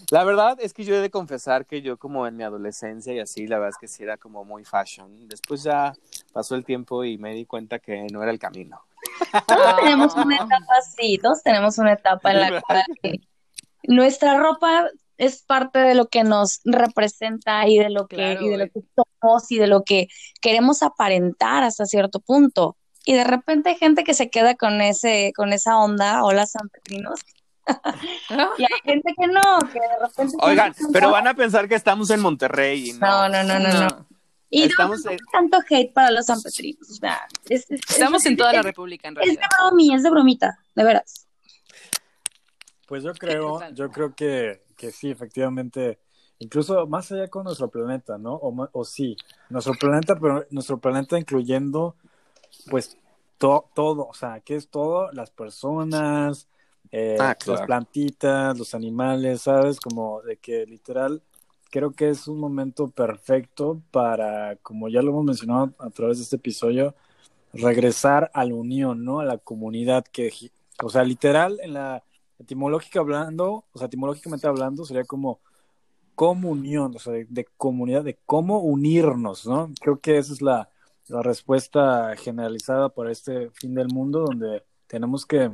La 0.10 0.24
verdad 0.24 0.58
es 0.60 0.74
que 0.74 0.84
yo 0.84 0.96
he 0.96 1.00
de 1.00 1.10
confesar 1.10 1.66
que 1.66 1.82
yo 1.82 1.98
como 1.98 2.28
en 2.28 2.36
mi 2.36 2.44
adolescencia 2.44 3.14
y 3.14 3.20
así, 3.20 3.48
la 3.48 3.58
verdad 3.58 3.72
es 3.72 3.78
que 3.78 3.88
sí 3.88 4.04
era 4.04 4.18
como 4.18 4.44
muy 4.44 4.64
fashion. 4.66 5.28
Después 5.28 5.64
ya 5.64 5.94
pasó 6.34 6.56
el 6.56 6.66
tiempo 6.66 7.04
y 7.04 7.18
me 7.18 7.34
di 7.34 7.46
cuenta 7.46 7.80
que 7.80 8.08
no 8.12 8.22
era 8.22 8.32
el 8.32 8.40
camino. 8.40 8.82
Todos 9.48 9.76
tenemos 9.78 10.16
una 10.16 10.36
etapa 10.36 10.74
así, 10.80 11.18
todos 11.22 11.44
tenemos 11.44 11.78
una 11.78 11.94
etapa 11.94 12.32
en 12.32 12.40
la 12.40 12.62
cual 12.62 12.84
nuestra 13.84 14.38
ropa 14.38 14.90
es 15.18 15.44
parte 15.44 15.80
de 15.80 15.96
lo 15.96 16.08
que 16.08 16.24
nos 16.24 16.62
representa 16.66 17.68
y 17.68 17.78
de 17.78 17.90
lo 17.90 18.08
que, 18.08 18.16
Claro, 18.16 18.42
y 18.42 18.50
de 18.50 18.58
lo 18.58 18.66
que 18.66 18.82
somos 18.96 19.52
y 19.52 19.60
de 19.60 19.68
lo 19.68 19.84
que 19.84 20.08
queremos 20.42 20.82
aparentar 20.82 21.64
hasta 21.64 21.86
cierto 21.86 22.20
punto. 22.20 22.76
Y 23.06 23.14
de 23.14 23.24
repente 23.24 23.70
hay 23.70 23.76
gente 23.76 24.04
que 24.04 24.14
se 24.14 24.30
queda 24.30 24.56
con 24.56 24.82
ese, 24.82 25.32
con 25.36 25.54
esa 25.54 25.78
onda, 25.78 26.24
hola 26.24 26.46
sanpetrinos, 26.46 27.20
y 28.58 28.64
hay 28.64 28.80
gente 28.84 29.14
que 29.18 29.28
no, 29.28 29.42
que 29.72 29.80
de 29.80 30.00
repente 30.02 30.38
Oigan, 30.42 30.74
pero 30.92 31.12
van 31.12 31.28
a 31.28 31.34
pensar 31.34 31.68
que 31.68 31.76
estamos 31.76 32.10
en 32.10 32.20
Monterrey 32.22 32.90
y 32.90 32.94
no, 32.94 33.30
no. 33.30 33.44
no, 33.44 33.60
no, 33.60 33.60
no, 33.60 33.80
no. 33.90 34.08
Y 34.50 34.62
no, 34.62 34.66
Estamos 34.66 35.06
no 35.06 35.12
en- 35.12 35.18
hay 35.18 35.26
tanto 35.32 35.60
hate 35.70 35.94
para 35.94 36.12
los 36.12 36.26
sanpetrinos. 36.26 36.90
O 36.90 36.94
sea, 36.96 37.22
es- 37.48 37.70
es- 37.72 37.80
Estamos 37.90 38.26
es- 38.26 38.32
en 38.32 38.38
toda 38.38 38.52
la 38.52 38.62
República, 38.62 39.08
en 39.08 39.14
Es 39.14 39.20
de 39.20 39.26
realidad. 39.26 39.48
bromi, 39.60 39.94
es 39.96 40.04
de 40.04 40.10
bromita, 40.10 40.60
de 40.76 40.84
veras. 40.84 41.28
Pues 42.88 43.04
yo 43.04 43.14
creo, 43.14 43.62
yo 43.74 43.90
creo 43.90 44.14
que, 44.14 44.64
que 44.76 44.92
sí, 44.92 45.10
efectivamente, 45.10 46.00
incluso 46.40 46.86
más 46.88 47.10
allá 47.12 47.30
con 47.30 47.46
nuestro 47.46 47.70
planeta, 47.70 48.18
¿no? 48.18 48.34
O, 48.34 48.84
sí, 48.84 49.16
nuestro 49.50 49.74
planeta, 49.76 50.18
pero 50.20 50.46
nuestro 50.50 50.78
planeta 50.80 51.18
incluyendo, 51.18 51.96
pues, 52.70 52.98
to- 53.38 53.70
todo, 53.74 54.08
o 54.08 54.14
sea, 54.14 54.42
¿qué 54.42 54.56
es 54.58 54.68
todo? 54.70 55.10
Las 55.14 55.32
personas, 55.32 56.50
eh, 56.92 57.18
Ah, 57.20 57.36
claro. 57.36 57.60
las 57.60 57.66
plantitas, 57.68 58.58
los 58.58 58.74
animales, 58.76 59.42
¿sabes? 59.44 59.80
Como 59.80 60.22
de 60.22 60.38
que 60.38 60.66
literal, 60.66 61.22
creo 61.70 61.92
que 61.92 62.10
es 62.10 62.28
un 62.28 62.40
momento 62.40 62.90
perfecto 62.90 63.82
para, 63.92 64.58
como 64.58 64.90
ya 64.90 65.02
lo 65.02 65.12
hemos 65.12 65.26
mencionado 65.26 65.74
a 65.80 65.90
través 65.90 66.18
de 66.18 66.24
este 66.24 66.36
episodio, 66.38 66.96
regresar 67.54 68.32
a 68.34 68.46
la 68.46 68.56
unión, 68.56 69.04
¿no? 69.06 69.20
A 69.20 69.26
la 69.26 69.38
comunidad 69.38 70.06
que, 70.12 70.32
o 70.84 70.90
sea, 70.90 71.04
literal, 71.04 71.60
en 71.62 71.74
la 71.74 72.04
etimológica 72.40 73.00
hablando, 73.00 73.66
o 73.72 73.78
sea, 73.78 73.88
etimológicamente 73.88 74.48
hablando, 74.48 74.86
sería 74.86 75.06
como 75.06 75.40
comunión, 76.16 76.94
o 76.96 77.00
sea, 77.00 77.14
de, 77.14 77.26
de 77.30 77.46
comunidad, 77.58 78.04
de 78.04 78.18
cómo 78.26 78.60
unirnos, 78.60 79.46
¿no? 79.48 79.72
Creo 79.82 80.00
que 80.00 80.18
esa 80.18 80.34
es 80.34 80.42
la, 80.42 80.70
la 81.08 81.22
respuesta 81.22 82.16
generalizada 82.18 82.90
para 82.90 83.12
este 83.12 83.50
fin 83.52 83.74
del 83.76 83.88
mundo, 83.88 84.22
donde 84.22 84.64
tenemos 84.88 85.26
que 85.26 85.52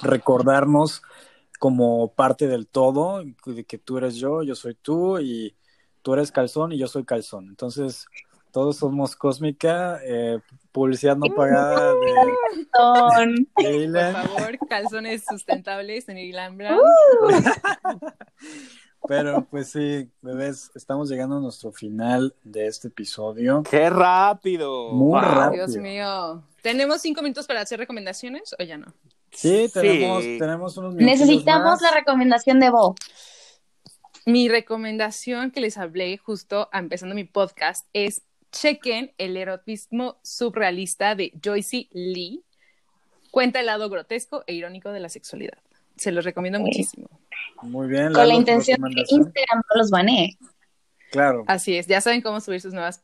recordarnos 0.00 1.02
como 1.58 2.12
parte 2.12 2.48
del 2.48 2.66
todo, 2.66 3.22
de 3.46 3.64
que 3.64 3.78
tú 3.78 3.98
eres 3.98 4.16
yo, 4.16 4.42
yo 4.42 4.54
soy 4.54 4.74
tú, 4.74 5.18
y 5.20 5.54
tú 6.02 6.14
eres 6.14 6.32
calzón 6.32 6.72
y 6.72 6.78
yo 6.78 6.88
soy 6.88 7.04
calzón. 7.04 7.48
Entonces, 7.48 8.06
todos 8.50 8.76
somos 8.76 9.16
cósmica, 9.16 10.00
eh, 10.04 10.40
publicidad 10.72 11.16
no 11.16 11.32
pagada 11.34 11.94
de 11.94 12.14
Por 13.54 14.12
favor, 14.12 14.58
calzones 14.68 15.24
sustentables 15.24 16.08
en 16.08 16.18
Irlanda. 16.18 16.78
Pero 19.08 19.44
pues 19.50 19.70
sí, 19.70 20.08
bebés, 20.20 20.70
estamos 20.74 21.08
llegando 21.10 21.36
a 21.36 21.40
nuestro 21.40 21.72
final 21.72 22.34
de 22.44 22.66
este 22.66 22.88
episodio. 22.88 23.62
¡Qué 23.68 23.90
rápido! 23.90 24.92
Muy 24.92 25.20
Wow. 25.20 25.30
rápido. 25.30 25.66
Dios 25.66 25.76
mío. 25.78 26.42
¿Tenemos 26.62 27.00
cinco 27.00 27.20
minutos 27.22 27.46
para 27.46 27.60
hacer 27.62 27.78
recomendaciones 27.78 28.54
o 28.58 28.62
ya 28.62 28.78
no? 28.78 28.92
Sí, 29.32 29.68
tenemos, 29.72 30.22
Sí. 30.22 30.38
tenemos 30.38 30.76
unos 30.76 30.94
minutos 30.94 31.18
Necesitamos 31.20 31.80
más. 31.80 31.82
la 31.82 31.90
recomendación 31.90 32.60
de 32.60 32.70
Bo. 32.70 32.94
Mi 34.26 34.48
recomendación 34.48 35.50
que 35.50 35.60
les 35.60 35.78
hablé 35.78 36.16
justo 36.18 36.68
empezando 36.72 37.14
mi 37.14 37.24
podcast 37.24 37.86
es 37.92 38.22
chequen 38.52 39.12
el 39.18 39.36
erotismo 39.36 40.18
surrealista 40.22 41.14
de 41.14 41.32
Joyce 41.42 41.88
Lee. 41.92 42.44
Cuenta 43.30 43.60
el 43.60 43.66
lado 43.66 43.88
grotesco 43.88 44.44
e 44.46 44.54
irónico 44.54 44.90
de 44.90 45.00
la 45.00 45.08
sexualidad. 45.08 45.58
Se 45.96 46.12
los 46.12 46.24
recomiendo 46.24 46.58
Sí. 46.58 46.64
muchísimo. 46.64 47.08
Muy 47.62 47.88
bien. 47.88 48.12
con 48.12 48.26
la 48.28 48.34
intención 48.34 48.80
de 48.82 48.90
que. 48.94 49.02
Instagram 49.08 49.62
no 49.70 49.76
los 49.80 49.90
banee. 49.90 50.36
Claro. 51.10 51.44
Así 51.46 51.76
es, 51.76 51.86
ya 51.86 52.00
saben 52.00 52.20
cómo 52.20 52.40
subir 52.40 52.60
sus 52.60 52.72
nuevas 52.74 53.02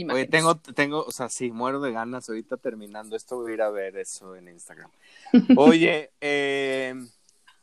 imágenes. 0.00 0.30
tengo, 0.30 0.56
tengo, 0.56 1.04
o 1.04 1.10
sea, 1.10 1.28
sí, 1.28 1.50
muero 1.50 1.80
de 1.80 1.92
ganas. 1.92 2.28
Ahorita 2.28 2.56
terminando 2.56 3.16
esto, 3.16 3.36
voy 3.36 3.52
a 3.52 3.54
ir 3.54 3.62
a 3.62 3.70
ver 3.70 3.96
eso 3.96 4.36
en 4.36 4.48
Instagram. 4.48 4.90
Oye, 5.56 6.10
eh, 6.20 6.94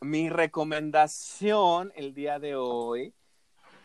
mi 0.01 0.29
recomendación 0.29 1.91
el 1.95 2.13
día 2.13 2.39
de 2.39 2.55
hoy, 2.55 3.13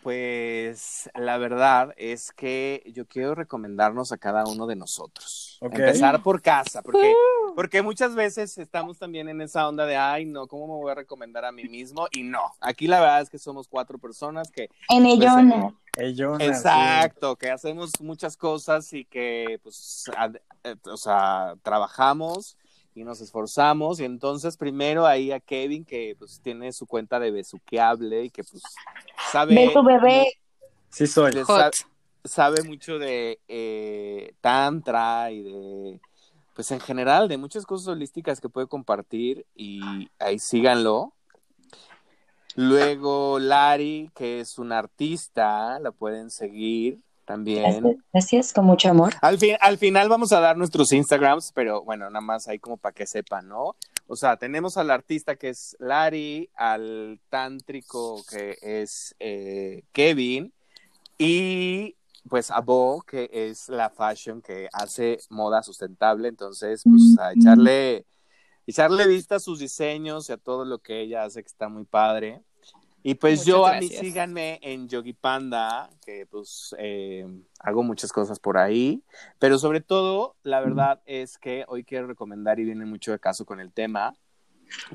pues 0.03 1.11
la 1.15 1.39
verdad 1.39 1.93
es 1.97 2.33
que 2.33 2.83
yo 2.95 3.07
quiero 3.07 3.35
recomendarnos 3.35 4.13
a 4.13 4.19
cada 4.19 4.45
uno 4.45 4.67
de 4.67 4.77
nosotros. 4.77 5.59
Empezar 5.61 6.23
por 6.23 6.41
casa, 6.41 6.83
porque, 6.83 7.13
porque 7.55 7.83
muchas 7.83 8.15
veces 8.15 8.57
estamos 8.59 8.99
también 8.99 9.29
en 9.29 9.41
esa 9.41 9.69
onda 9.69 9.85
de, 9.85 9.97
ay, 9.97 10.25
no, 10.25 10.47
¿cómo 10.47 10.67
me 10.67 10.83
voy 10.83 10.91
a 10.91 10.95
recomendar 10.95 11.45
a 11.45 11.53
mí 11.53 11.65
mismo? 11.65 12.07
Y 12.13 12.23
no, 12.23 12.41
aquí 12.61 12.87
la 12.87 13.01
verdad 13.01 13.23
es 13.23 13.31
que 13.31 13.39
somos 13.39 13.69
cuatro 13.69 13.99
personas 13.99 14.51
que 14.51 14.71
En 14.89 15.05
Ellona. 15.05 15.75
Hey, 16.01 16.15
Jonas, 16.17 16.41
Exacto, 16.49 17.37
que 17.37 17.51
hacemos 17.51 17.93
muchas 18.01 18.37
cosas 18.37 18.93
y 18.93 19.05
que, 19.05 19.61
pues, 19.63 20.05
eh, 20.65 20.77
o 20.85 20.97
sea, 20.97 21.55
trabajamos 21.63 22.57
y 22.95 23.05
nos 23.05 23.21
esforzamos. 23.21 24.01
Y 24.01 24.05
entonces, 24.05 24.57
primero 24.57 25.07
ahí 25.07 25.33
a 25.33 25.41
Kevin, 25.41 25.85
que 25.85 26.17
pues 26.19 26.41
tiene 26.43 26.73
su 26.73 26.87
cuenta 26.87 27.21
de 27.21 27.31
besuqueable 27.31 28.25
y 28.25 28.31
que, 28.31 28.43
pues, 28.45 28.63
sabe. 29.31 29.71
Tu 29.73 29.83
bebé. 29.83 30.33
Sí, 30.89 31.07
soy. 31.07 31.33
de- 31.33 31.45
Hot. 31.45 31.75
sa- 31.75 31.87
sabe 32.25 32.63
mucho 32.63 32.99
de 32.99 33.39
eh, 33.49 34.33
Tantra 34.41 35.31
y 35.31 35.43
de. 35.43 36.01
Pues 36.55 36.71
en 36.73 36.81
general, 36.81 37.29
de 37.29 37.39
muchas 37.39 37.65
cosas 37.65 37.89
holísticas 37.89 38.41
que 38.41 38.49
puede 38.49 38.67
compartir 38.67 39.47
y 39.55 40.11
ahí 40.19 40.39
síganlo. 40.39 41.13
Luego 42.57 43.39
Lari, 43.39 44.11
que 44.15 44.41
es 44.41 44.59
una 44.59 44.79
artista, 44.79 45.79
la 45.79 45.93
pueden 45.93 46.31
seguir 46.31 46.99
también. 47.25 47.63
Gracias, 47.63 47.97
gracias, 48.13 48.53
con 48.53 48.65
mucho 48.65 48.91
amor. 48.91 49.15
Al, 49.21 49.39
fin, 49.39 49.57
al 49.61 49.79
final 49.79 50.09
vamos 50.09 50.33
a 50.33 50.41
dar 50.41 50.57
nuestros 50.57 50.93
Instagrams, 50.93 51.53
pero 51.55 51.83
bueno, 51.83 52.11
nada 52.11 52.21
más 52.21 52.49
ahí 52.49 52.59
como 52.59 52.77
para 52.77 52.93
que 52.93 53.07
sepan, 53.07 53.49
¿no? 53.49 53.77
O 54.09 54.17
sea, 54.17 54.37
tenemos 54.37 54.77
al 54.77 54.91
artista 54.91 55.37
que 55.37 55.51
es 55.51 55.77
Lari, 55.79 56.51
al 56.57 57.21
tántrico 57.29 58.23
que 58.29 58.59
es 58.61 59.15
eh, 59.21 59.85
Kevin 59.93 60.53
y 61.19 61.95
pues 62.29 62.51
a 62.51 62.61
Bo, 62.61 63.03
que 63.03 63.31
es 63.33 63.69
la 63.69 63.91
fashion 63.91 64.43
que 64.43 64.69
hace 64.73 65.19
moda 65.31 65.63
sustentable. 65.63 66.29
Entonces, 66.29 66.83
pues 66.85 67.17
a 67.19 67.33
echarle, 67.33 68.05
echarle 68.71 69.07
vista 69.07 69.37
a 69.37 69.41
sus 69.41 69.59
diseños 69.59 70.29
y 70.29 70.33
a 70.33 70.37
todo 70.37 70.65
lo 70.65 70.79
que 70.79 71.01
ella 71.01 71.25
hace 71.25 71.43
que 71.43 71.49
está 71.49 71.69
muy 71.69 71.85
padre. 71.85 72.43
Y 73.03 73.15
pues 73.15 73.41
Muchas 73.41 73.47
yo 73.47 73.67
a 73.67 73.73
mí 73.73 73.89
gracias. 73.89 74.01
síganme 74.01 74.59
en 74.63 74.89
Yogi 74.89 75.15
Panda, 75.15 75.89
que 76.05 76.27
pues 76.27 76.75
eh, 76.79 77.27
hago 77.59 77.83
muchas 77.83 78.13
cosas 78.13 78.39
por 78.39 78.59
ahí, 78.59 79.03
pero 79.39 79.59
sobre 79.59 79.81
todo 79.81 80.37
la 80.43 80.61
verdad 80.61 81.01
es 81.07 81.39
que 81.39 81.65
hoy 81.69 81.83
quiero 81.83 82.07
recomendar 82.09 82.61
y 82.61 82.65
viene 82.65 82.85
mucho 82.85 83.13
de 83.13 83.19
caso 83.19 83.47
con 83.47 83.59
el 83.59 83.73
tema. 83.73 84.15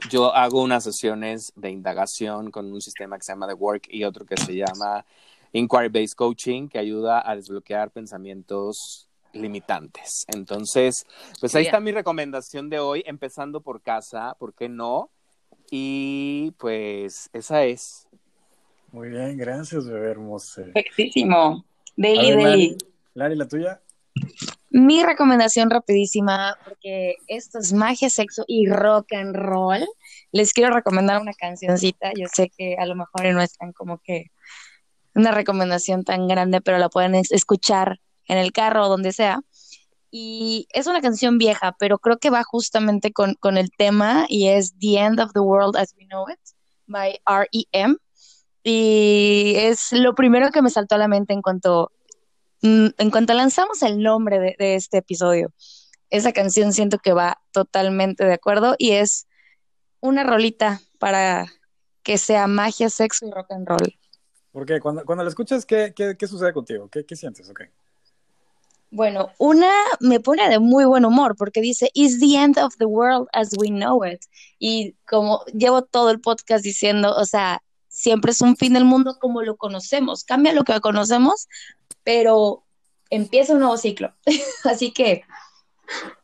Yo 0.09 0.33
hago 0.35 0.61
unas 0.61 0.83
sesiones 0.83 1.51
de 1.55 1.71
indagación 1.71 2.51
con 2.51 2.71
un 2.71 2.79
sistema 2.79 3.17
que 3.17 3.23
se 3.23 3.31
llama 3.31 3.47
The 3.47 3.55
Work 3.55 3.87
y 3.89 4.03
otro 4.03 4.25
que 4.25 4.37
se 4.37 4.55
llama 4.55 5.03
Inquiry 5.51 5.89
Based 5.89 6.15
Coaching, 6.15 6.69
que 6.69 6.77
ayuda 6.77 7.27
a 7.27 7.35
desbloquear 7.35 7.89
pensamientos 7.89 9.09
limitantes. 9.35 10.25
Entonces, 10.27 11.05
pues 11.39 11.53
ahí 11.55 11.61
Bien. 11.63 11.69
está 11.69 11.79
mi 11.79 11.91
recomendación 11.91 12.69
de 12.69 12.79
hoy, 12.79 13.03
empezando 13.05 13.61
por 13.61 13.81
casa, 13.81 14.35
¿por 14.39 14.53
qué 14.53 14.69
no? 14.69 15.09
Y 15.71 16.51
pues 16.57 17.29
esa 17.33 17.63
es. 17.63 18.07
Muy 18.91 19.09
bien, 19.09 19.37
gracias, 19.37 19.85
bebé 19.87 20.11
hermoso. 20.11 20.61
Perfectísimo. 20.73 21.65
Deli, 21.95 22.35
ver, 22.35 22.37
deli. 22.37 22.67
Lari, 22.69 22.77
Lari, 23.13 23.35
la 23.35 23.47
tuya. 23.47 23.81
Mi 24.69 25.03
recomendación 25.03 25.69
rapidísima, 25.69 26.57
porque 26.65 27.15
esto 27.27 27.59
es 27.59 27.71
magia, 27.73 28.09
sexo 28.09 28.43
y 28.47 28.67
rock 28.67 29.13
and 29.13 29.35
roll. 29.35 29.85
Les 30.31 30.53
quiero 30.53 30.73
recomendar 30.73 31.21
una 31.21 31.33
cancioncita. 31.33 32.11
Yo 32.17 32.27
sé 32.33 32.49
que 32.57 32.75
a 32.77 32.85
lo 32.85 32.95
mejor 32.95 33.25
no 33.33 33.41
es 33.41 33.53
tan 33.57 33.71
como 33.73 33.99
que 33.99 34.31
una 35.13 35.31
recomendación 35.31 36.03
tan 36.03 36.27
grande, 36.27 36.59
pero 36.61 36.77
la 36.77 36.89
pueden 36.89 37.15
es- 37.15 37.31
escuchar 37.31 37.99
en 38.27 38.37
el 38.37 38.51
carro 38.51 38.85
o 38.85 38.89
donde 38.89 39.11
sea. 39.11 39.41
Y 40.11 40.67
es 40.71 40.87
una 40.87 41.01
canción 41.01 41.37
vieja, 41.37 41.75
pero 41.77 41.99
creo 41.99 42.17
que 42.17 42.29
va 42.29 42.43
justamente 42.43 43.11
con, 43.11 43.33
con 43.35 43.57
el 43.57 43.69
tema 43.71 44.25
y 44.29 44.47
es 44.47 44.77
The 44.79 44.97
End 44.99 45.19
of 45.19 45.33
the 45.33 45.41
World 45.41 45.75
as 45.75 45.93
We 45.97 46.07
Know 46.07 46.25
It 46.29 46.39
by 46.87 47.19
R.E.M. 47.25 47.97
Y 48.63 49.53
es 49.57 49.91
lo 49.91 50.15
primero 50.15 50.51
que 50.51 50.61
me 50.61 50.69
saltó 50.69 50.95
a 50.95 50.99
la 50.99 51.07
mente 51.07 51.33
en 51.33 51.41
cuanto 51.41 51.91
mm, 52.61 52.87
en 52.97 53.11
cuanto 53.11 53.33
lanzamos 53.33 53.83
el 53.83 54.01
nombre 54.01 54.39
de, 54.39 54.55
de 54.57 54.75
este 54.75 54.99
episodio, 54.99 55.53
esa 56.09 56.31
canción 56.31 56.73
siento 56.73 56.97
que 56.99 57.13
va 57.13 57.41
totalmente 57.51 58.25
de 58.25 58.33
acuerdo 58.33 58.75
y 58.77 58.91
es 58.91 59.27
una 59.99 60.23
rolita 60.23 60.81
para 60.99 61.47
que 62.03 62.17
sea 62.17 62.47
magia, 62.47 62.89
sexo 62.89 63.25
y 63.25 63.31
rock 63.31 63.51
and 63.51 63.67
roll. 63.67 63.95
¿Por 64.51 64.65
qué? 64.65 64.79
Cuando, 64.79 65.03
cuando 65.03 65.23
la 65.23 65.29
escuchas, 65.29 65.65
¿qué, 65.65 65.93
qué, 65.95 66.15
qué 66.17 66.27
sucede 66.27 66.53
contigo? 66.53 66.87
¿Qué, 66.89 67.05
qué 67.05 67.15
sientes? 67.15 67.49
Ok. 67.49 67.61
Bueno, 68.95 69.29
una 69.39 69.69
me 69.99 70.21
pone 70.21 70.47
de 70.47 70.59
muy 70.59 70.85
buen 70.85 71.03
humor 71.03 71.35
porque 71.35 71.59
dice, 71.59 71.91
Is 71.93 72.17
the 72.21 72.37
end 72.37 72.57
of 72.57 72.77
the 72.77 72.85
world 72.85 73.27
as 73.33 73.49
we 73.59 73.67
know 73.67 74.05
it. 74.05 74.21
Y 74.57 74.95
como 75.05 75.43
llevo 75.47 75.81
todo 75.81 76.11
el 76.11 76.21
podcast 76.21 76.63
diciendo, 76.63 77.13
o 77.13 77.25
sea, 77.25 77.61
siempre 77.89 78.31
es 78.31 78.39
un 78.39 78.55
fin 78.55 78.71
del 78.71 78.85
mundo 78.85 79.17
como 79.19 79.41
lo 79.41 79.57
conocemos. 79.57 80.23
Cambia 80.23 80.53
lo 80.53 80.63
que 80.63 80.79
conocemos, 80.79 81.49
pero 82.05 82.63
empieza 83.09 83.51
un 83.51 83.59
nuevo 83.59 83.75
ciclo. 83.75 84.13
Así 84.63 84.91
que 84.93 85.23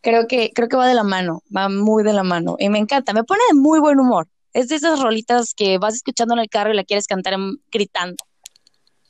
creo 0.01 0.27
que 0.29 0.51
creo 0.55 0.69
que 0.69 0.77
va 0.77 0.87
de 0.87 0.95
la 0.95 1.03
mano, 1.03 1.43
va 1.53 1.67
muy 1.67 2.03
de 2.05 2.13
la 2.13 2.23
mano 2.23 2.55
y 2.57 2.69
me 2.69 2.79
encanta, 2.79 3.11
me 3.11 3.25
pone 3.25 3.41
de 3.49 3.55
muy 3.55 3.81
buen 3.81 3.99
humor. 3.99 4.29
Es 4.53 4.69
de 4.69 4.75
esas 4.75 5.01
rolitas 5.01 5.53
que 5.53 5.77
vas 5.77 5.95
escuchando 5.95 6.35
en 6.35 6.39
el 6.39 6.49
carro 6.49 6.71
y 6.71 6.75
la 6.77 6.85
quieres 6.85 7.07
cantar 7.07 7.33
en- 7.33 7.61
gritando. 7.69 8.15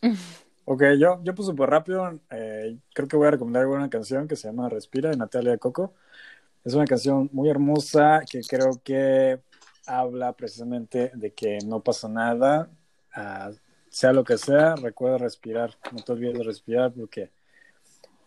Ok, 0.64 0.84
yo, 1.00 1.20
yo 1.24 1.36
pues 1.36 1.48
súper 1.48 1.70
rápido, 1.70 2.20
creo 2.94 3.08
que 3.08 3.18
voy 3.18 3.28
a 3.28 3.32
recomendar 3.32 3.68
una 3.68 3.90
canción 3.90 4.28
que 4.28 4.36
se 4.36 4.48
llama 4.48 4.70
Respira 4.70 5.10
de 5.10 5.18
Natalia 5.18 5.58
Coco. 5.58 5.94
Es 6.64 6.74
una 6.74 6.86
canción 6.86 7.30
muy 7.34 7.50
hermosa 7.50 8.22
que 8.30 8.42
creo 8.42 8.82
que 8.84 9.40
habla 9.88 10.34
precisamente 10.34 11.12
de 11.16 11.32
que 11.34 11.60
no 11.66 11.82
pasa 11.82 12.08
nada, 12.08 12.70
ah, 13.16 13.52
sea 13.90 14.14
lo 14.14 14.24
que 14.24 14.38
sea, 14.38 14.76
recuerda 14.76 15.18
respirar, 15.18 15.78
no 15.92 16.04
te 16.04 16.12
olvides 16.12 16.38
de 16.38 16.44
respirar 16.44 16.94
porque 16.94 17.32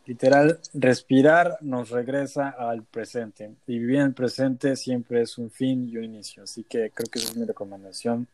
literal 0.07 0.61
respirar 0.75 1.59
nos 1.63 1.91
regresa 1.91 2.51
al 2.51 2.83
presente 2.85 3.55
y 3.67 3.79
vivir 3.79 3.97
en 3.97 4.07
el 4.07 4.15
presente 4.15 4.77
siempre 4.77 5.23
es 5.23 5.39
un 5.39 5.51
fin 5.51 5.89
y 5.89 5.97
un 5.97 6.05
inicio, 6.05 6.43
así 6.43 6.65
que 6.65 6.91
creo 6.91 7.09
que 7.11 7.19
esa 7.19 7.31
es 7.31 7.37
mi 7.37 7.47
recomendación. 7.47 8.29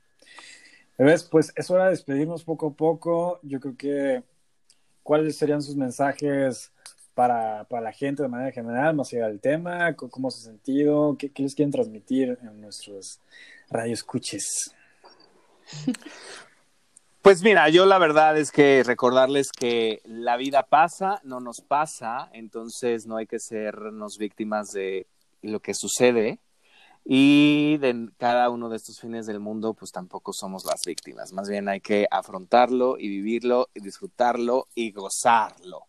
Bebés, 1.01 1.25
pues 1.25 1.51
es 1.57 1.71
hora 1.71 1.85
de 1.85 1.93
despedirnos 1.93 2.45
poco 2.45 2.67
a 2.67 2.73
poco. 2.75 3.41
Yo 3.43 3.59
creo 3.59 3.75
que, 3.75 4.23
¿cuáles 5.11 5.37
serían 5.37 5.61
sus 5.61 5.75
mensajes 5.75 6.71
para, 7.15 7.65
para 7.65 7.83
la 7.83 7.93
gente 7.93 8.23
de 8.23 8.29
manera 8.29 8.53
general, 8.53 8.95
más 8.95 9.13
allá 9.13 9.27
del 9.27 9.41
tema? 9.41 9.97
¿Cómo, 9.97 10.31
se 10.31 10.39
ha 10.39 10.53
sentido? 10.53 11.17
¿Qué, 11.19 11.31
qué 11.31 11.43
les 11.43 11.57
quieren 11.57 11.73
transmitir 11.73 12.39
en 12.41 12.61
nuestros 12.61 13.19
radioescuches? 13.71 14.73
Pues 17.23 17.43
mira, 17.43 17.69
yo 17.69 17.85
la 17.85 17.99
verdad 17.99 18.39
es 18.39 18.51
que 18.51 18.83
recordarles 18.83 19.53
que 19.53 20.01
la 20.07 20.39
vida 20.39 20.63
pasa, 20.63 21.21
no 21.23 21.39
nos 21.39 21.61
pasa, 21.61 22.31
entonces 22.33 23.07
no 23.07 23.19
hay 23.19 23.27
que 23.27 23.39
sernos 23.39 24.17
víctimas 24.17 24.69
de 24.69 25.07
lo 25.43 25.61
que 25.61 25.75
sucede. 25.75 26.39
Y 27.05 27.79
de 27.79 28.11
cada 28.19 28.51
uno 28.51 28.69
de 28.69 28.77
estos 28.77 29.01
fines 29.01 29.27
del 29.27 29.41
mundo, 29.41 29.75
pues 29.75 29.91
tampoco 29.93 30.33
somos 30.33 30.65
las 30.65 30.85
víctimas. 30.85 31.33
Más 31.33 31.49
bien 31.49 31.69
hay 31.69 31.81
que 31.81 32.07
afrontarlo 32.11 32.97
y 32.99 33.09
vivirlo 33.09 33.69
y 33.75 33.81
disfrutarlo 33.81 34.69
y 34.75 34.93
gozarlo. 34.93 35.89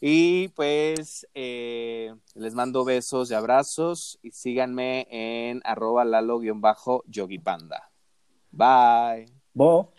Y 0.00 0.48
pues 0.48 1.26
eh, 1.34 2.14
les 2.34 2.54
mando 2.54 2.84
besos 2.84 3.30
y 3.30 3.34
abrazos 3.34 4.18
y 4.22 4.30
síganme 4.30 5.06
en 5.10 5.60
arroba 5.64 6.04
lalo-yogipanda. 6.04 7.90
Bye. 8.50 9.26
Bo, 9.52 9.92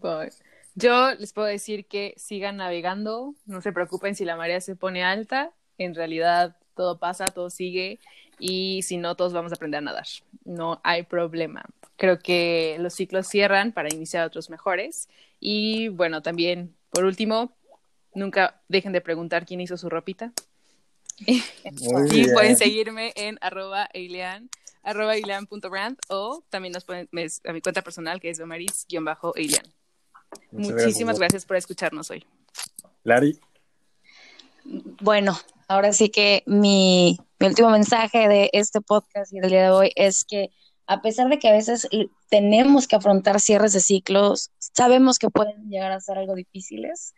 Bye. 0.00 0.32
Yo 0.74 1.14
les 1.14 1.32
puedo 1.32 1.46
decir 1.46 1.86
que 1.86 2.14
sigan 2.16 2.56
navegando, 2.56 3.34
no 3.46 3.60
se 3.60 3.72
preocupen 3.72 4.14
si 4.14 4.24
la 4.24 4.36
marea 4.36 4.60
se 4.60 4.74
pone 4.74 5.04
alta, 5.04 5.52
en 5.78 5.94
realidad 5.94 6.56
todo 6.74 6.98
pasa, 6.98 7.26
todo 7.26 7.50
sigue 7.50 8.00
y 8.38 8.82
si 8.82 8.96
no, 8.96 9.14
todos 9.14 9.32
vamos 9.32 9.52
a 9.52 9.54
aprender 9.54 9.78
a 9.78 9.82
nadar. 9.82 10.06
No 10.44 10.80
hay 10.82 11.04
problema. 11.04 11.64
Creo 11.96 12.18
que 12.18 12.76
los 12.80 12.94
ciclos 12.94 13.28
cierran 13.28 13.72
para 13.72 13.92
iniciar 13.92 14.26
otros 14.26 14.50
mejores 14.50 15.08
y 15.40 15.88
bueno, 15.88 16.22
también 16.22 16.74
por 16.90 17.04
último, 17.04 17.52
nunca 18.14 18.62
dejen 18.68 18.92
de 18.92 19.00
preguntar 19.00 19.44
quién 19.44 19.60
hizo 19.60 19.76
su 19.76 19.88
ropita. 19.88 20.32
Y 21.18 22.32
pueden 22.32 22.56
seguirme 22.56 23.12
en 23.16 23.38
arroba 23.40 23.88
eilean, 23.92 24.48
arroba 24.82 25.14
eilean.brand 25.14 25.98
o 26.08 26.44
también 26.50 26.72
nos 26.72 26.84
pueden 26.84 27.08
a 27.44 27.52
mi 27.52 27.60
cuenta 27.60 27.82
personal 27.82 28.20
que 28.20 28.30
es 28.30 28.38
domaris-eilean. 28.38 29.66
Muchas 30.52 30.72
Muchísimas 30.72 31.18
gracias 31.18 31.44
por 31.44 31.56
escucharnos 31.56 32.10
hoy. 32.10 32.24
Lari, 33.02 33.38
Bueno, 34.64 35.36
ahora 35.68 35.92
sí 35.92 36.08
que 36.08 36.42
mi, 36.46 37.18
último 37.40 37.70
mensaje 37.70 38.28
de 38.28 38.50
este 38.52 38.80
podcast 38.80 39.32
y 39.32 39.40
del 39.40 39.50
día 39.50 39.64
de 39.64 39.70
hoy 39.70 39.92
es 39.96 40.24
que 40.24 40.50
a 40.86 41.02
pesar 41.02 41.28
de 41.28 41.38
que 41.38 41.48
a 41.48 41.52
veces 41.52 41.88
tenemos 42.30 42.88
que 42.88 42.96
afrontar 42.96 43.40
cierres 43.40 43.72
de 43.72 43.80
ciclos, 43.80 44.50
sabemos 44.58 45.18
que 45.18 45.30
pueden 45.30 45.68
llegar 45.68 45.92
a 45.92 46.00
ser 46.00 46.18
algo 46.18 46.34
difíciles 46.34 47.14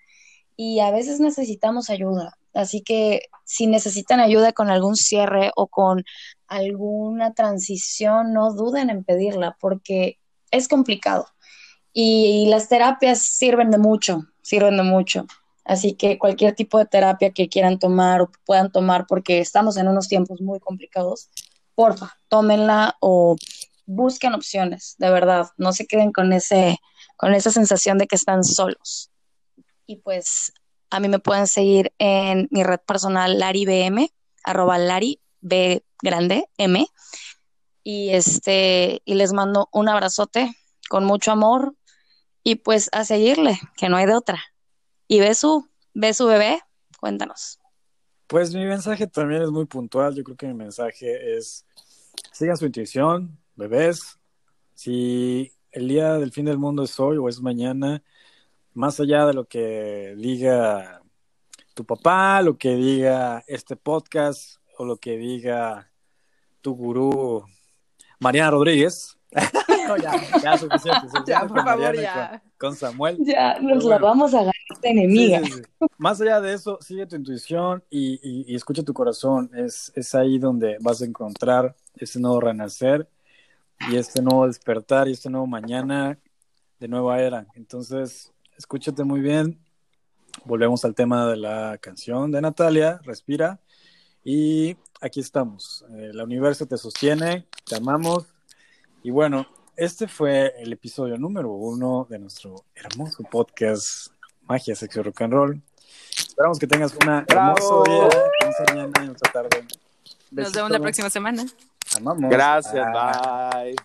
y 0.57 0.81
a 0.81 0.91
veces 0.91 1.21
necesitamos 1.21 1.91
ayuda. 1.91 2.37
Así 2.55 2.83
que 2.83 3.23
si 3.45 3.67
necesitan 3.67 4.21
ayuda 4.21 4.53
con 4.53 4.71
algún 4.71 4.97
cierre 4.97 5.51
o 5.55 5.67
con 5.69 6.05
alguna 6.49 7.35
transición, 7.35 8.33
no 8.33 8.53
duden 8.53 8.91
en 8.91 9.05
pedirla 9.05 9.57
porque 9.61 10.19
es 10.51 10.69
complicado. 10.69 11.27
Y 11.93 12.47
las 12.49 12.69
terapias 12.69 13.21
sirven 13.21 13.71
de 13.71 13.79
mucho, 13.79 14.27
sirven 14.43 14.77
de 14.77 14.83
mucho. 14.83 15.27
Así 15.67 15.95
que 15.95 16.19
cualquier 16.19 16.55
tipo 16.55 16.79
de 16.79 16.87
terapia 16.87 17.33
que 17.33 17.49
quieran 17.49 17.79
tomar 17.79 18.23
o 18.23 18.31
puedan 18.45 18.71
tomar, 18.71 19.07
porque 19.07 19.41
estamos 19.41 19.77
en 19.77 19.89
unos 19.89 20.07
tiempos 20.07 20.41
muy 20.41 20.61
complicados, 20.61 21.29
porfa, 21.75 22.19
tómenla 22.29 22.97
o 23.01 23.37
busquen 23.85 24.35
opciones, 24.35 24.95
de 24.99 25.11
verdad. 25.11 25.49
No 25.57 25.73
se 25.73 25.87
queden 25.87 26.13
con 26.13 26.33
ese, 26.33 26.79
con 27.17 27.35
esa 27.35 27.51
sensación 27.51 27.99
de 27.99 28.07
que 28.07 28.15
están 28.15 28.45
solos. 28.45 29.11
Y 29.87 29.97
pues 29.97 30.53
a 30.91 31.01
mí 31.01 31.09
me 31.09 31.19
pueden 31.19 31.49
seguir 31.49 31.93
en 31.99 32.49
mi 32.51 32.63
red 32.63 32.81
personal 32.87 33.39
LariBM, 33.39 34.09
arroba 34.45 34.79
Lari 34.79 35.21
B 35.41 35.83
grande 36.01 36.49
M. 36.59 36.87
Y 37.83 38.11
este, 38.11 39.03
y 39.05 39.15
les 39.15 39.33
mando 39.33 39.69
un 39.73 39.89
abrazote 39.89 40.53
con 40.89 41.05
mucho 41.05 41.33
amor 41.33 41.75
y 42.45 42.57
pues 42.57 42.89
a 42.93 43.05
seguirle, 43.05 43.59
que 43.77 43.89
no 43.89 43.97
hay 43.97 44.07
de 44.07 44.15
otra. 44.15 44.41
Y 45.09 45.21
Besu, 45.21 45.69
Besu 45.95 46.27
bebé, 46.27 46.61
cuéntanos. 47.01 47.61
pues 48.27 48.53
mi 48.53 48.65
mensaje 48.65 49.07
también 49.07 49.43
es 49.43 49.51
muy 49.51 49.67
puntual. 49.67 50.15
Yo 50.15 50.25
creo 50.25 50.37
que 50.37 50.49
mi 50.49 50.55
mensaje 50.55 51.37
es, 51.37 51.65
sigan 52.33 52.57
su 52.57 52.67
intuición, 52.67 53.39
bebés. 53.55 54.19
Si 54.75 55.53
el 55.71 55.89
día 55.89 56.15
del 56.15 56.33
fin 56.33 56.47
del 56.47 56.59
mundo 56.59 56.83
es 56.83 56.99
hoy 56.99 57.19
o 57.19 57.29
es 57.29 57.41
mañana, 57.41 58.03
más 58.75 58.99
allá 58.99 59.27
de 59.27 59.35
lo 59.35 59.47
que 59.47 60.15
diga 60.17 61.03
tu 61.75 61.85
papá, 61.85 62.43
lo 62.43 62.59
que 62.59 62.75
diga 62.75 63.45
este 63.47 63.77
podcast 63.77 64.57
o 64.77 64.85
lo 64.85 64.97
que 64.97 65.17
diga 65.17 65.91
tu 66.63 66.75
gurú 66.75 67.45
Mariana 68.19 68.51
Rodríguez. 68.51 69.16
No, 69.89 69.97
ya, 69.99 70.13
ya 70.43 70.59
suficiente. 70.59 71.01
suficiente 71.03 71.31
Ya, 71.31 71.41
con 71.41 71.49
por 71.49 71.63
favor, 71.65 71.79
Mariana 71.79 71.99
y 71.99 72.03
ya. 72.03 72.43
Con, 72.59 72.71
con 72.71 72.77
Samuel. 72.77 73.19
Ya 73.21 73.59
nos 73.61 73.85
la 73.85 73.99
vamos 73.99 74.35
a 74.35 74.39
ganar 74.39 74.55
de 74.83 74.89
enemiga. 74.89 75.39
Sí, 75.41 75.47
sí, 75.47 75.53
sí. 75.81 75.87
Más 75.99 76.21
allá 76.21 76.41
de 76.41 76.53
eso, 76.55 76.79
sigue 76.81 77.07
tu 77.07 77.15
intuición 77.17 77.85
y, 77.89 78.15
y- 78.23 78.45
y 78.53 78.57
escucha 78.57 78.83
tu 78.83 78.93
corazón. 78.93 79.51
Es, 79.55 79.93
es 79.95 80.15
ahí 80.17 80.39
donde 80.39 80.77
vas 80.81 81.03
a 81.03 81.05
encontrar 81.05 81.77
ese 81.95 82.19
nuevo 82.19 82.41
renacer 82.41 83.09
y 83.91 83.97
este 83.97 84.23
nuevo 84.23 84.47
despertar 84.49 85.07
y 85.09 85.13
este 85.13 85.31
nuevo 85.31 85.47
mañana 85.47 86.19
de 86.81 86.89
nueva 86.89 87.21
era. 87.21 87.47
Entonces, 87.55 88.33
escúchate 88.57 89.05
muy 89.05 89.21
bien. 89.21 89.61
Volvemos 90.45 90.85
al 90.85 90.95
tema 90.95 91.27
de 91.29 91.37
la 91.37 91.79
canción 91.81 92.33
de 92.33 92.41
Natalia, 92.41 93.01
Respira. 93.05 93.61
Y 94.25 94.77
aquí 95.01 95.21
estamos. 95.21 95.85
Eh, 95.91 96.11
el 96.13 96.21
universo 96.21 96.67
te 96.67 96.77
sostiene, 96.77 97.47
te 97.65 97.77
amamos. 97.77 98.27
Y 99.07 99.11
bueno, 99.13 99.47
este 99.77 100.09
fue 100.09 100.53
el 100.59 100.73
episodio 100.73 101.17
número 101.17 101.53
uno 101.53 102.09
de 102.11 102.19
nuestro 102.19 102.65
hermoso 102.75 103.23
podcast 103.23 104.09
Magia, 104.49 104.75
Sexo 104.75 105.01
Rock 105.01 105.23
and 105.23 105.33
Roll. 105.33 105.63
Esperamos 106.11 106.59
que 106.59 106.67
tengas 106.67 106.93
una 107.01 107.25
hermoso 107.29 107.85
día, 107.85 108.09
mañana 108.69 109.05
y 109.05 109.07
nuestra 109.07 109.31
tarde. 109.31 109.65
Nos 110.33 110.53
vemos 110.53 110.73
la 110.73 110.81
próxima 110.81 111.09
semana. 111.09 111.47
Amamos. 111.97 112.29
Gracias, 112.29 112.85
Bye. 112.93 113.77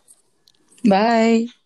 bye. 0.81 0.99
Bye. 1.45 1.60